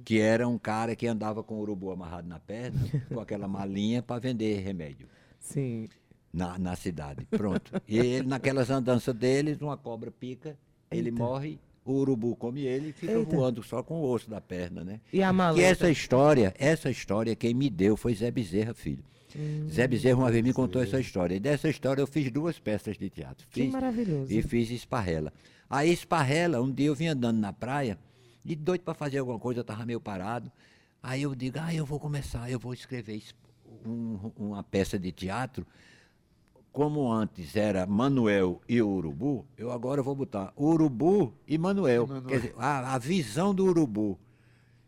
que 0.04 0.20
era 0.20 0.48
um 0.48 0.58
cara 0.58 0.96
que 0.96 1.08
andava 1.08 1.44
com 1.44 1.56
o 1.56 1.60
urubu 1.62 1.92
amarrado 1.92 2.28
na 2.28 2.40
perna, 2.40 2.80
com 3.10 3.20
aquela 3.20 3.48
malinha 3.50 4.02
para 4.02 4.20
vender 4.20 4.60
remédio 4.62 5.08
Sim. 5.40 5.88
na, 6.34 6.58
na 6.58 6.76
cidade. 6.76 7.26
Pronto. 7.30 7.82
E 7.88 7.98
ele, 7.98 8.28
naquelas 8.28 8.70
andanças 8.70 9.14
dele, 9.16 9.58
uma 9.62 9.78
cobra 9.78 10.12
pica, 10.12 10.58
ele 10.90 11.10
Eita. 11.10 11.20
morre, 11.24 11.60
o 11.84 11.94
urubu 11.94 12.36
come 12.36 12.62
ele 12.62 12.90
e 12.90 12.94
fica 12.94 13.14
Eita. 13.14 13.36
voando 13.36 13.64
só 13.64 13.82
com 13.82 13.96
o 14.02 14.10
osso 14.10 14.30
da 14.30 14.40
perna, 14.42 14.84
né? 14.84 15.00
E 15.12 15.24
a 15.24 15.28
Que 15.28 15.34
maleta? 15.34 15.62
essa 15.68 15.90
história, 15.90 16.54
essa 16.58 16.90
história 16.90 17.36
quem 17.36 17.54
me 17.54 17.70
deu 17.70 17.96
foi 17.98 18.14
Zé 18.14 18.30
Bezerra 18.32 18.74
Filho. 18.74 19.04
Hum. 19.36 19.68
Zé 19.70 19.88
Bezerra 19.88 20.18
uma 20.18 20.30
vez 20.32 20.44
me 20.44 20.52
contou 20.54 20.82
essa 20.84 21.00
história. 21.00 21.36
E 21.36 21.40
dessa 21.40 21.70
história 21.70 22.02
eu 22.02 22.08
fiz 22.08 22.30
duas 22.30 22.60
peças 22.60 22.98
de 22.98 23.10
teatro. 23.10 23.48
Que 23.50 23.64
Fiz, 23.64 23.72
maravilhoso. 23.72 24.32
e 24.32 24.42
fiz 24.42 24.70
Esparrela. 24.70 25.32
Aí 25.70 25.90
Esparrela, 25.92 26.62
um 26.62 26.70
dia 26.70 26.88
eu 26.88 26.96
vim 26.96 27.08
andando 27.08 27.40
na 27.40 27.54
praia, 27.54 27.98
e 28.46 28.56
doido 28.56 28.82
para 28.82 28.94
fazer 28.94 29.18
alguma 29.20 29.40
coisa, 29.40 29.60
eu 29.60 29.64
estava 29.64 29.86
meio 29.86 30.00
parado. 30.00 30.52
Aí 31.04 31.24
eu 31.24 31.34
digo, 31.36 31.58
ah, 31.60 31.74
eu 31.74 31.86
vou 31.86 32.00
começar, 32.00 32.50
eu 32.50 32.60
vou 32.60 32.74
escrever 32.74 33.16
es- 33.16 33.36
um- 33.86 34.32
uma 34.38 34.64
peça 34.64 34.98
de 35.00 35.12
teatro. 35.12 35.66
Como 36.72 37.12
antes 37.12 37.56
era 37.56 37.86
Manuel 37.86 38.62
e 38.68 38.82
o 38.82 38.88
Urubu, 38.90 39.46
eu 39.58 39.72
agora 39.72 40.02
vou 40.02 40.16
botar 40.16 40.54
Urubu 40.58 41.34
e 41.48 41.58
Manuel. 41.58 42.08
Manuel. 42.08 42.24
Quer 42.28 42.36
dizer, 42.38 42.56
a, 42.58 42.94
a 42.94 42.98
visão 42.98 43.54
do 43.54 43.66
Urubu. 43.66 44.18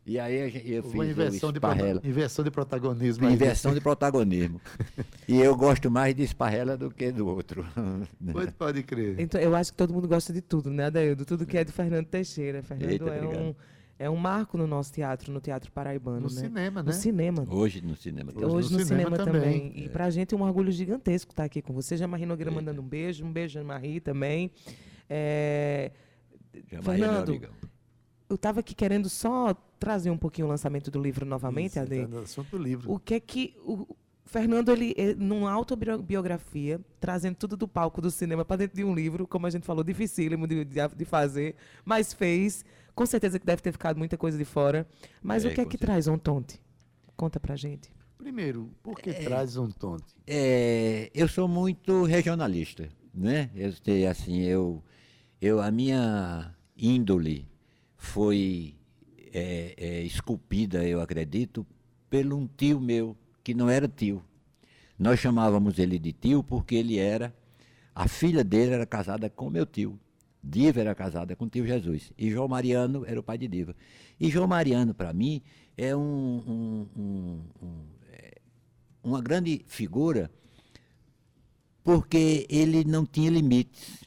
E 0.06 0.20
aí 0.20 0.42
a 0.42 0.50
gente- 0.50 0.70
eu 0.70 0.84
fiz 0.84 0.94
Uma 0.94 1.06
inversão 1.06 1.48
o 1.50 1.52
de, 1.54 1.58
Esparrela. 1.60 2.02
inversão 2.04 2.44
de 2.44 2.52
protagonismo. 2.52 3.26
aí. 3.26 3.34
Inversão 3.34 3.74
de 3.74 3.80
protagonismo. 3.80 4.60
e 5.30 5.40
eu 5.40 5.56
gosto 5.56 5.90
mais 5.90 6.14
de 6.14 6.24
Esparrela 6.24 6.76
do 6.76 6.92
que 6.92 7.10
do 7.12 7.26
outro. 7.26 7.66
Pode, 8.34 8.52
pode 8.52 8.84
crer. 8.84 9.18
Então, 9.20 9.40
eu 9.40 9.56
acho 9.56 9.72
que 9.72 9.78
todo 9.78 9.94
mundo 9.94 10.08
gosta 10.08 10.34
de 10.34 10.42
tudo, 10.42 10.70
né, 10.70 10.86
Adaildo? 10.88 11.24
Tudo 11.26 11.46
que 11.46 11.58
é 11.58 11.64
de 11.64 11.72
Fernando 11.72 12.06
Teixeira. 12.08 12.62
Fernando 12.62 12.90
Eita, 12.92 13.06
é, 13.10 13.22
um, 13.22 13.26
obrigado. 13.28 13.56
é 13.98 14.10
um 14.10 14.18
marco 14.18 14.58
no 14.58 14.68
nosso 14.68 14.92
teatro, 14.92 15.32
no 15.32 15.40
teatro 15.40 15.72
paraibano, 15.72 16.20
No 16.28 16.28
né? 16.36 16.42
cinema, 16.42 16.82
No 16.84 16.88
né? 16.88 16.94
cinema. 16.94 17.46
Hoje 17.50 17.82
no 17.82 17.96
cinema. 17.96 18.32
Hoje 18.36 18.46
Hoje, 18.46 18.74
no 18.74 18.80
no, 18.80 18.86
cinema 18.86 19.10
cinema, 19.16 19.18
também. 19.32 19.70
também. 19.70 19.84
E 19.86 19.88
pra 19.90 20.10
gente 20.10 20.36
é 20.36 20.38
um 20.38 20.42
orgulho 20.42 20.72
gigantesco 20.72 21.32
estar 21.32 21.46
aqui 21.46 21.62
com 21.62 21.72
você. 21.72 21.96
Já 21.96 22.08
Marie 22.10 22.26
Nogueira 22.26 22.52
Eita. 22.52 22.60
mandando 22.62 22.82
um 22.82 22.86
beijo. 22.86 23.24
Um 23.24 23.32
beijo, 23.32 23.58
Ana 23.60 23.68
Marie, 23.70 24.02
também. 24.02 24.52
É, 25.10 25.92
ele, 26.54 26.82
Fernando, 26.82 27.30
Origão. 27.30 27.52
eu 28.30 28.36
estava 28.36 28.60
aqui 28.60 28.74
querendo 28.76 29.08
só 29.10 29.54
trazer 29.84 30.10
um 30.10 30.18
pouquinho 30.18 30.48
o 30.48 30.50
lançamento 30.50 30.90
do 30.90 31.02
livro 31.02 31.26
novamente, 31.26 31.72
Isso, 31.72 31.80
Ade. 31.82 32.02
tá 32.02 32.08
no 32.08 32.20
assunto 32.20 32.58
do 32.58 32.64
livro. 32.64 32.90
O 32.92 32.98
que 32.98 33.16
é 33.16 33.20
que 33.20 33.54
o 33.66 33.86
Fernando, 34.26 34.72
ele, 34.72 34.96
numa 35.18 35.52
autobiografia, 35.52 36.80
trazendo 37.00 37.36
tudo 37.36 37.58
do 37.58 37.68
palco 37.68 38.02
do 38.02 38.10
cinema 38.10 38.46
para 38.46 38.56
dentro 38.58 38.78
de 38.78 38.84
um 38.84 38.96
livro, 38.96 39.28
como 39.28 39.46
a 39.46 39.50
gente 39.50 39.66
falou, 39.66 39.84
dificílimo 39.84 40.48
de, 40.48 40.64
de, 40.64 40.88
de 40.96 41.06
fazer, 41.06 41.56
mas 41.84 42.14
fez. 42.14 42.64
Com 42.96 43.06
certeza 43.08 43.40
que 43.40 43.46
deve 43.46 43.62
ter 43.62 43.72
ficado 43.72 43.98
muita 43.98 44.16
coisa 44.18 44.38
de 44.38 44.46
fora. 44.46 44.88
Mas 45.22 45.44
É, 45.44 45.48
o 45.48 45.52
que 45.54 45.62
é 45.62 45.66
que 45.66 45.72
certeza. 45.72 45.86
traz 45.88 46.08
Ontonte? 46.08 46.62
Conta 47.18 47.40
pra 47.40 47.56
gente. 47.56 47.92
Primeiro, 48.18 48.70
por 48.82 49.00
que 49.00 49.12
traz 49.14 49.58
um 49.58 49.70
tonte? 49.70 50.16
É, 50.26 51.12
eu 51.14 51.28
sou 51.28 51.48
muito 51.48 52.04
regionalista, 52.04 52.88
né? 53.14 53.50
Eu 53.54 54.10
assim, 54.10 54.42
eu, 54.44 54.82
eu 55.42 55.60
a 55.62 55.70
minha 55.70 56.56
índole 56.78 57.50
foi 57.98 58.76
é, 59.34 59.74
é, 59.78 60.02
esculpida, 60.04 60.86
eu 60.88 61.02
acredito, 61.02 61.66
pelo 62.10 62.38
um 62.38 62.48
tio 62.48 62.80
meu 62.80 63.18
que 63.44 63.54
não 63.54 63.70
era 63.70 63.88
tio. 63.88 64.24
Nós 64.98 65.20
chamávamos 65.20 65.80
ele 65.80 65.98
de 66.00 66.14
tio 66.14 66.44
porque 66.44 66.76
ele 66.76 66.98
era 67.00 67.34
a 67.96 68.08
filha 68.08 68.44
dele 68.44 68.74
era 68.74 68.86
casada 68.86 69.30
com 69.30 69.50
meu 69.50 69.66
tio. 69.66 70.00
Diva 70.44 70.82
era 70.82 70.94
casada 70.96 71.36
com 71.36 71.46
o 71.46 71.50
tio 71.50 71.66
Jesus. 71.66 72.12
E 72.18 72.30
João 72.30 72.48
Mariano 72.48 73.06
era 73.06 73.20
o 73.20 73.24
pai 73.24 73.38
de 73.38 73.48
Diva. 73.48 73.76
E 74.20 74.30
João 74.30 74.48
Mariano, 74.48 74.94
para 74.94 75.14
mim, 75.14 75.42
é 75.78 75.96
um, 75.96 76.88
um- 76.96 77.40
um- 77.62 77.86
é 78.12 78.34
uma 79.04 79.22
grande 79.22 79.64
figura 79.68 80.30
porque 81.84 82.46
ele 82.50 82.84
não 82.84 83.06
tinha 83.06 83.30
limites. 83.30 84.04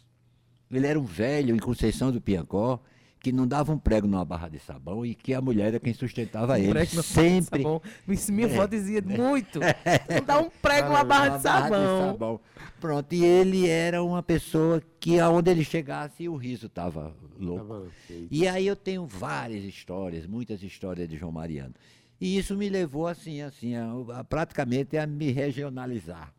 Ele 0.70 0.87
era 0.87 0.99
um 0.99 1.05
velho 1.05 1.55
em 1.55 1.59
Conceição 1.59 2.11
do 2.11 2.20
Piancó 2.20 2.83
que 3.27 3.33
não 3.33 3.45
dava 3.45 3.72
um 3.72 3.79
prego 3.79 4.07
numa 4.07 4.24
barra 4.24 4.49
de 4.49 4.61
sabão 4.61 5.05
e 5.05 5.12
que 5.12 5.35
a 5.35 5.41
mulher 5.41 5.66
era 5.66 5.81
quem 5.81 5.93
sustentava 5.93 6.61
ele. 6.61 6.70
Prego 6.70 6.91
barra 6.93 7.03
de 7.03 7.09
Sempre 7.09 7.61
sabão. 7.61 7.83
Isso 8.09 8.33
minha 8.33 8.47
avó 8.47 8.66
dizia 8.68 9.03
muito. 9.03 9.59
Não 9.59 10.24
dá 10.24 10.39
um 10.39 10.49
prego 10.49 10.91
Uma 10.91 10.99
numa 10.99 11.05
barra 11.05 11.37
de 11.37 11.43
sabão. 11.43 12.12
sabão. 12.12 12.41
Pronto, 12.81 13.12
e 13.12 13.24
ele 13.24 13.68
era 13.68 14.01
uma 14.01 14.22
pessoa 14.22 14.81
que 15.01 15.18
aonde 15.18 15.51
ele 15.51 15.64
chegasse 15.64 16.29
o 16.29 16.37
riso 16.37 16.66
estava 16.66 17.16
louco. 17.37 17.89
E 18.31 18.47
aí 18.47 18.64
eu 18.64 18.77
tenho 18.77 19.05
várias 19.05 19.64
histórias, 19.64 20.24
muitas 20.24 20.62
histórias 20.62 21.09
de 21.09 21.16
João 21.16 21.33
Mariano. 21.33 21.74
E 22.20 22.39
isso 22.39 22.57
me 22.57 22.68
levou 22.68 23.09
assim, 23.09 23.43
assim, 23.43 23.74
a, 23.74 23.91
a 24.20 24.22
praticamente 24.22 24.97
a 24.97 25.05
me 25.05 25.33
regionalizar. 25.33 26.33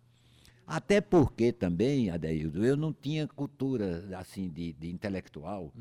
Até 0.68 1.00
porque 1.00 1.54
também, 1.54 2.10
Adeildo, 2.10 2.66
eu 2.66 2.76
não 2.76 2.92
tinha 2.92 3.26
cultura 3.26 4.06
assim 4.18 4.50
de, 4.50 4.74
de 4.74 4.92
intelectual 4.92 5.72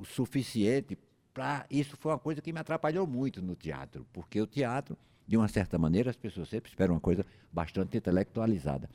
o 0.00 0.04
suficiente 0.04 0.96
para. 1.34 1.66
Isso 1.68 1.96
foi 1.96 2.12
uma 2.12 2.20
coisa 2.20 2.40
que 2.40 2.52
me 2.52 2.60
atrapalhou 2.60 3.04
muito 3.04 3.42
no 3.42 3.56
teatro, 3.56 4.06
porque 4.12 4.40
o 4.40 4.46
teatro, 4.46 4.96
de 5.26 5.36
uma 5.36 5.48
certa 5.48 5.76
maneira, 5.76 6.10
as 6.10 6.16
pessoas 6.16 6.48
sempre 6.48 6.70
esperam 6.70 6.94
uma 6.94 7.00
coisa 7.00 7.26
bastante 7.52 7.96
intelectualizada. 7.96 8.88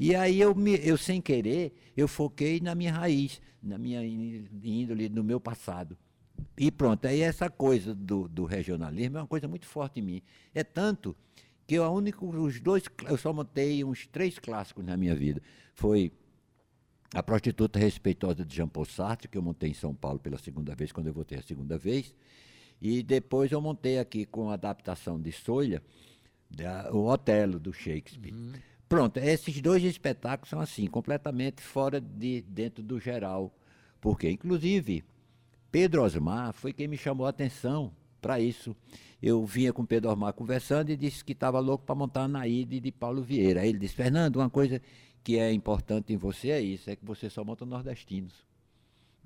E 0.00 0.16
aí 0.16 0.40
eu, 0.40 0.52
me, 0.52 0.74
eu 0.84 0.98
sem 0.98 1.20
querer, 1.20 1.72
eu 1.96 2.08
foquei 2.08 2.58
na 2.58 2.74
minha 2.74 2.92
raiz, 2.92 3.40
na 3.62 3.78
minha 3.78 4.04
índole, 4.04 5.08
no 5.08 5.22
meu 5.22 5.38
passado. 5.38 5.96
E 6.58 6.72
pronto, 6.72 7.06
aí 7.06 7.20
essa 7.20 7.48
coisa 7.48 7.94
do, 7.94 8.26
do 8.26 8.44
regionalismo 8.44 9.18
é 9.18 9.20
uma 9.20 9.28
coisa 9.28 9.46
muito 9.46 9.66
forte 9.66 10.00
em 10.00 10.02
mim. 10.02 10.22
É 10.52 10.64
tanto 10.64 11.14
que 11.72 11.76
eu, 11.76 11.84
a 11.84 11.90
único, 11.90 12.26
os 12.26 12.60
dois, 12.60 12.82
eu 13.08 13.16
só 13.16 13.32
montei 13.32 13.82
uns 13.82 14.06
três 14.06 14.38
clássicos 14.38 14.84
na 14.84 14.94
minha 14.94 15.14
vida. 15.14 15.40
Foi 15.72 16.12
A 17.14 17.22
Prostituta 17.22 17.78
Respeitosa 17.78 18.44
de 18.44 18.54
Jean 18.54 18.68
Paul 18.68 18.84
Sartre, 18.84 19.26
que 19.26 19.38
eu 19.38 19.42
montei 19.42 19.70
em 19.70 19.74
São 19.74 19.94
Paulo 19.94 20.18
pela 20.18 20.36
segunda 20.36 20.74
vez, 20.74 20.92
quando 20.92 21.06
eu 21.06 21.14
voltei 21.14 21.38
a 21.38 21.42
segunda 21.42 21.78
vez. 21.78 22.14
E 22.78 23.02
depois 23.02 23.50
eu 23.50 23.58
montei 23.58 23.98
aqui 23.98 24.26
com 24.26 24.50
a 24.50 24.54
adaptação 24.54 25.18
de 25.18 25.32
Solha, 25.32 25.82
da- 26.50 26.90
o 26.92 27.06
Otelo, 27.10 27.58
do 27.58 27.72
Shakespeare. 27.72 28.34
Pronto, 28.86 29.16
esses 29.16 29.58
dois 29.62 29.82
espetáculos 29.82 30.50
são 30.50 30.60
assim, 30.60 30.86
completamente 30.86 31.62
fora 31.62 31.98
de 31.98 32.42
dentro 32.42 32.82
do 32.82 33.00
geral. 33.00 33.50
Porque, 33.98 34.28
inclusive, 34.30 35.02
Pedro 35.70 36.02
Osmar 36.02 36.52
foi 36.52 36.74
quem 36.74 36.86
me 36.86 36.98
chamou 36.98 37.24
a 37.26 37.30
atenção 37.30 37.94
para 38.22 38.40
isso. 38.40 38.74
Eu 39.20 39.44
vinha 39.44 39.72
com 39.72 39.84
Pedro 39.84 40.10
Osmar 40.10 40.32
conversando 40.32 40.90
e 40.90 40.96
disse 40.96 41.24
que 41.24 41.32
estava 41.32 41.60
louco 41.60 41.84
para 41.84 41.94
montar 41.94 42.26
na 42.26 42.46
Ide 42.46 42.80
de 42.80 42.90
Paulo 42.90 43.22
Vieira. 43.22 43.60
Aí 43.60 43.68
ele 43.68 43.78
disse, 43.78 43.94
Fernando, 43.94 44.36
uma 44.36 44.48
coisa 44.48 44.80
que 45.22 45.38
é 45.38 45.52
importante 45.52 46.12
em 46.12 46.16
você 46.16 46.50
é 46.50 46.60
isso, 46.60 46.88
é 46.88 46.96
que 46.96 47.04
você 47.04 47.28
só 47.28 47.44
monta 47.44 47.66
nordestinos. 47.66 48.34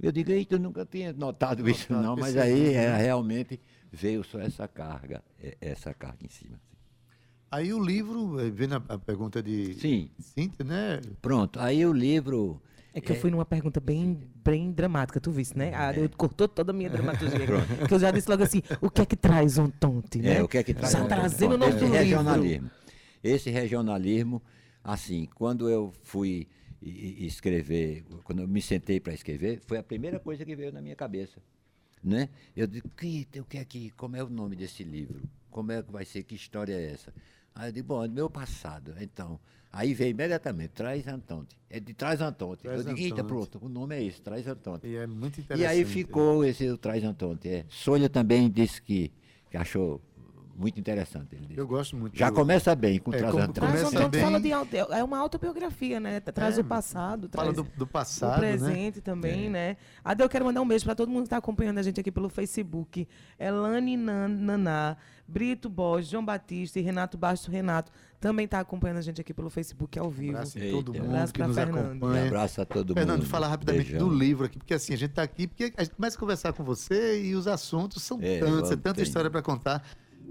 Eu 0.00 0.12
digo, 0.12 0.30
eita, 0.30 0.56
eu 0.56 0.58
nunca 0.58 0.84
tinha 0.84 1.12
notado 1.12 1.68
isso 1.68 1.90
Notado, 1.90 2.06
não, 2.06 2.16
mas 2.16 2.36
aí 2.36 2.72
né? 2.72 2.84
é, 2.84 2.96
realmente 2.96 3.58
veio 3.90 4.22
só 4.22 4.38
essa 4.38 4.68
carga, 4.68 5.22
é, 5.42 5.56
essa 5.60 5.94
carga 5.94 6.18
em 6.24 6.28
cima. 6.28 6.60
Aí 7.50 7.72
o 7.72 7.82
livro, 7.82 8.38
eh, 8.40 8.50
vendo 8.50 8.74
a, 8.74 8.82
a 8.88 8.98
pergunta 8.98 9.42
de 9.42 9.74
Sim, 9.74 10.10
Cíntia, 10.18 10.64
né? 10.64 11.00
pronto. 11.22 11.58
Aí 11.60 11.86
o 11.86 11.92
livro. 11.92 12.60
É 12.96 13.00
que 13.00 13.12
eu 13.12 13.16
fui 13.16 13.30
numa 13.30 13.44
pergunta 13.44 13.78
bem, 13.78 14.18
bem 14.42 14.72
dramática, 14.72 15.20
tu 15.20 15.30
viste, 15.30 15.56
né? 15.56 15.74
A 15.74 15.92
eu 15.94 16.08
cortou 16.16 16.48
toda 16.48 16.72
a 16.72 16.74
minha 16.74 16.88
dramaturgia. 16.90 17.38
que 17.86 17.92
eu 17.92 17.98
já 17.98 18.10
disse 18.10 18.28
logo 18.28 18.42
assim, 18.42 18.62
o 18.80 18.88
que 18.90 19.02
é 19.02 19.06
que 19.06 19.16
traz 19.16 19.58
um 19.58 19.68
tonte, 19.68 20.18
né? 20.18 20.38
É, 20.38 20.42
o 20.42 20.48
que 20.48 20.56
é 20.58 20.62
que 20.62 20.72
traz? 20.72 20.92
Já 20.92 21.02
um- 21.04 21.08
trazendo 21.08 21.54
o 21.56 21.58
nosso 21.58 21.72
esse 21.76 21.84
livro. 21.84 21.98
regionalismo. 21.98 22.70
Esse 23.22 23.50
regionalismo, 23.50 24.42
assim, 24.82 25.28
quando 25.34 25.68
eu 25.68 25.92
fui 26.02 26.48
escrever, 26.80 28.04
quando 28.24 28.42
eu 28.42 28.48
me 28.48 28.62
sentei 28.62 28.98
para 29.00 29.12
escrever, 29.12 29.60
foi 29.66 29.78
a 29.78 29.82
primeira 29.82 30.18
coisa 30.18 30.44
que 30.44 30.56
veio 30.56 30.72
na 30.72 30.80
minha 30.80 30.96
cabeça, 30.96 31.38
né? 32.02 32.28
Eu 32.56 32.66
digo, 32.66 32.88
que, 32.96 33.26
o 33.40 33.44
que 33.44 33.58
é 33.58 33.64
que, 33.64 33.90
como 33.90 34.16
é 34.16 34.22
o 34.24 34.28
nome 34.28 34.56
desse 34.56 34.82
livro? 34.84 35.20
Como 35.50 35.72
é 35.72 35.82
que 35.82 35.92
vai 35.92 36.04
ser? 36.04 36.22
Que 36.22 36.34
história 36.34 36.74
é 36.74 36.92
essa? 36.92 37.12
Aí 37.56 37.68
eu 37.70 37.72
digo, 37.72 37.88
bom, 37.88 38.04
é 38.04 38.08
do 38.08 38.12
meu 38.14 38.28
passado. 38.28 38.94
Então, 39.00 39.40
aí 39.72 39.94
veio 39.94 40.10
imediatamente, 40.10 40.68
Traz 40.74 41.08
Antonte. 41.08 41.56
É 41.70 41.80
de 41.80 41.94
Traz 41.94 42.20
Antonte. 42.20 42.62
Traz 42.62 42.86
eu 42.86 42.94
digo, 42.94 43.06
eita, 43.06 43.24
pronto, 43.24 43.58
o 43.62 43.68
nome 43.68 43.96
é 43.96 44.04
esse, 44.04 44.20
Traz 44.20 44.46
Antonte. 44.46 44.86
E 44.86 44.94
é 44.94 45.06
muito 45.06 45.38
E 45.38 45.42
interessante. 45.42 45.66
aí 45.68 45.84
ficou 45.86 46.44
esse 46.44 46.76
Traz 46.76 47.02
Antonte. 47.02 47.48
É. 47.48 47.64
Sônia 47.70 48.10
também 48.10 48.50
disse 48.50 48.80
que, 48.82 49.10
que 49.50 49.56
achou 49.56 50.00
muito 50.58 50.80
interessante. 50.80 51.34
Ele 51.34 51.46
disse. 51.46 51.58
Eu 51.60 51.66
gosto 51.66 51.96
muito. 51.96 52.16
Já 52.16 52.30
do- 52.30 52.36
começa 52.36 52.74
bem 52.74 52.98
com 52.98 53.12
É, 53.12 53.18
Traz 53.18 53.32
como- 53.32 53.52
Começa 53.54 54.06
um 54.06 54.08
bem- 54.08 54.22
fala 54.22 54.40
de 54.40 54.50
é 54.92 55.04
uma 55.04 55.18
autobiografia, 55.18 56.00
né? 56.00 56.20
Traz 56.20 56.58
É, 56.58 56.60
o 56.60 56.64
passado, 56.64 57.28
Fala 57.32 57.52
traz 57.52 57.56
do, 57.56 57.76
do 57.76 57.84
o 57.84 57.86
passado, 57.86 58.32
né? 58.40 58.48
presente 58.56 59.00
também, 59.00 59.50
né? 59.50 59.76
Ade, 60.04 60.22
eu 60.22 60.28
quero 60.28 60.44
mandar 60.44 60.60
um 60.62 60.68
beijo 60.68 60.84
para 60.84 60.94
todo 60.94 61.08
mundo 61.08 61.22
que 61.22 61.26
está 61.26 61.36
acompanhando 61.36 61.78
a 61.78 61.82
gente 61.82 62.00
aqui 62.00 62.10
pelo 62.10 62.28
Facebook. 62.28 63.06
Elane 63.38 63.96
Nan- 63.96 64.28
Naná, 64.28 64.96
Brito 65.28 65.68
Borges, 65.68 66.10
João 66.10 66.24
Batista 66.24 66.78
e 66.78 66.82
Renato 66.82 67.18
Basto 67.18 67.50
Renato 67.50 67.90
também 68.20 68.44
está 68.46 68.60
acompanhando 68.60 68.98
a 68.98 69.02
gente 69.02 69.20
aqui 69.20 69.34
pelo 69.34 69.50
Facebook 69.50 69.98
ao 69.98 70.08
vivo. 70.10 70.36
Abraço 70.36 70.58
em 70.58 70.62
Eita. 70.62 70.76
todo 70.76 70.94
mundo 70.94 71.04
Abraço 71.06 71.32
que 71.32 71.42
nos 71.42 71.54
Fernando. 71.54 71.84
Um 71.84 71.90
acompanha. 71.90 72.26
abraço 72.26 72.60
a 72.60 72.64
todo 72.64 72.94
Fernando, 72.94 73.18
mundo. 73.18 73.28
fala 73.28 73.46
rapidamente 73.48 73.90
Beijão. 73.90 74.08
do 74.08 74.14
livro 74.14 74.46
aqui, 74.46 74.58
porque 74.58 74.74
assim, 74.74 74.94
a 74.94 74.96
gente 74.96 75.10
está 75.10 75.22
aqui, 75.22 75.46
porque 75.46 75.72
a 75.76 75.84
gente 75.84 75.94
começa 75.94 76.16
a 76.16 76.20
conversar 76.20 76.52
com 76.52 76.64
você 76.64 77.22
e 77.22 77.34
os 77.34 77.46
assuntos 77.46 78.02
são 78.02 78.18
É, 78.22 78.38
tantos, 78.38 78.70
é 78.70 78.76
tanta 78.76 78.94
tem. 78.94 79.04
história 79.04 79.30
para 79.30 79.42
contar. 79.42 79.82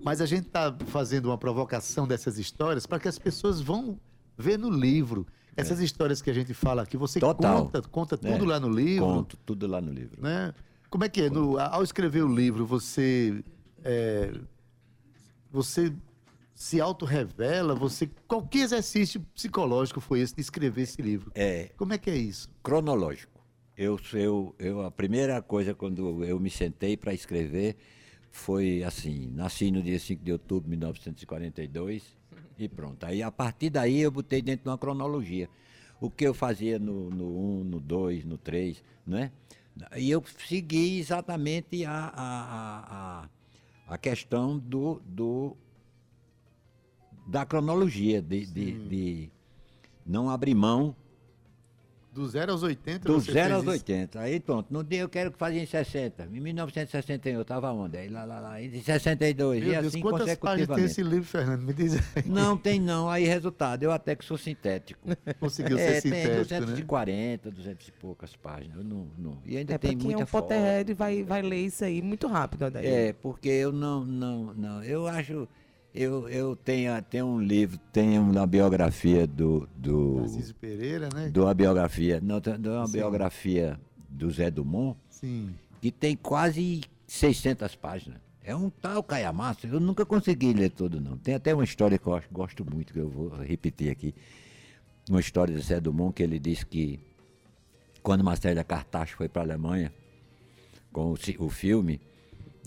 Mas 0.04 0.22
a 0.22 0.26
gente 0.26 0.48
está 0.48 0.76
fazendo 0.88 1.26
uma 1.28 1.38
provocação 1.38 2.08
dessas 2.08 2.38
histórias 2.38 2.86
para 2.86 3.00
que 3.00 3.08
as 3.08 3.18
pessoas 3.18 3.60
vão 3.62 4.00
ver 4.38 4.58
no 4.60 4.70
livro. 4.70 5.26
Essas 5.58 5.80
histórias 5.80 6.22
que 6.22 6.30
a 6.30 6.34
gente 6.34 6.54
fala 6.54 6.82
aqui, 6.84 6.98
você 6.98 7.20
É. 7.20 7.22
Total. 7.22 7.64
conta, 7.66 7.82
conta 7.84 8.16
É, 8.16 8.32
tudo 8.34 8.46
lá 8.46 8.60
no 8.60 8.70
livro. 8.70 9.06
Conto 9.06 9.38
tudo 9.46 9.66
lá 9.68 9.80
no 9.82 9.92
livro. 9.92 10.22
né? 10.22 10.54
Como 10.90 11.04
é 11.04 11.10
que 11.10 11.22
é? 11.24 11.30
No- 11.30 11.58
ao 11.58 11.82
escrever 11.84 12.24
o 12.24 12.34
livro, 12.34 12.66
você 12.66 13.44
é, 13.84 14.34
você 15.52 15.94
se 16.54 16.80
autorrevela, 16.80 17.76
você 17.76 18.10
qualquer 18.28 18.60
exercício 18.60 19.20
psicológico 19.34 20.00
foi 20.00 20.20
esse 20.22 20.36
de 20.36 20.42
escrever 20.42 20.84
esse 20.84 21.02
livro. 21.02 21.32
É 21.36 21.72
Como 21.78 21.94
é 21.94 21.98
que 21.98 22.10
é 22.10 22.16
isso? 22.18 22.50
cronológico. 22.64 23.34
Eu, 23.78 24.00
eu, 24.14 24.56
eu, 24.58 24.82
a 24.82 24.92
primeira 24.92 25.42
coisa 25.42 25.74
quando 25.74 26.24
eu 26.24 26.40
me 26.40 26.50
sentei 26.50 26.96
para 26.96 27.14
escrever 27.14 27.76
foi 28.36 28.84
assim, 28.84 29.32
nasci 29.34 29.72
no 29.72 29.82
dia 29.82 29.98
5 29.98 30.22
de 30.22 30.32
outubro 30.34 30.66
de 30.66 30.72
1942 30.72 32.04
e 32.60 32.68
pronto. 32.68 33.06
Aí 33.06 33.24
a 33.24 33.32
partir 33.32 33.70
daí 33.70 34.02
eu 34.02 34.12
botei 34.12 34.42
dentro 34.42 34.66
de 34.66 34.70
uma 34.70 34.78
cronologia. 34.78 35.50
O 36.02 36.10
que 36.10 36.28
eu 36.28 36.34
fazia 36.34 36.78
no 36.78 37.08
1, 37.08 37.10
no 37.12 37.60
1, 37.62 37.64
no 37.64 37.80
2, 37.80 38.26
no 38.26 38.38
3, 38.38 38.84
né? 39.08 39.32
E 39.96 40.12
eu 40.12 40.22
segui 40.38 41.00
exatamente 41.00 41.86
a, 41.86 41.92
a, 41.92 42.10
a, 42.14 43.26
a, 43.88 43.94
a 43.96 43.98
questão 43.98 44.60
do, 44.60 45.02
do, 45.06 45.56
da 47.26 47.46
cronologia, 47.46 48.22
de, 48.22 48.46
de, 48.46 48.88
de 48.88 49.32
não 50.06 50.30
abrir 50.30 50.54
mão 50.54 50.94
Do 52.16 52.26
0 52.26 52.54
aos 52.54 52.64
80, 52.64 53.00
do 53.10 53.20
você 53.20 53.34
0 53.34 53.44
fez 53.44 53.52
aos 53.52 53.64
isso? 53.64 53.72
80. 53.72 54.20
Aí 54.22 54.40
pronto, 54.40 54.74
no 54.74 54.82
dia 54.86 55.02
eu 55.02 55.10
quero 55.10 55.32
que 55.32 55.38
fazia 55.38 55.62
em 55.62 55.66
60. 55.66 56.30
Em 56.32 56.40
1961 56.40 57.36
eu 57.36 57.42
estava 57.42 57.70
onde? 57.74 57.98
Aí 57.98 58.08
lá, 58.08 58.24
lá, 58.24 58.40
lá. 58.40 58.62
Em 58.62 58.72
62. 58.82 59.60
Meu 59.62 59.70
e 59.70 59.72
Deus, 59.74 59.88
assim 59.88 60.00
quantas 60.00 60.36
páginas 60.38 60.40
tem 60.40 60.78
consecutivamente. 60.78 60.92
esse 60.92 61.04
livro, 61.04 61.26
Fernando? 61.26 61.62
Me 61.64 61.74
diz 61.74 61.94
aí. 61.96 62.24
Não, 62.26 62.56
tem 62.58 62.80
não. 62.80 63.10
Aí 63.10 63.26
resultado, 63.26 63.84
eu 63.84 63.92
até 63.92 64.16
que 64.16 64.24
sou 64.24 64.38
sintético. 64.38 65.00
Conseguiu 65.42 65.78
é, 65.78 66.00
ser 66.00 66.10
tem 66.10 66.24
sintético, 66.24 66.54
né? 66.54 66.60
240, 66.62 67.52
200 67.52 67.88
e 67.88 67.92
poucas 67.92 68.34
páginas. 68.38 68.78
Eu 68.78 68.84
não, 68.86 69.08
não. 69.18 69.38
E 69.46 69.58
ainda 69.58 69.74
É, 69.74 69.78
tem 69.78 69.98
quem 69.98 70.12
é 70.12 70.16
muita 70.16 70.24
um 70.24 70.26
foto. 70.26 70.44
Potterhead 70.44 70.94
vai, 70.94 71.22
vai 71.22 71.42
ler 71.42 71.66
isso 71.66 71.84
aí 71.84 72.02
muito 72.02 72.28
rápido, 72.28 72.64
Adair. 72.64 72.88
É, 72.88 73.14
porque 73.14 73.50
eu 73.50 73.74
não, 73.74 74.06
não, 74.06 74.54
não. 74.54 74.82
Eu 74.82 75.06
acho. 75.06 75.48
Eu, 75.98 76.28
eu 76.28 76.58
tenho, 76.58 77.02
tenho 77.04 77.26
um 77.26 77.40
livro, 77.40 77.80
tenho 77.94 78.22
uma 78.22 78.46
biografia 78.46 79.26
do. 79.26 79.66
do 79.78 80.18
Tarcísio 80.18 80.56
Pereira, 80.56 81.08
né? 81.16 81.30
de 81.30 81.40
uma 81.40 81.54
biografia. 81.54 82.20
Não, 82.22 82.42
tem 82.42 82.54
uma 82.54 82.86
biografia 82.86 83.80
do 84.10 84.30
Zé 84.30 84.52
Dumont. 84.52 85.00
Sim. 85.10 85.56
que 85.82 85.92
tem 85.92 86.18
quase 86.18 86.82
600 87.08 87.76
páginas. 87.78 88.20
É 88.44 88.54
um 88.54 88.70
tal 88.70 89.02
calhamaço, 89.02 89.66
eu 89.66 89.80
nunca 89.80 90.06
consegui 90.06 90.52
ler 90.52 90.70
tudo, 90.70 91.00
não. 91.00 91.18
Tem 91.18 91.34
até 91.34 91.54
uma 91.54 91.64
história 91.64 91.98
que 91.98 92.06
eu 92.06 92.22
gosto 92.30 92.66
muito, 92.70 92.92
que 92.92 93.00
eu 93.00 93.10
vou 93.10 93.30
repetir 93.30 93.90
aqui. 93.90 94.14
Uma 95.10 95.22
história 95.22 95.56
de 95.56 95.62
Zé 95.62 95.80
Dumont, 95.80 96.14
que 96.14 96.22
ele 96.22 96.38
disse 96.38 96.66
que 96.66 97.00
quando 98.04 98.24
Marcela 98.24 98.64
Cartacho 98.66 99.16
foi 99.16 99.30
para 99.30 99.44
a 99.44 99.46
Alemanha 99.46 99.94
com 100.92 101.14
o, 101.14 101.18
o 101.40 101.50
filme, 101.50 102.02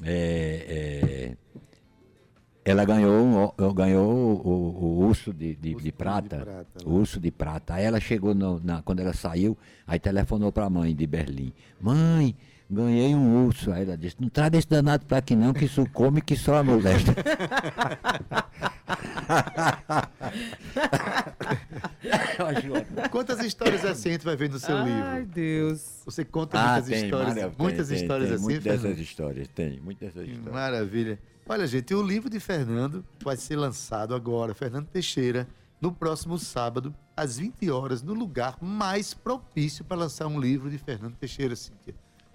é, 0.02 1.36
é, 1.36 1.36
ela 2.68 2.84
ganhou, 2.84 3.54
ganhou 3.74 4.10
o, 4.12 4.48
o- 4.48 4.84
o 4.84 5.06
urso 5.06 5.32
de, 5.32 5.54
de- 5.54 5.70
Urso 5.70 5.78
de 5.78 5.84
de 5.84 5.92
prata. 5.92 6.36
prata, 6.38 6.66
o 6.84 6.94
urso 6.94 7.20
de 7.20 7.30
prata. 7.30 7.74
Aí 7.74 7.84
ela 7.84 8.00
chegou, 8.00 8.34
no- 8.34 8.60
na, 8.62 8.82
quando 8.82 9.00
ela 9.00 9.12
saiu, 9.12 9.56
aí 9.86 9.98
telefonou 9.98 10.50
para 10.52 10.64
a 10.66 10.70
mãe 10.70 10.94
de 10.94 11.06
Berlim. 11.06 11.52
Mãe, 11.80 12.34
ganhei 12.70 13.14
um 13.14 13.46
urso. 13.46 13.70
Aí 13.72 13.82
ela 13.84 13.96
disse, 13.96 14.16
não 14.20 14.28
traz 14.28 14.52
esse 14.54 14.68
danado 14.68 15.06
para 15.06 15.18
aqui 15.18 15.34
não, 15.36 15.52
que 15.52 15.64
isso 15.66 15.86
come 15.92 16.20
que 16.20 16.36
só 16.36 16.62
molesta. 16.62 17.14
Ótimo. 22.40 22.74
Quantas 23.10 23.40
histórias 23.40 23.84
assim 23.84 24.10
a 24.10 24.12
gente 24.12 24.24
vai 24.24 24.36
ver 24.36 24.48
no 24.50 24.58
seu 24.58 24.76
Ai, 24.76 25.18
livro? 25.20 25.26
Deus. 25.34 26.02
Você 26.04 26.24
conta 26.24 26.58
Ah, 26.58 26.72
muitas 26.74 26.88
tem, 26.88 27.04
histórias, 27.04 27.34
Mário, 27.34 27.52
muitas 27.58 27.88
tem, 27.88 27.96
histórias 27.96 28.28
tem, 28.28 28.34
assim, 28.36 28.44
Muitas 28.44 28.64
dessas 28.82 28.98
histórias, 28.98 29.48
tem, 29.48 29.80
muitas 29.80 30.12
dessas 30.14 30.28
histórias. 30.28 30.52
Maravilha. 30.54 31.18
Olha, 31.48 31.66
gente, 31.66 31.94
o 31.94 32.02
livro 32.02 32.28
de 32.28 32.38
Fernando 32.38 33.04
vai 33.22 33.36
ser 33.36 33.56
lançado 33.56 34.14
agora, 34.14 34.54
Fernando 34.54 34.86
Teixeira, 34.86 35.48
no 35.80 35.90
próximo 35.92 36.38
sábado, 36.38 36.94
às 37.16 37.38
20 37.38 37.70
horas, 37.70 38.02
no 38.02 38.12
lugar 38.12 38.56
mais 38.60 39.14
propício 39.14 39.84
para 39.84 39.96
lançar 39.96 40.26
um 40.26 40.38
livro 40.38 40.68
de 40.70 40.76
Fernando 40.76 41.14
Teixeira, 41.16 41.56
Cíntia. 41.56 41.94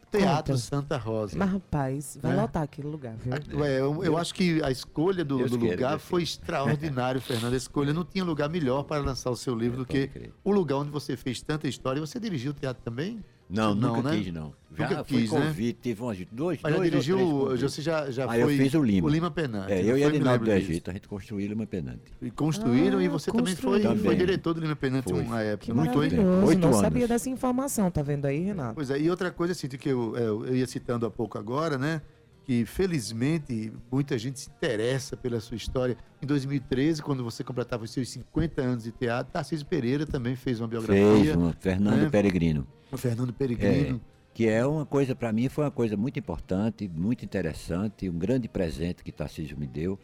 Teatro 0.09 0.53
Conta. 0.53 0.57
Santa 0.65 0.95
Rosa. 0.97 1.35
Mas, 1.37 1.49
rapaz, 1.49 2.19
vai 2.21 2.35
Né? 2.35 2.41
lotar 2.41 2.61
aquele 2.61 2.87
lugar, 2.87 3.15
viu? 3.15 3.33
É, 3.65 3.79
eu, 3.79 4.03
eu 4.03 4.15
acho 4.15 4.31
que 4.35 4.61
a 4.63 4.69
escolha 4.69 5.25
do, 5.25 5.39
do 5.47 5.55
lugar 5.57 5.97
foi 5.99 6.21
extraordinário, 6.21 7.19
Fernando. 7.21 7.53
A 7.53 7.57
escolha 7.57 7.91
não 7.93 8.05
tinha 8.05 8.23
lugar 8.23 8.47
melhor 8.47 8.83
para 8.83 9.01
lançar 9.01 9.31
o 9.31 9.35
seu 9.35 9.55
livro 9.55 9.79
do 9.79 9.85
que 9.87 10.07
crer. 10.07 10.31
o 10.43 10.51
lugar 10.51 10.75
onde 10.77 10.91
você 10.91 11.17
fez 11.17 11.41
tanta 11.41 11.67
história. 11.67 11.99
Você 11.99 12.19
dirigiu 12.19 12.51
o 12.51 12.53
teatro 12.53 12.83
também? 12.83 13.25
Não, 13.49 13.75
Não, 13.75 13.95
nunca 13.97 14.09
né? 14.11 14.17
quis, 14.17 14.33
não. 14.33 14.53
Já 14.75 14.89
Nunca 14.89 15.03
fui 15.03 15.21
quis, 15.21 15.31
né? 15.31 15.39
convite, 15.39 15.79
tive 15.83 16.01
umas 16.01 16.17
dois, 16.31 16.59
Mas 16.63 16.71
já 16.71 16.77
dois 16.79 16.89
dirigiu, 16.91 17.17
o- 17.19 17.39
convites. 17.41 17.61
você 17.61 17.81
já, 17.83 18.09
já 18.09 18.25
Ah, 18.25 18.29
foi... 18.29 18.41
eu 18.43 18.47
fiz 18.47 18.73
o 18.73 18.81
Lima. 18.83 19.07
O 19.07 19.11
Lima 19.11 19.29
Penante. 19.29 19.71
É, 19.71 19.83
não 19.83 19.89
eu 19.89 19.97
e 19.99 20.03
Adinaldo 20.03 20.45
do. 20.45 20.51
Egito, 20.51 20.89
a 20.89 20.93
gente 20.93 21.07
construiu 21.07 21.47
Lima 21.47 21.67
Penante. 21.67 22.01
E 22.19 22.31
construíram 22.31 22.97
Ah, 22.97 23.03
e 23.03 23.07
você 23.07 23.31
também 23.31 23.55
foi, 23.55 23.63
construíram. 23.81 23.91
foi 23.91 24.01
Também. 24.03 24.17
diretor 24.17 24.53
do 24.55 24.61
Lima 24.61 24.75
Penante 24.75 25.11
Foi. 25.13 25.21
uma 25.21 25.41
época. 25.41 25.65
Que 25.65 25.73
muito 25.73 25.95
maravilhoso. 25.95 26.47
Oito 26.47 26.59
não 26.59 26.69
anos. 26.69 26.81
sabia 26.81 27.07
dessa 27.07 27.29
informação, 27.29 27.91
tá 27.91 28.01
vendo 28.01 28.25
aí, 28.25 28.39
Renato? 28.45 28.73
Pois 28.73 28.89
é, 28.89 28.99
e 28.99 29.07
outra 29.11 29.29
coisa, 29.29 29.51
assim, 29.51 29.67
que 29.67 29.89
eu, 29.89 30.17
é, 30.17 30.23
eu 30.23 30.55
ia 30.55 30.65
citando 30.65 31.05
há 31.05 31.11
pouco 31.11 31.37
agora, 31.37 31.77
né? 31.77 32.01
Que 32.45 32.65
felizmente 32.65 33.71
muita 33.91 34.17
gente 34.17 34.39
se 34.39 34.49
interessa 34.49 35.15
pela 35.15 35.39
sua 35.39 35.55
história. 35.55 35.97
Em 36.21 36.25
2013, 36.25 37.01
quando 37.01 37.23
você 37.23 37.43
completava 37.43 37.85
os 37.85 37.91
seus 37.91 38.09
50 38.09 38.61
anos 38.61 38.83
de 38.83 38.91
teatro, 38.91 39.31
Tarcísio 39.31 39.65
Pereira 39.65 40.05
também 40.05 40.35
fez 40.35 40.59
uma 40.59 40.67
biografia. 40.67 41.23
Fez, 41.23 41.35
um 41.35 41.53
Fernando 41.53 42.01
né? 42.03 42.09
Peregrino. 42.09 42.67
O 42.91 42.97
Fernando 42.97 43.33
Peregrino. 43.33 44.01
Que 44.33 44.49
é 44.49 44.65
uma 44.65 44.85
coisa, 44.85 45.15
para 45.15 45.31
mim, 45.31 45.47
foi 45.47 45.63
uma 45.63 45.71
coisa 45.71 45.95
muito 45.95 46.19
importante, 46.19 46.89
muito 46.89 47.23
interessante, 47.23 48.09
um 48.09 48.17
grande 48.17 48.49
presente 48.49 49.03
que 49.03 49.11
Tarcísio 49.11 49.57
me 49.57 49.67
deu, 49.67 49.97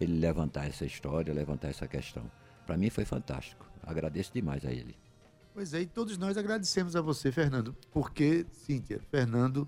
ele 0.00 0.18
levantar 0.18 0.66
essa 0.66 0.84
história, 0.84 1.32
levantar 1.32 1.68
essa 1.68 1.86
questão. 1.86 2.24
Para 2.66 2.76
mim 2.76 2.90
foi 2.90 3.04
fantástico. 3.04 3.64
Agradeço 3.82 4.32
demais 4.34 4.64
a 4.64 4.72
ele. 4.72 4.96
Pois 5.54 5.72
é, 5.72 5.80
e 5.80 5.86
todos 5.86 6.18
nós 6.18 6.36
agradecemos 6.36 6.96
a 6.96 7.00
você, 7.00 7.32
Fernando, 7.32 7.74
porque, 7.90 8.44
Cíntia, 8.52 9.00
Fernando, 9.10 9.66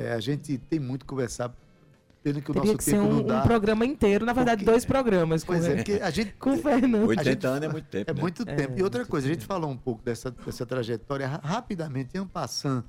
é, 0.00 0.12
a 0.12 0.20
gente 0.20 0.58
tem 0.58 0.78
muito 0.80 1.00
que 1.04 1.08
conversar, 1.08 1.52
pelo 2.22 2.40
que 2.42 2.50
o 2.50 2.54
Teria 2.54 2.66
nosso 2.66 2.78
que 2.78 2.84
ser 2.84 2.92
tempo 2.92 3.04
um, 3.04 3.12
não 3.12 3.20
um 3.20 3.26
dá. 3.26 3.40
programa 3.42 3.86
inteiro, 3.86 4.26
na 4.26 4.32
verdade, 4.32 4.58
Porque- 4.58 4.70
dois 4.70 4.84
programas 4.84 5.42
com, 5.42 5.52
Pois 5.54 5.64
é, 5.66 5.76
porque 5.76 5.92
a 6.02 6.10
gente 6.10 6.32
com 6.38 6.50
o 6.52 6.58
Fernando. 6.58 7.06
80 7.08 7.48
anos 7.48 7.62
é 7.62 7.72
muito 7.72 7.86
tempo. 7.88 8.10
É 8.10 8.14
né? 8.14 8.20
muito 8.20 8.42
É, 8.46 8.54
tempo. 8.54 8.78
E 8.78 8.82
outra 8.82 9.06
coisa, 9.06 9.26
a 9.26 9.32
gente 9.32 9.46
falou 9.46 9.70
um 9.70 9.76
pouco 9.76 10.02
dessa, 10.04 10.30
dessa 10.30 10.66
trajetória 10.66 11.26
ra- 11.26 11.40
rapidamente, 11.42 12.16
em 12.18 12.26
passando 12.26 12.84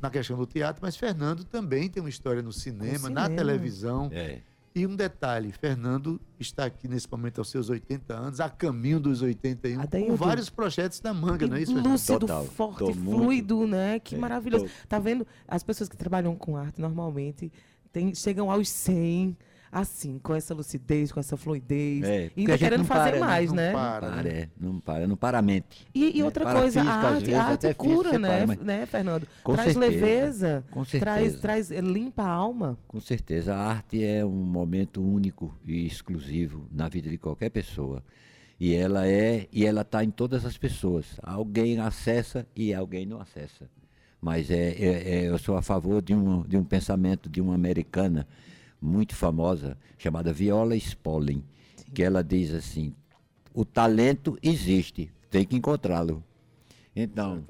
na 0.00 0.08
questão 0.08 0.36
do 0.36 0.46
teatro, 0.46 0.80
mas 0.82 0.96
Fernando 0.96 1.44
também 1.44 1.88
tem 1.88 2.00
uma 2.02 2.08
história 2.08 2.40
no 2.42 2.52
cinema, 2.52 3.10
na 3.10 3.24
cinema. 3.24 3.28
televisão. 3.30 4.08
É. 4.12 4.38
E 4.72 4.86
um 4.86 4.94
detalhe, 4.94 5.50
Fernando 5.50 6.20
está 6.38 6.64
aqui 6.66 6.86
nesse 6.86 7.10
momento 7.10 7.38
aos 7.38 7.50
seus 7.50 7.68
80 7.68 8.14
anos, 8.14 8.40
a 8.40 8.48
caminho 8.48 9.00
dos 9.00 9.20
81, 9.20 9.80
Adaildo. 9.80 10.10
com 10.12 10.16
vários 10.16 10.48
projetos 10.48 11.02
na 11.02 11.12
manga, 11.12 11.44
não 11.48 11.56
é 11.56 11.62
isso, 11.62 11.72
Fernando? 11.74 11.92
lúcido, 11.92 12.18
Total. 12.20 12.44
forte, 12.44 12.78
Tô 12.78 12.94
muito- 12.94 13.20
fluido, 13.22 13.66
né? 13.66 13.98
Que 13.98 14.14
É, 14.14 14.18
maravilhoso. 14.18 14.66
tô- 14.66 14.70
Tá 14.88 15.00
vendo? 15.00 15.26
As 15.48 15.64
pessoas 15.64 15.88
que 15.88 15.96
trabalham 15.96 16.36
com 16.36 16.56
arte 16.56 16.80
normalmente 16.80 17.52
tem- 17.92 18.14
chegam 18.14 18.48
aos 18.48 18.68
100, 18.68 19.36
assim, 19.72 20.18
com 20.18 20.34
essa 20.34 20.52
lucidez, 20.54 21.12
com 21.12 21.20
essa 21.20 21.36
fluidez. 21.36 22.02
É, 22.04 22.30
e 22.36 22.40
ainda 22.40 22.58
querendo 22.58 22.78
não 22.80 22.84
fazer 22.86 23.10
para, 23.10 23.20
né? 23.20 23.26
mais, 23.26 23.48
Não 23.50 23.56
né? 23.56 23.72
para, 23.72 24.06
Para, 24.10 24.22
né? 24.22 24.30
é, 24.30 24.48
não 24.60 24.80
para, 24.80 25.06
não 25.06 25.16
para 25.16 25.38
a 25.38 25.42
mente. 25.42 25.86
E, 25.94 26.16
e 26.16 26.18
né? 26.18 26.24
outra 26.24 26.44
Para 26.44 26.58
a 26.58 26.62
coisa, 26.62 26.80
a 26.82 26.84
arte, 26.92 27.20
vezes, 27.24 27.34
a 27.34 27.42
arte 27.44 27.74
cura, 27.74 28.18
né, 28.18 28.28
para, 28.36 28.46
mas- 28.46 28.58
né, 28.58 28.86
Fernando? 28.86 29.26
Com 29.44 29.54
traz 29.54 29.72
certeza, 29.72 29.90
leveza, 29.94 30.64
com 30.70 30.84
traz, 30.84 31.00
certeza. 31.22 31.38
traz 31.40 31.70
eh, 31.70 31.80
limpa 31.80 32.22
a 32.22 32.28
alma. 32.30 32.78
Com 32.88 33.00
certeza, 33.00 33.54
a 33.54 33.58
arte 33.58 34.02
é 34.04 34.24
um 34.24 34.30
momento 34.30 35.00
único 35.02 35.54
e 35.66 35.86
exclusivo 35.86 36.66
na 36.72 36.88
vida 36.88 37.08
de 37.08 37.16
qualquer 37.18 37.50
pessoa. 37.50 38.02
E 38.58 38.74
ela 38.74 39.06
é, 39.08 39.46
e 39.52 39.64
ela 39.64 39.80
está 39.82 40.04
em 40.04 40.10
todas 40.10 40.44
as 40.44 40.58
pessoas. 40.58 41.06
Alguém 41.22 41.78
acessa 41.78 42.46
e 42.54 42.74
alguém 42.74 43.06
não 43.06 43.20
acessa. 43.20 43.70
Mas 44.20 44.50
é, 44.50 44.72
é- 44.72 45.14
é- 45.20 45.28
eu 45.28 45.38
sou 45.38 45.56
a 45.56 45.62
favor 45.62 46.02
de 46.02 46.14
um, 46.14 46.42
de 46.42 46.58
um 46.58 46.62
pensamento 46.64 47.26
de 47.26 47.40
uma 47.40 47.54
americana 47.54 48.26
muito 48.80 49.14
famosa, 49.14 49.76
chamada 49.98 50.32
Viola 50.32 50.76
Spolin, 50.76 51.44
que 51.94 52.02
ela 52.02 52.22
diz 52.24 52.52
assim: 52.54 52.94
o 53.54 53.64
talento 53.64 54.38
existe, 54.42 55.10
tem 55.30 55.44
que 55.44 55.56
encontrá-lo. 55.56 56.22
Então, 56.94 57.44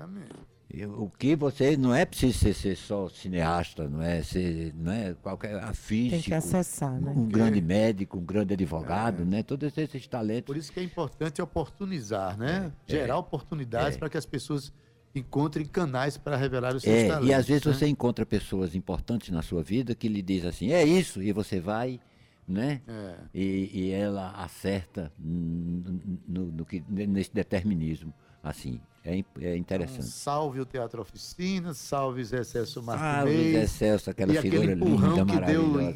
eu- 0.72 1.02
O 1.02 1.10
que 1.10 1.34
você 1.34 1.76
não 1.76 1.94
é 1.94 2.04
preciso 2.04 2.38
ser, 2.38 2.54
ser 2.54 2.76
só 2.76 3.08
cineasta, 3.08 3.88
não 3.88 4.00
é 4.02 4.22
ser, 4.22 4.72
não 4.76 4.92
é 4.92 5.14
qualquer 5.14 5.56
a 5.62 5.72
físico, 5.72 6.12
Tem 6.12 6.22
que 6.22 6.34
acessar, 6.34 7.00
né? 7.00 7.12
um 7.16 7.26
grande 7.26 7.60
médico, 7.60 8.18
um 8.18 8.24
grande 8.24 8.54
advogado, 8.54 9.24
né? 9.24 9.42
Todos 9.42 9.76
esses 9.76 10.06
talentos. 10.06 10.46
Por 10.46 10.56
isso 10.56 10.70
que 10.72 10.78
é 10.78 10.82
importante 10.84 11.40
oportunizar, 11.42 12.38
né? 12.38 12.70
Gerar 12.86 13.18
oportunidades 13.18 13.96
para 13.96 14.08
que 14.08 14.16
as 14.18 14.26
pessoas 14.26 14.72
encontrem 15.14 15.66
canais 15.66 16.16
para 16.16 16.36
revelar 16.36 16.74
os 16.74 16.82
seus 16.82 16.94
É, 16.96 17.08
talentos. 17.08 17.28
e 17.28 17.34
às 17.34 17.46
vezes 17.46 17.64
né? 17.66 17.72
você 17.72 17.86
encontra 17.88 18.24
pessoas 18.24 18.74
importantes 18.74 19.30
na 19.30 19.42
sua 19.42 19.62
vida 19.62 19.94
que 19.94 20.08
lhe 20.08 20.22
diz 20.22 20.44
assim, 20.44 20.72
é 20.72 20.84
isso, 20.84 21.22
e 21.22 21.32
você 21.32 21.58
vai, 21.60 21.98
né? 22.46 22.80
É. 22.86 23.14
E, 23.34 23.70
e 23.72 23.90
ela 23.90 24.30
acerta 24.32 25.12
no, 25.18 26.00
no- 26.28 26.52
no 26.52 26.64
que, 26.64 26.82
nesse 26.88 27.32
determinismo, 27.34 28.12
assim, 28.42 28.80
é, 29.04 29.12
é 29.12 29.16
Então, 29.18 29.56
interessante. 29.56 30.04
salve 30.06 30.60
o 30.60 30.66
Teatro 30.66 31.00
Oficina, 31.00 31.72
salve 31.72 32.22
Zé 32.22 32.44
Celso 32.44 32.80
o 32.80 32.82
Martinez. 32.82 33.52
Zé 33.52 33.66
Celso, 33.66 34.10
aquela 34.10 34.32
e 34.34 34.40
figura 34.42 34.74
linda, 34.74 35.24
que 35.24 35.40
deu 35.46 35.80
em, 35.80 35.90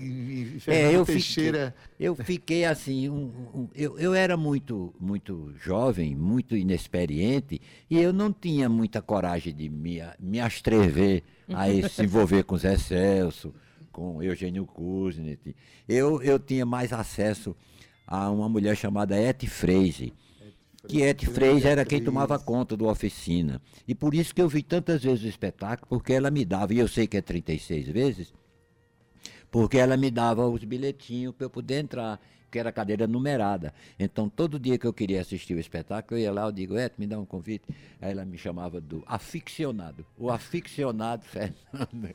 em 0.55 0.59
É, 0.66 0.95
eu 0.97 1.05
Teixeira. 1.05 1.74
fiquei, 1.90 2.07
eu 2.09 2.14
fiquei 2.16 2.64
assim, 2.64 3.09
um- 3.11 3.30
um- 3.55 3.68
eu, 3.74 3.99
eu 3.99 4.14
era 4.14 4.36
muito, 4.38 4.95
muito 4.99 5.53
jovem, 5.62 6.16
muito 6.16 6.57
inexperiente, 6.57 7.61
e 7.90 7.99
eu 7.99 8.12
não 8.12 8.32
tinha 8.32 8.68
muita 8.70 9.03
coragem 9.03 9.55
de 9.55 9.68
me, 9.68 10.01
me 10.18 10.40
astrever 10.40 11.22
a 11.49 11.66
se 11.88 12.05
envolver 12.05 12.42
com 12.45 12.57
Zé 12.57 12.78
Celso, 12.78 13.55
com 13.92 14.22
Eugênio 14.22 14.64
Kuznet. 14.66 15.55
Eu, 15.86 16.22
eu 16.22 16.38
tinha 16.38 16.64
mais 16.64 16.90
acesso 16.92 17.55
a 18.07 18.30
uma 18.30 18.49
mulher 18.49 18.76
chamada 18.76 19.20
Eti 19.20 19.47
Freise, 19.47 20.12
que 20.89 21.03
Eti 21.03 21.26
Freise 21.26 21.66
era 21.66 21.85
quem 21.85 22.03
tomava 22.03 22.39
conta 22.39 22.76
do 22.76 22.87
oficina. 22.87 23.61
E 23.87 23.95
por 23.95 24.14
isso 24.14 24.35
que 24.35 24.43
eu 24.43 24.49
vi 24.49 24.62
tantas 24.62 25.03
vezes 25.03 25.24
o 25.24 25.28
espetáculo, 25.28 25.89
porque 25.89 26.12
ela 26.12 26.30
me 26.30 26.45
dava, 26.45 26.74
e 26.74 26.78
eu 26.78 26.89
sei 26.89 27.07
que 27.07 27.16
é 27.16 27.22
36 27.22 27.89
vezes, 27.89 28.32
porque 29.51 29.78
ela 29.78 29.97
me 29.97 30.11
dava 30.11 30.47
os 30.49 30.64
bilhetinhos 30.64 31.35
para 31.35 31.47
eu 31.47 31.51
poder 31.51 31.80
entrar, 31.80 32.20
que 32.51 32.59
era 32.59 32.70
cadeira 32.70 33.07
numerada. 33.07 33.74
Então, 33.99 34.28
todo 34.28 34.61
dia 34.61 34.78
que 34.78 34.87
eu 34.87 34.93
queria 34.93 35.20
assistir 35.20 35.55
o 35.55 35.59
espetáculo, 35.59 36.18
eu 36.18 36.24
ia 36.24 36.32
lá, 36.32 36.43
eu 36.43 36.53
digo, 36.53 36.76
Eto, 36.76 37.01
me 37.01 37.07
dá 37.07 37.18
um 37.18 37.24
convite. 37.24 37.64
Aí 38.01 38.12
ela 38.12 38.24
me 38.24 38.39
chamava 38.39 38.80
do 38.80 39.03
aficionado, 39.07 40.07
o 40.16 40.30
aficionado 40.30 41.24
Fernando, 41.26 42.14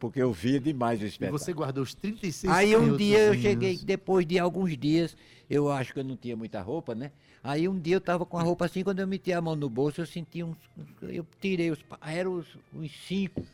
porque 0.00 0.20
eu 0.20 0.32
via 0.32 0.58
demais 0.58 1.00
o 1.00 1.04
E 1.04 1.08
espetáculo. 1.08 1.38
você 1.38 1.52
guardou 1.52 1.84
os 1.84 1.94
36 1.94 2.52
Aí 2.52 2.74
um 2.74 2.96
dia 2.96 3.18
eu 3.18 3.34
cheguei, 3.34 3.76
depois 3.76 4.26
de 4.26 4.38
alguns 4.38 4.76
dias, 4.76 5.14
eu 5.48 5.70
acho 5.70 5.92
que 5.92 6.00
eu 6.00 6.04
não 6.04 6.16
tinha 6.16 6.34
muita 6.34 6.60
roupa, 6.62 6.94
né? 6.94 7.12
Aí 7.44 7.68
um 7.68 7.78
dia 7.78 7.94
eu 7.94 7.98
estava 7.98 8.24
com 8.24 8.38
a 8.38 8.42
roupa 8.42 8.64
assim, 8.64 8.82
quando 8.82 9.00
eu 9.00 9.06
meti 9.06 9.32
a 9.32 9.40
mão 9.40 9.54
no 9.54 9.68
bolso, 9.68 10.00
eu 10.00 10.06
senti 10.06 10.42
uns. 10.42 10.56
Eu 11.02 11.26
tirei 11.40 11.70
os. 11.70 11.78
Eram 12.04 12.34
os, 12.34 12.46
uns 12.74 12.90
cinco 13.06 13.44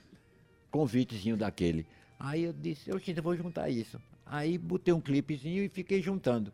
convitezinhos 0.71 1.39
daquele. 1.39 1.85
Aí 2.19 2.45
eu 2.45 2.53
disse, 2.53 2.89
eu 2.89 3.01
eu 3.05 3.23
vou 3.23 3.37
juntar 3.37 3.69
isso. 3.69 4.01
Aí 4.25 4.57
botei 4.57 4.95
um 4.95 5.01
clipezinho 5.01 5.65
e 5.65 5.69
fiquei 5.69 6.01
juntando. 6.01 6.53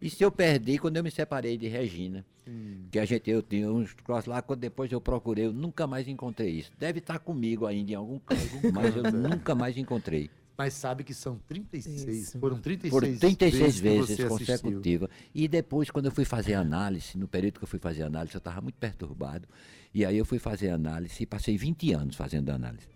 E 0.00 0.08
se 0.08 0.24
eu 0.24 0.30
perdi, 0.30 0.78
quando 0.78 0.96
eu 0.96 1.02
me 1.02 1.10
separei 1.10 1.56
de 1.56 1.66
Regina, 1.66 2.24
que 2.90 2.98
a 2.98 3.04
gente, 3.04 3.28
eu 3.28 3.42
tinha 3.42 3.70
uns 3.70 3.94
troços 3.94 4.26
lá, 4.26 4.40
quando 4.40 4.60
depois 4.60 4.90
eu 4.90 5.00
procurei, 5.00 5.46
eu 5.46 5.52
nunca 5.52 5.86
mais 5.86 6.06
encontrei 6.08 6.50
isso. 6.50 6.70
Deve 6.78 7.00
estar 7.00 7.18
comigo 7.18 7.66
ainda 7.66 7.92
em 7.92 7.94
algum 7.94 8.18
canto, 8.18 8.40
mas 8.72 8.96
eu 8.96 9.02
nunca 9.12 9.54
mais 9.54 9.76
encontrei. 9.76 10.30
Mas 10.56 10.74
sabe 10.74 11.04
que 11.04 11.14
são 11.14 11.38
36. 11.46 12.08
Isso. 12.08 12.38
Foram 12.40 12.58
36 12.58 12.90
Por 12.90 13.18
36 13.20 13.74
que 13.76 13.80
vezes 13.80 14.06
você 14.06 14.22
assistiu. 14.24 14.28
consecutiva. 14.28 15.10
E 15.32 15.46
depois, 15.46 15.88
quando 15.88 16.06
eu 16.06 16.12
fui 16.12 16.24
fazer 16.24 16.54
análise, 16.54 17.16
no 17.16 17.28
período 17.28 17.58
que 17.58 17.64
eu 17.64 17.68
fui 17.68 17.78
fazer 17.78 18.02
análise, 18.02 18.34
eu 18.34 18.38
estava 18.38 18.60
muito 18.60 18.74
perturbado. 18.74 19.46
E 19.94 20.04
aí 20.04 20.18
eu 20.18 20.24
fui 20.24 20.40
fazer 20.40 20.70
análise 20.70 21.22
e 21.22 21.26
passei 21.26 21.56
20 21.56 21.92
anos 21.92 22.16
fazendo 22.16 22.50
análise. 22.50 22.88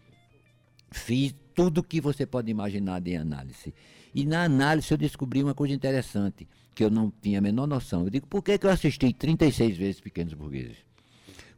Fiz 0.91 1.35
tudo 1.55 1.85
que 1.85 2.01
você 2.01 2.27
pode 2.27 2.51
imaginar 2.51 3.01
de 3.01 3.15
análise. 3.15 3.73
E 4.13 4.27
na 4.27 4.43
análise 4.43 4.91
eu 4.91 4.99
descobri 4.99 5.43
uma 5.43 5.55
coisa 5.55 5.73
interessante, 5.73 6.49
que 6.75 6.85
eu 6.85 6.91
não 6.91 7.13
tinha 7.23 7.39
a 7.39 7.43
menor 7.43 7.67
noção. 7.67 8.05
Eu 8.05 8.11
digo, 8.11 8.27
por 8.27 8.43
que, 8.43 8.57
que 8.59 8.67
eu 8.67 8.71
assisti 8.71 9.13
36 9.13 9.77
vezes 9.77 10.01
Pequenos 10.01 10.35
Burgueses? 10.35 10.77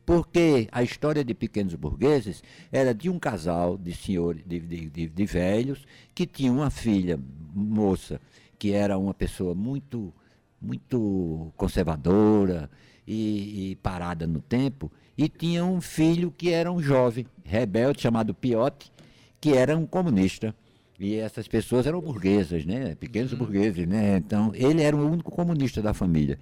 Porque 0.06 0.68
a 0.70 0.82
história 0.82 1.24
de 1.24 1.32
pequenos 1.32 1.74
burgueses 1.74 2.42
era 2.70 2.94
de 2.94 3.08
um 3.08 3.18
casal 3.18 3.78
de 3.78 3.94
senhores, 3.94 4.42
de, 4.46 4.60
de, 4.60 4.90
de- 4.90 5.08
de 5.08 5.24
velhos, 5.24 5.86
que 6.14 6.26
tinha 6.26 6.52
uma 6.52 6.68
filha 6.68 7.18
moça, 7.54 8.20
que 8.58 8.72
era 8.72 8.98
uma 8.98 9.14
pessoa 9.14 9.54
muito, 9.54 10.12
muito 10.60 11.50
conservadora 11.56 12.70
e, 13.06 13.70
e 13.70 13.76
parada 13.76 14.26
no 14.26 14.40
tempo, 14.42 14.92
e 15.16 15.26
tinha 15.26 15.64
um 15.64 15.80
filho 15.80 16.30
que 16.30 16.50
era 16.50 16.70
um 16.70 16.82
jovem 16.82 17.26
rebelde 17.42 18.02
chamado 18.02 18.34
Piotti, 18.34 18.92
que 19.40 19.52
era 19.54 19.74
um 19.76 19.86
comunista. 19.86 20.54
E 20.98 21.16
essas 21.16 21.48
pessoas 21.48 21.86
eram 21.86 22.00
burguesas, 22.00 22.64
né? 22.64 22.94
Pequenos 22.94 23.34
burgueses, 23.34 23.86
né? 23.86 24.16
Então, 24.16 24.52
ele 24.54 24.82
era 24.82 24.94
o 24.96 25.04
único 25.10 25.30
comunista 25.30 25.82
da 25.82 25.92
família. 25.92 26.38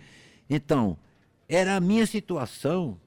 Então, 0.49 0.97
era 1.49 1.77
a 1.77 1.81
minha 1.81 2.07
situação 2.07 2.99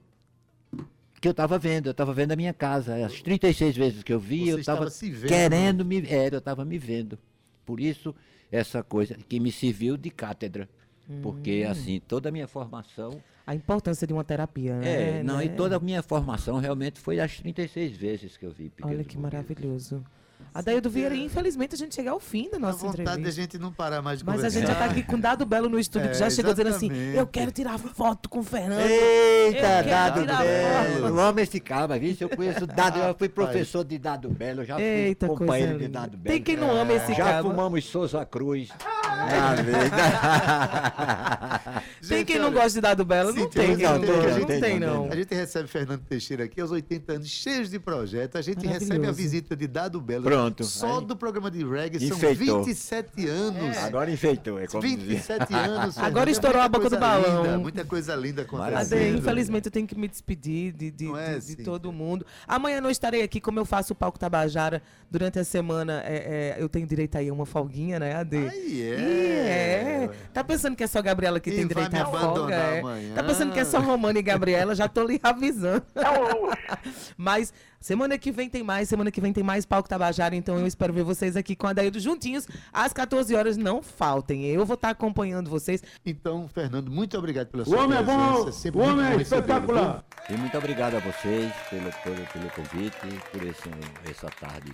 que 1.20 1.28
eu 1.28 1.30
estava 1.30 1.58
vendo, 1.58 1.86
eu 1.86 1.92
estava 1.92 2.12
vendo 2.12 2.32
a 2.32 2.36
minha 2.36 2.52
casa. 2.52 3.04
As 3.06 3.20
36 3.22 3.76
vezes 3.76 4.02
que 4.02 4.12
eu 4.12 4.18
vi, 4.20 4.46
Você 4.46 4.52
eu 4.52 4.58
estava 4.58 4.78
estava 4.86 4.90
se 4.90 5.10
vendo, 5.10 5.28
querendo 5.28 5.84
me 5.84 6.00
ver, 6.00 6.32
eu 6.32 6.38
estava 6.38 6.64
me 6.64 6.78
vendo. 6.78 7.18
Por 7.64 7.80
isso, 7.80 8.14
essa 8.50 8.82
coisa 8.82 9.16
que 9.28 9.38
me 9.40 9.50
serviu 9.52 9.96
de 9.96 10.10
cátedra. 10.10 10.68
Porque, 11.22 11.64
Hum. 11.64 11.70
assim, 11.70 12.00
toda 12.00 12.28
a 12.28 12.32
minha 12.32 12.48
formação. 12.48 13.22
A 13.46 13.54
importância 13.54 14.04
de 14.04 14.12
uma 14.12 14.24
terapia, 14.24 14.74
né? 14.76 15.18
É, 15.20 15.22
não, 15.22 15.40
e 15.40 15.48
né? 15.48 15.54
toda 15.54 15.76
a 15.76 15.80
minha 15.80 16.02
formação 16.02 16.58
realmente 16.58 16.98
foi 16.98 17.20
as 17.20 17.38
36 17.38 17.96
vezes 17.96 18.36
que 18.36 18.44
eu 18.44 18.50
vi. 18.50 18.72
Olha 18.82 19.04
que 19.04 19.16
Burgueses. 19.16 19.16
maravilhoso. 19.16 20.04
Adaildo 20.54 20.88
Vieira, 20.88 21.14
infelizmente 21.14 21.74
a 21.74 21.78
gente 21.78 21.94
chega 21.94 22.10
ao 22.10 22.18
fim 22.18 22.48
da 22.50 22.56
A 22.56 22.60
nossa 22.60 22.78
vontade 22.78 23.04
da 23.04 23.12
entrevista. 23.12 23.40
gente 23.42 23.58
não 23.58 23.70
parar 23.72 24.00
mais 24.00 24.20
de 24.20 24.24
Mas 24.24 24.36
a 24.36 24.36
conversar. 24.38 24.58
gente 24.58 24.68
já 24.68 24.74
tá 24.74 24.84
aqui 24.86 25.02
com 25.02 25.20
Dado 25.20 25.44
Belo 25.44 25.68
no 25.68 25.78
estúdio, 25.78 26.08
que 26.08 26.16
É, 26.16 26.18
já 26.18 26.30
chegou 26.30 26.52
dizendo 26.54 26.70
assim: 26.70 26.86
exatamente. 26.86 27.18
eu 27.18 27.26
quero 27.26 27.52
tirar 27.52 27.78
foto 27.78 28.28
com 28.30 28.38
o 28.38 28.42
Fernando. 28.42 28.80
Eita, 28.80 29.82
Dado 29.82 30.24
Belo. 30.24 31.06
Eu 31.08 31.20
amo 31.20 31.40
esse 31.40 31.60
cara, 31.60 31.98
viu? 31.98 32.16
Eu 32.18 32.28
conheço 32.30 32.66
Dado, 32.66 32.98
eu 32.98 33.14
fui 33.14 33.28
professor 33.28 33.84
de 33.84 33.98
Dado 33.98 34.30
Belo, 34.30 34.64
já 34.64 34.76
fui 34.76 34.84
Eita, 34.84 35.26
companheiro 35.26 35.78
de. 35.78 35.88
Dado 35.88 36.16
Belo. 36.16 36.34
Tem 36.34 36.42
quem 36.42 36.56
não 36.56 36.70
ama 36.74 36.92
esse 36.94 37.12
Já 37.12 37.24
cara. 37.24 37.42
fumamos 37.42 37.84
Souza 37.84 38.24
Cruz. 38.24 38.70
Na. 39.16 39.56
Tem 42.08 42.24
quem 42.24 42.38
não 42.38 42.52
gosta 42.52 42.70
de 42.72 42.80
Dado 42.80 43.04
Belo? 43.04 43.32
Não 43.32 43.48
tem 43.48 43.76
não 43.76 43.98
não 43.98 44.00
tem, 44.00 44.08
não 44.10 44.38
Não 44.38 44.46
tem, 44.46 44.60
tem, 44.60 44.80
não 44.80 45.04
não. 45.06 45.12
A 45.12 45.16
gente 45.16 45.34
recebe 45.34 45.68
Fernando 45.68 46.00
Teixeira 46.02 46.44
aqui 46.44 46.60
aos 46.60 46.70
80 46.70 47.12
anos, 47.14 47.28
cheios 47.28 47.70
de 47.70 47.78
projetos. 47.78 48.36
A 48.36 48.42
gente 48.42 48.66
recebe 48.66 49.06
a 49.06 49.12
visita 49.12 49.56
de 49.56 49.66
Dado 49.66 50.00
Belo. 50.00 50.24
Pronto. 50.24 50.64
Só 50.64 51.00
Aí- 51.00 51.06
do 51.06 51.16
programa 51.16 51.50
de 51.50 51.64
reggae 51.64 51.98
são 52.08 52.16
Enfeitou. 52.16 52.62
27 52.64 53.26
anos. 53.28 53.76
Agora 53.78 54.10
enfeitou, 54.10 54.58
é 54.58 54.66
como 54.66 54.82
dizer. 54.82 54.96
27 54.96 55.54
anos. 55.54 55.98
Agora 56.06 56.30
é 56.30 56.32
estourou 56.32 56.60
a 56.62 56.68
boca 56.68 56.88
do 56.90 56.98
balão. 56.98 57.42
linda, 57.44 57.58
muita 57.58 57.84
coisa 57.84 58.14
linda 58.14 58.42
acontecendo. 58.42 59.18
Infelizmente 59.18 59.66
eu 59.66 59.72
tenho 59.72 59.86
que 59.86 59.98
me 59.98 60.08
despedir 60.08 60.72
de, 60.72 60.90
de, 60.90 61.06
é, 61.14 61.28
de- 61.34 61.40
de 61.40 61.44
Cíntia? 61.46 61.64
todo 61.64 61.92
mundo. 61.92 62.24
Amanhã 62.46 62.80
não 62.80 62.90
estarei 62.90 63.22
aqui, 63.22 63.40
como 63.40 63.58
eu 63.58 63.64
faço 63.64 63.92
o 63.92 63.96
Palco 63.96 64.18
Tabajara 64.18 64.82
durante 65.10 65.38
a 65.38 65.44
semana. 65.44 66.02
é, 66.04 66.56
é, 66.58 66.62
eu 66.62 66.68
tenho 66.68 66.86
direito 66.86 67.16
aí 67.18 67.28
a 67.28 67.32
uma 67.32 67.46
folguinha, 67.46 67.98
né, 67.98 68.14
Ade? 68.14 68.36
Aí 68.36 68.82
é. 68.82 68.96
Ih, 69.06 69.48
é. 69.48 70.10
Tá 70.32 70.44
pensando 70.44 70.76
que 70.76 70.84
é 70.84 70.86
só 70.86 71.00
Gabriela 71.00 71.40
que 71.40 71.50
E 71.50 71.56
tem 71.56 71.66
direito 71.66 71.94
à 71.94 72.04
folga? 72.06 72.54
É. 72.54 72.80
amanhã. 72.80 73.14
Tá 73.14 73.22
pensando 73.22 73.52
que 73.52 73.58
é 73.60 73.64
só 73.64 73.80
Romana 73.80 74.18
e 74.18 74.22
Gabriela? 74.22 74.74
Já 74.74 74.88
tô 74.88 75.04
lhe 75.04 75.18
avisando. 75.22 75.82
Mas 77.16 77.52
semana 77.80 78.18
que 78.18 78.30
vem 78.30 78.48
tem 78.48 78.62
mais, 78.62 78.88
semana 78.88 79.10
que 79.10 79.20
vem 79.20 79.32
tem 79.32 79.42
mais 79.44 79.64
Palco 79.64 79.88
Tabajara, 79.88 80.34
então 80.36 80.58
eu 80.58 80.66
espero 80.66 80.92
ver 80.92 81.02
vocês 81.04 81.36
aqui 81.36 81.54
com 81.56 81.66
a 81.66 81.72
Daído 81.72 81.98
juntinhos 82.00 82.46
às 82.72 82.92
14 82.92 83.34
horas. 83.34 83.56
Não 83.56 83.82
faltem. 83.82 84.44
Eu 84.46 84.64
vou 84.66 84.74
estar 84.74 84.90
acompanhando 84.90 85.48
vocês. 85.48 85.82
Então, 86.04 86.48
Fernando, 86.48 86.90
muito 86.90 87.16
obrigado 87.16 87.48
pela 87.48 87.62
O 87.62 87.66
sua 87.66 87.84
homem 87.84 87.98
é 87.98 88.02
presença. 88.02 88.44
bom, 88.44 88.52
sempre 88.52 88.80
o 88.80 88.84
homem 88.84 89.06
bom 89.06 89.18
é 89.18 89.22
espetacular. 89.22 90.04
E 90.28 90.36
muito 90.36 90.58
obrigado 90.58 90.96
a 90.96 91.00
vocês 91.00 91.52
pelo, 91.70 91.90
pelo, 92.02 92.26
pelo 92.26 92.50
convite, 92.50 92.96
por 93.32 93.42
esse, 93.44 93.70
essa 94.10 94.28
tarde, 94.40 94.72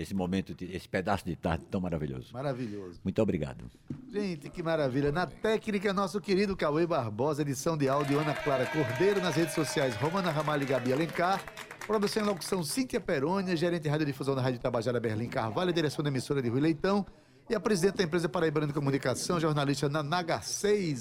esse 0.00 0.14
momento, 0.14 0.54
esse 0.60 0.88
pedaço 0.88 1.24
de 1.24 1.34
tarde 1.34 1.64
tão 1.70 1.80
maravilhoso. 1.80 2.32
Maravilhoso. 2.32 3.00
Muito 3.02 3.20
obrigado. 3.20 3.64
Gente, 4.12 4.48
que 4.48 4.62
maravilha. 4.62 5.10
Na 5.10 5.26
técnica, 5.26 5.92
nosso 5.92 6.20
querido 6.20 6.56
Cauê 6.56 6.86
Barbosa, 6.86 7.42
edição 7.42 7.76
de 7.76 7.88
áudio 7.88 8.18
Ana 8.18 8.34
Clara 8.34 8.66
Cordeiro, 8.66 9.20
nas 9.20 9.34
redes 9.34 9.54
sociais 9.54 9.96
Romana 9.96 10.30
Ramalho 10.30 10.62
e 10.62 10.66
Gabi 10.66 10.92
Alencar, 10.92 11.42
produção 11.86 12.22
e 12.22 12.26
locução 12.26 12.62
Cíntia 12.62 13.00
Perônia, 13.00 13.56
gerente 13.56 13.82
de 13.82 13.88
radiodifusão 13.88 14.34
da 14.34 14.42
Rádio 14.42 14.60
Tabajara 14.60 15.00
Berlim 15.00 15.28
Carvalho, 15.28 15.72
direção 15.72 16.02
da 16.02 16.10
emissora 16.10 16.40
de 16.40 16.48
Rui 16.48 16.60
Leitão 16.60 17.04
e 17.50 17.54
a 17.54 17.60
presidente 17.60 17.96
da 17.96 18.04
empresa 18.04 18.28
Paraibana 18.28 18.66
de 18.66 18.72
Comunicação, 18.72 19.40
jornalista 19.40 19.88
Nanaga 19.88 20.40
6. 20.40 20.96